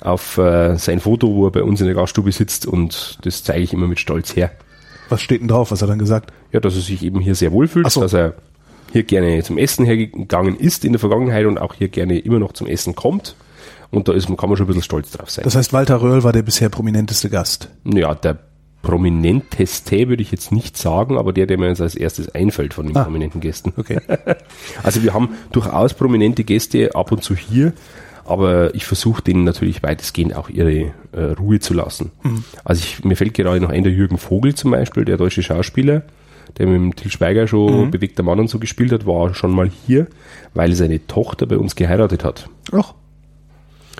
[0.00, 3.62] auf äh, sein Foto, wo er bei uns in der Gaststube sitzt und das zeige
[3.62, 4.50] ich immer mit Stolz her.
[5.08, 5.70] Was steht denn drauf?
[5.70, 6.32] Was hat er dann gesagt?
[6.52, 8.00] Ja, dass er sich eben hier sehr wohl fühlt, so.
[8.00, 8.34] dass er
[8.92, 12.52] hier gerne zum Essen hergegangen ist in der Vergangenheit und auch hier gerne immer noch
[12.52, 13.34] zum Essen kommt.
[13.90, 15.44] Und da ist, kann man schon ein bisschen stolz drauf sein.
[15.44, 17.68] Das heißt, Walter Röhrl war der bisher prominenteste Gast.
[17.84, 18.38] Ja, der
[18.82, 22.86] prominenteste würde ich jetzt nicht sagen, aber der, der mir jetzt als erstes einfällt von
[22.86, 23.04] den Ah.
[23.04, 23.72] prominenten Gästen.
[23.76, 24.00] Okay.
[24.82, 27.72] Also wir haben durchaus prominente Gäste ab und zu hier,
[28.24, 32.10] aber ich versuche denen natürlich weitestgehend auch ihre äh, Ruhe zu lassen.
[32.64, 36.02] Also ich, mir fällt gerade noch ein, der Jürgen Vogel zum Beispiel, der deutsche Schauspieler,
[36.58, 39.70] der mit dem Til Schweiger schon bewegter Mann und so gespielt hat, war schon mal
[39.86, 40.06] hier,
[40.54, 42.48] weil seine Tochter bei uns geheiratet hat.
[42.72, 42.94] Ach,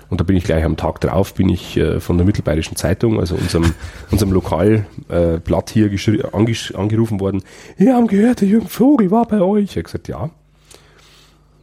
[0.09, 3.19] Und da bin ich gleich am Tag drauf, bin ich äh, von der Mittelbayerischen Zeitung,
[3.19, 3.73] also unserem,
[4.11, 7.43] unserem Lokalblatt äh, hier angerufen worden.
[7.77, 9.63] Wir haben gehört, der Jürgen Vogel war bei euch.
[9.63, 10.29] Ich habe gesagt, ja.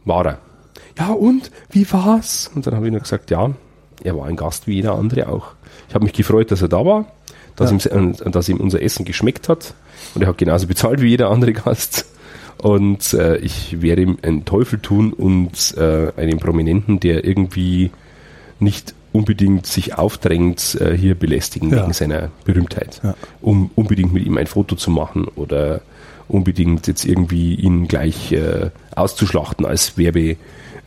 [0.05, 0.39] War er.
[0.97, 1.51] Ja, und?
[1.69, 2.51] Wie war's?
[2.53, 3.51] Und dann habe ich nur gesagt, ja,
[4.03, 5.53] er war ein Gast wie jeder andere auch.
[5.87, 7.05] Ich habe mich gefreut, dass er da war,
[7.55, 7.95] dass, Ja.
[7.97, 9.73] ihm, dass ihm unser Essen geschmeckt hat.
[10.15, 12.05] Und er hat genauso bezahlt wie jeder andere Gast.
[12.57, 17.91] Und äh, ich werde ihm einen Teufel tun und äh, einen Prominenten, der irgendwie
[18.59, 21.81] nicht unbedingt sich aufdrängt, äh, hier belästigen Ja.
[21.83, 23.01] wegen seiner Berühmtheit.
[23.03, 23.15] Ja.
[23.41, 25.81] Um unbedingt mit ihm ein Foto zu machen oder
[26.27, 29.97] unbedingt jetzt irgendwie ihn gleich äh, auszuschlachten als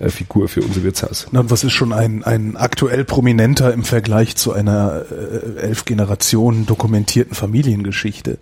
[0.05, 1.27] Werbefigur für unser Wirtshaus.
[1.33, 6.67] na was ist schon ein, ein aktuell prominenter im Vergleich zu einer äh, elf Generationen
[6.67, 8.39] dokumentierten Familiengeschichte?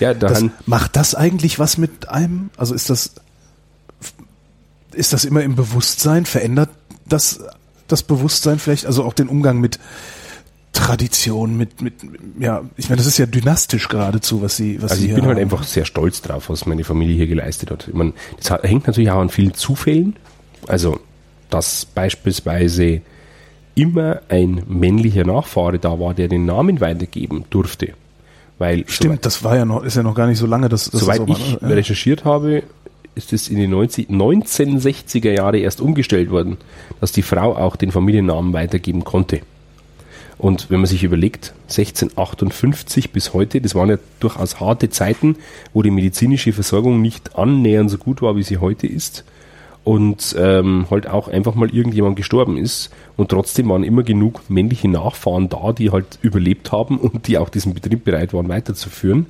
[0.00, 2.50] Ja, Das, daran, macht das eigentlich was mit einem?
[2.56, 3.12] Also ist das
[4.92, 6.26] ist das immer im Bewusstsein?
[6.26, 6.70] Verändert
[7.06, 7.40] das
[7.86, 8.86] das Bewusstsein vielleicht?
[8.86, 9.78] Also auch den Umgang mit
[10.72, 11.94] Tradition, mit mit
[12.38, 15.26] ja, ich meine, das ist ja dynastisch geradezu, was sie was also sie ich bin
[15.26, 17.88] halt einfach sehr stolz drauf, was meine Familie hier geleistet hat.
[17.88, 20.16] Ich meine, das hängt natürlich auch an vielen Zufällen.
[20.68, 21.00] Also,
[21.50, 23.00] dass beispielsweise
[23.74, 27.94] immer ein männlicher Nachfahre da war, der den Namen weitergeben durfte.
[28.58, 31.00] Weil Stimmt, das war ja noch ist ja noch gar nicht so lange, dass das
[31.00, 31.76] Soweit so war, ich ne?
[31.76, 32.64] recherchiert habe,
[33.14, 36.56] ist es in den 90, 1960er Jahre erst umgestellt worden,
[37.00, 39.40] dass die Frau auch den Familiennamen weitergeben konnte.
[40.38, 45.36] Und wenn man sich überlegt, 1658 bis heute, das waren ja durchaus harte Zeiten,
[45.72, 49.24] wo die medizinische Versorgung nicht annähernd so gut war, wie sie heute ist.
[49.88, 52.90] Und ähm, halt auch einfach mal irgendjemand gestorben ist.
[53.16, 57.48] Und trotzdem waren immer genug männliche Nachfahren da, die halt überlebt haben und die auch
[57.48, 59.24] diesen Betrieb bereit waren weiterzuführen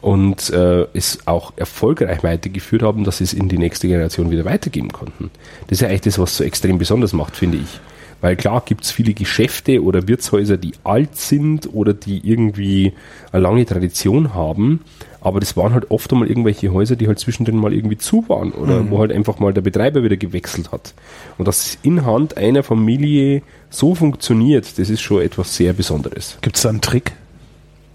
[0.00, 4.44] und äh, es auch erfolgreich weitergeführt haben, dass sie es in die nächste Generation wieder
[4.44, 5.30] weitergeben konnten.
[5.68, 7.80] Das ist ja eigentlich das, was so extrem besonders macht, finde ich.
[8.20, 12.92] Weil klar gibt es viele Geschäfte oder Wirtshäuser, die alt sind oder die irgendwie
[13.30, 14.80] eine lange Tradition haben,
[15.20, 18.52] aber das waren halt oft einmal irgendwelche Häuser, die halt zwischendrin mal irgendwie zu waren
[18.52, 20.94] oder wo halt einfach mal der Betreiber wieder gewechselt hat.
[21.36, 26.38] Und dass es in Hand einer Familie so funktioniert, das ist schon etwas sehr Besonderes.
[26.40, 27.12] Gibt's da einen Trick?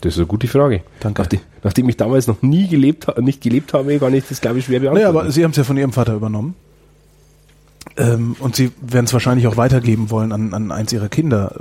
[0.01, 0.81] Das ist eine gute Frage.
[0.99, 1.21] Danke.
[1.23, 4.65] Nachdem, nachdem ich damals noch nie gelebt, nicht gelebt habe, kann ich das, glaube ich,
[4.65, 5.17] schwer Naja, beantworten.
[5.17, 6.53] aber Sie haben es ja von Ihrem Vater übernommen.
[7.97, 11.55] Ähm, und Sie werden es wahrscheinlich auch weitergeben wollen an, an eins Ihrer Kinder.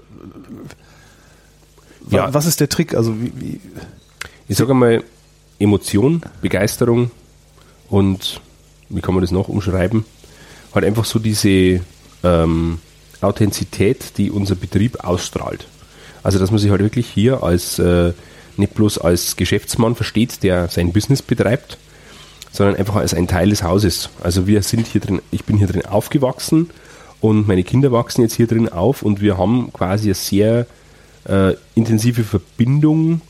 [2.11, 2.35] Ja.
[2.35, 2.95] Was ist der Trick?
[2.95, 3.61] Also wie, wie
[4.49, 5.03] ich sage einmal,
[5.59, 7.11] Emotion, Begeisterung
[7.89, 8.41] und
[8.89, 10.05] wie kann man das noch umschreiben?
[10.75, 11.81] Halt einfach so diese
[12.23, 12.79] ähm,
[13.21, 15.67] Authentizität, die unser Betrieb ausstrahlt.
[16.23, 18.13] Also, dass man sich halt wirklich hier als äh,
[18.57, 21.79] nicht bloß als Geschäftsmann versteht, der sein Business betreibt,
[22.53, 24.11] sondern einfach als ein Teil des Hauses.
[24.23, 26.71] Also wir sind hier drin, ich bin hier drin aufgewachsen
[27.21, 30.67] und meine Kinder wachsen jetzt hier drin auf und wir haben quasi eine sehr
[31.29, 33.21] äh, intensive Verbindung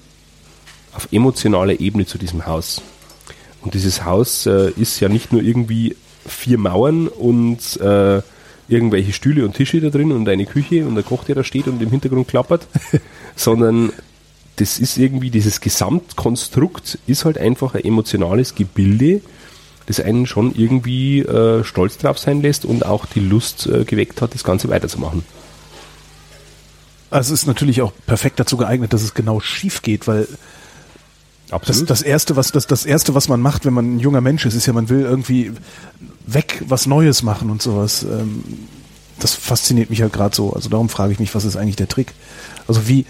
[0.94, 2.82] auf emotionaler Ebene zu diesem Haus.
[3.62, 5.96] Und dieses Haus äh, ist ja nicht nur irgendwie
[6.26, 8.22] vier Mauern und äh,
[8.68, 11.66] irgendwelche Stühle und Tische da drin und eine Küche und der Koch, der da steht
[11.68, 12.66] und im Hintergrund klappert,
[13.36, 13.92] sondern
[14.56, 19.20] das ist irgendwie, dieses Gesamtkonstrukt ist halt einfach ein emotionales Gebilde,
[19.86, 24.22] das einen schon irgendwie äh, stolz drauf sein lässt und auch die Lust äh, geweckt
[24.22, 25.24] hat, das Ganze weiterzumachen.
[27.10, 30.26] also es ist natürlich auch perfekt dazu geeignet, dass es genau schief geht, weil
[31.66, 34.44] das, das erste, was das, das erste, was man macht, wenn man ein junger Mensch
[34.46, 35.52] ist, ist ja, man will irgendwie
[36.26, 38.02] weg was Neues machen und sowas.
[38.02, 38.42] Ähm,
[39.20, 40.52] Das fasziniert mich halt gerade so.
[40.52, 42.12] Also darum frage ich mich, was ist eigentlich der Trick?
[42.66, 43.06] Also wie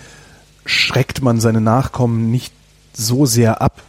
[0.67, 2.53] schreckt man seine Nachkommen nicht
[2.93, 3.83] so sehr ab,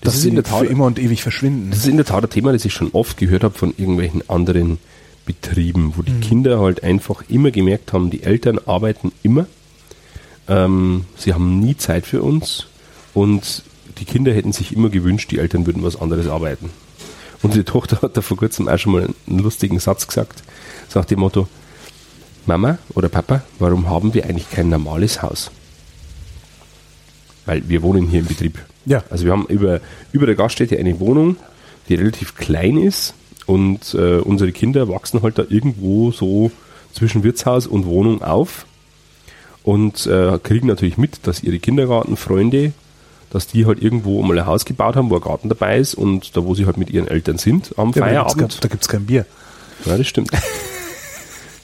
[0.00, 1.70] dass ist sie in der Tat- für immer und ewig verschwinden?
[1.70, 4.28] Das ist in der Tat ein Thema, das ich schon oft gehört habe von irgendwelchen
[4.28, 4.78] anderen
[5.26, 9.46] Betrieben, wo die Kinder halt einfach immer gemerkt haben, die Eltern arbeiten immer,
[10.48, 12.66] ähm, sie haben nie Zeit für uns
[13.14, 13.62] und
[13.98, 16.70] die Kinder hätten sich immer gewünscht, die Eltern würden was anderes arbeiten.
[17.42, 20.42] Unsere Tochter hat da vor kurzem auch schon mal einen lustigen Satz gesagt,
[20.88, 21.48] so nach dem Motto,
[22.46, 25.50] Mama oder Papa, warum haben wir eigentlich kein normales Haus?
[27.46, 28.58] Weil wir wohnen hier im Betrieb.
[28.84, 29.02] Ja.
[29.10, 29.80] Also wir haben über,
[30.12, 31.36] über der Gaststätte eine Wohnung,
[31.88, 33.14] die relativ klein ist
[33.46, 36.50] und äh, unsere Kinder wachsen halt da irgendwo so
[36.92, 38.66] zwischen Wirtshaus und Wohnung auf
[39.62, 42.72] und äh, kriegen natürlich mit, dass ihre Kindergartenfreunde,
[43.32, 46.36] dass die halt irgendwo mal ein Haus gebaut haben, wo ein Garten dabei ist und
[46.36, 48.62] da, wo sie halt mit ihren Eltern sind am Ja, Feierabend.
[48.62, 49.24] Da gibt es kein Bier.
[49.86, 50.30] Ja, das stimmt.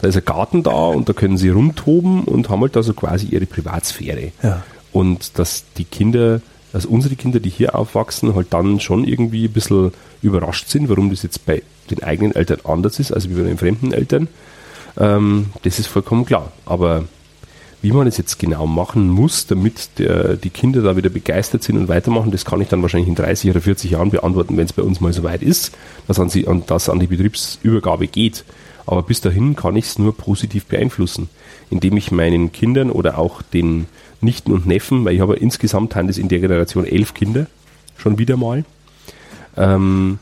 [0.00, 2.94] da ist ein Garten da und da können sie rumtoben und haben halt da so
[2.94, 4.32] quasi ihre Privatsphäre.
[4.42, 4.62] Ja.
[4.92, 6.40] Und dass die Kinder,
[6.72, 9.92] also unsere Kinder, die hier aufwachsen, halt dann schon irgendwie ein bisschen
[10.22, 13.58] überrascht sind, warum das jetzt bei den eigenen Eltern anders ist, als wie bei den
[13.58, 14.28] fremden Eltern.
[14.96, 16.50] Ähm, das ist vollkommen klar.
[16.64, 17.04] Aber
[17.80, 21.76] wie man es jetzt genau machen muss, damit der, die Kinder da wieder begeistert sind
[21.76, 24.72] und weitermachen, das kann ich dann wahrscheinlich in 30 oder 40 Jahren beantworten, wenn es
[24.72, 25.76] bei uns mal so weit ist,
[26.08, 28.44] dass an, sie, an, dass an die Betriebsübergabe geht.
[28.86, 31.28] Aber bis dahin kann ich es nur positiv beeinflussen,
[31.70, 33.86] indem ich meinen Kindern oder auch den
[34.20, 37.46] Nichten und Neffen, weil ich habe insgesamt haben in der Generation elf Kinder,
[37.96, 38.64] schon wieder mal,
[39.56, 40.18] ähm,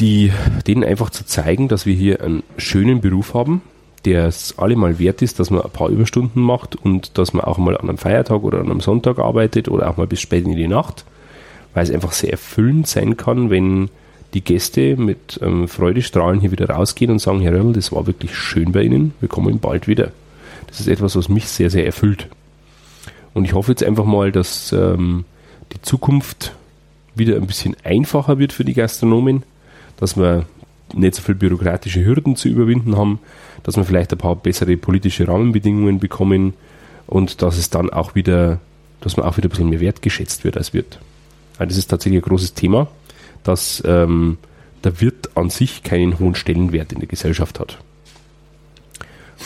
[0.00, 0.32] die,
[0.66, 3.62] denen einfach zu zeigen, dass wir hier einen schönen Beruf haben,
[4.06, 7.58] der es allemal wert ist, dass man ein paar Überstunden macht und dass man auch
[7.58, 10.56] mal an einem Feiertag oder an einem Sonntag arbeitet oder auch mal bis spät in
[10.56, 11.04] die Nacht,
[11.74, 13.90] weil es einfach sehr erfüllend sein kann, wenn
[14.32, 18.34] die Gäste mit ähm, Freudestrahlen hier wieder rausgehen und sagen, Herr Röll, das war wirklich
[18.36, 20.12] schön bei Ihnen, wir kommen bald wieder.
[20.68, 22.28] Das ist etwas, was mich sehr, sehr erfüllt.
[23.34, 25.24] Und ich hoffe jetzt einfach mal, dass ähm,
[25.72, 26.54] die Zukunft
[27.16, 29.42] wieder ein bisschen einfacher wird für die Gastronomen,
[29.98, 30.46] dass wir
[30.94, 33.18] nicht so viele bürokratische Hürden zu überwinden haben,
[33.62, 36.54] dass wir vielleicht ein paar bessere politische Rahmenbedingungen bekommen
[37.06, 38.60] und dass es dann auch wieder,
[39.00, 40.98] dass man auch wieder ein bisschen mehr wertgeschätzt wird als Wirt.
[41.58, 42.88] Weil das ist tatsächlich ein großes Thema,
[43.44, 44.38] dass ähm,
[44.84, 47.78] der Wirt an sich keinen hohen Stellenwert in der Gesellschaft hat.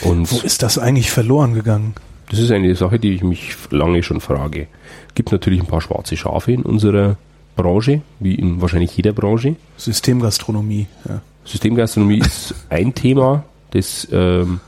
[0.01, 1.93] Und Wo ist das eigentlich verloren gegangen?
[2.31, 4.67] das ist eine Sache, die ich mich lange schon frage.
[5.15, 7.17] Gibt natürlich ein paar schwarze Schafe in unserer
[7.57, 9.57] Branche, wie in wahrscheinlich jeder Branche.
[9.75, 10.87] Systemgastronomie.
[11.07, 11.21] Ja.
[11.43, 14.59] Systemgastronomie ist ein Thema, das ähm,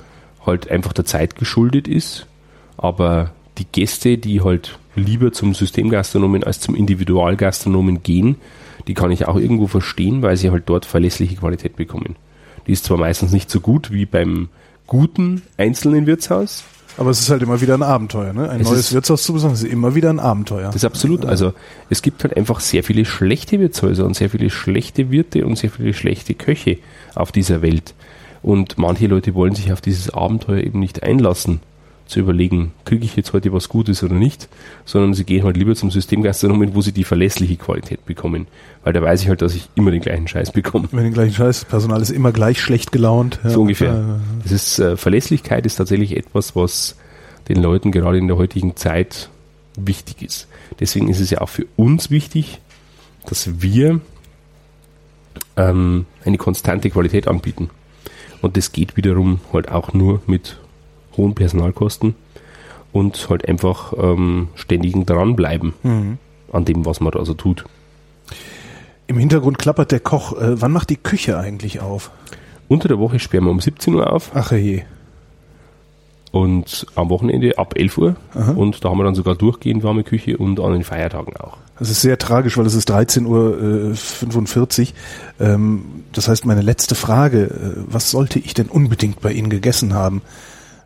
[0.45, 2.25] halt einfach der Zeit geschuldet ist.
[2.77, 8.35] Aber die Gäste, die halt lieber zum Systemgastronomen als zum Individualgastronomen gehen,
[8.87, 12.15] die kann ich auch irgendwo verstehen, weil sie halt dort verlässliche Qualität bekommen.
[12.67, 14.49] Die ist zwar meistens nicht so gut wie beim
[14.87, 16.63] guten einzelnen Wirtshaus,
[16.97, 18.33] Aber es ist halt immer wieder ein Abenteuer.
[18.33, 18.49] Ne?
[18.49, 20.67] Ein Es neues ist- Wirtshaus zu besuchen ist immer wieder ein Abenteuer.
[20.67, 21.25] Das ist absolut.
[21.25, 21.53] Also
[21.89, 25.71] es gibt halt einfach sehr viele schlechte Wirtshäuser und sehr viele schlechte Wirte und sehr
[25.71, 26.77] viele schlechte Köche
[27.15, 27.93] auf dieser Welt.
[28.43, 31.61] Und manche Leute wollen sich auf dieses Abenteuer eben nicht einlassen,
[32.05, 34.49] zu überlegen, kriege ich jetzt heute was Gutes oder nicht,
[34.85, 38.47] sondern sie gehen halt lieber zum Systemgastronomen, wo sie die verlässliche Qualität bekommen.
[38.83, 40.89] Weil da weiß ich halt, dass ich immer den gleichen Scheiß bekomme.
[40.91, 41.65] Immer den gleichen Scheiß.
[41.65, 43.39] Personal ist immer gleich schlecht gelaunt.
[43.43, 44.19] Ja, So ungefähr.
[44.43, 46.97] Das ist, äh, Verlässlichkeit ist tatsächlich etwas, was
[47.47, 49.29] den Leuten gerade in der heutigen Zeit
[49.75, 50.47] wichtig ist.
[50.79, 52.59] Deswegen ist es ja auch für uns wichtig,
[53.25, 54.01] dass wir
[55.55, 57.69] ähm, eine konstante Qualität anbieten.
[58.43, 60.59] Und das geht wiederum halt auch nur mit
[61.15, 62.13] hohen Personalkosten
[62.91, 66.17] und halt einfach ähm, ständigen dranbleiben mhm.
[66.51, 67.63] an dem, was man da so tut.
[69.07, 70.33] Im Hintergrund klappert der Koch.
[70.33, 72.11] Äh, wann macht die Küche eigentlich auf?
[72.67, 74.83] Unter der Woche sperren wir um 17 Uhr auf Ach je.
[76.33, 78.15] Und am Wochenende ab 11 Uhr.
[78.33, 78.53] Aha.
[78.53, 81.57] Und da haben wir dann sogar durchgehend warme Küche und an den Feiertagen auch.
[81.77, 83.91] Das ist sehr tragisch, weil es ist 13.45 Uhr.
[83.91, 84.93] Äh, 45.
[85.39, 89.93] ähm, das heißt, meine letzte Frage, äh, was sollte ich denn unbedingt bei Ihnen gegessen
[89.93, 90.23] haben?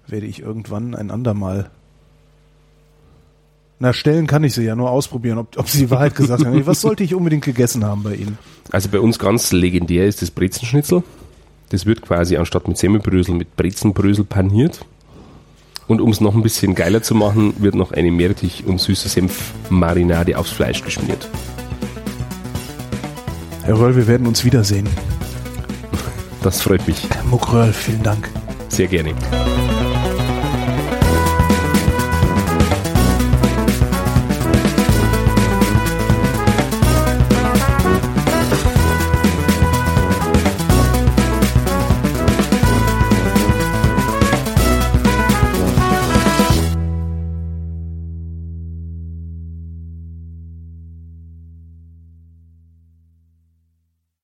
[0.05, 1.69] Werde ich irgendwann ein andermal.
[3.79, 6.65] Na, stellen kann ich sie ja, nur ausprobieren, ob, ob Sie die Wahrheit gesagt haben.
[6.65, 8.37] Was sollte ich unbedingt gegessen haben bei Ihnen?
[8.71, 11.03] Also bei uns ganz legendär ist das Brezenschnitzel.
[11.69, 14.85] Das wird quasi anstatt mit Semmelbrösel mit Brezenbrösel paniert.
[15.87, 19.07] Und um es noch ein bisschen geiler zu machen, wird noch eine Meerrettich und süße
[19.07, 21.29] Senfmarinade aufs Fleisch geschmiert.
[23.63, 24.87] Herr Röll, wir werden uns wiedersehen.
[26.43, 28.29] Das freut mich Herr Muck Röll, vielen Dank.
[28.69, 29.13] sehr gerne.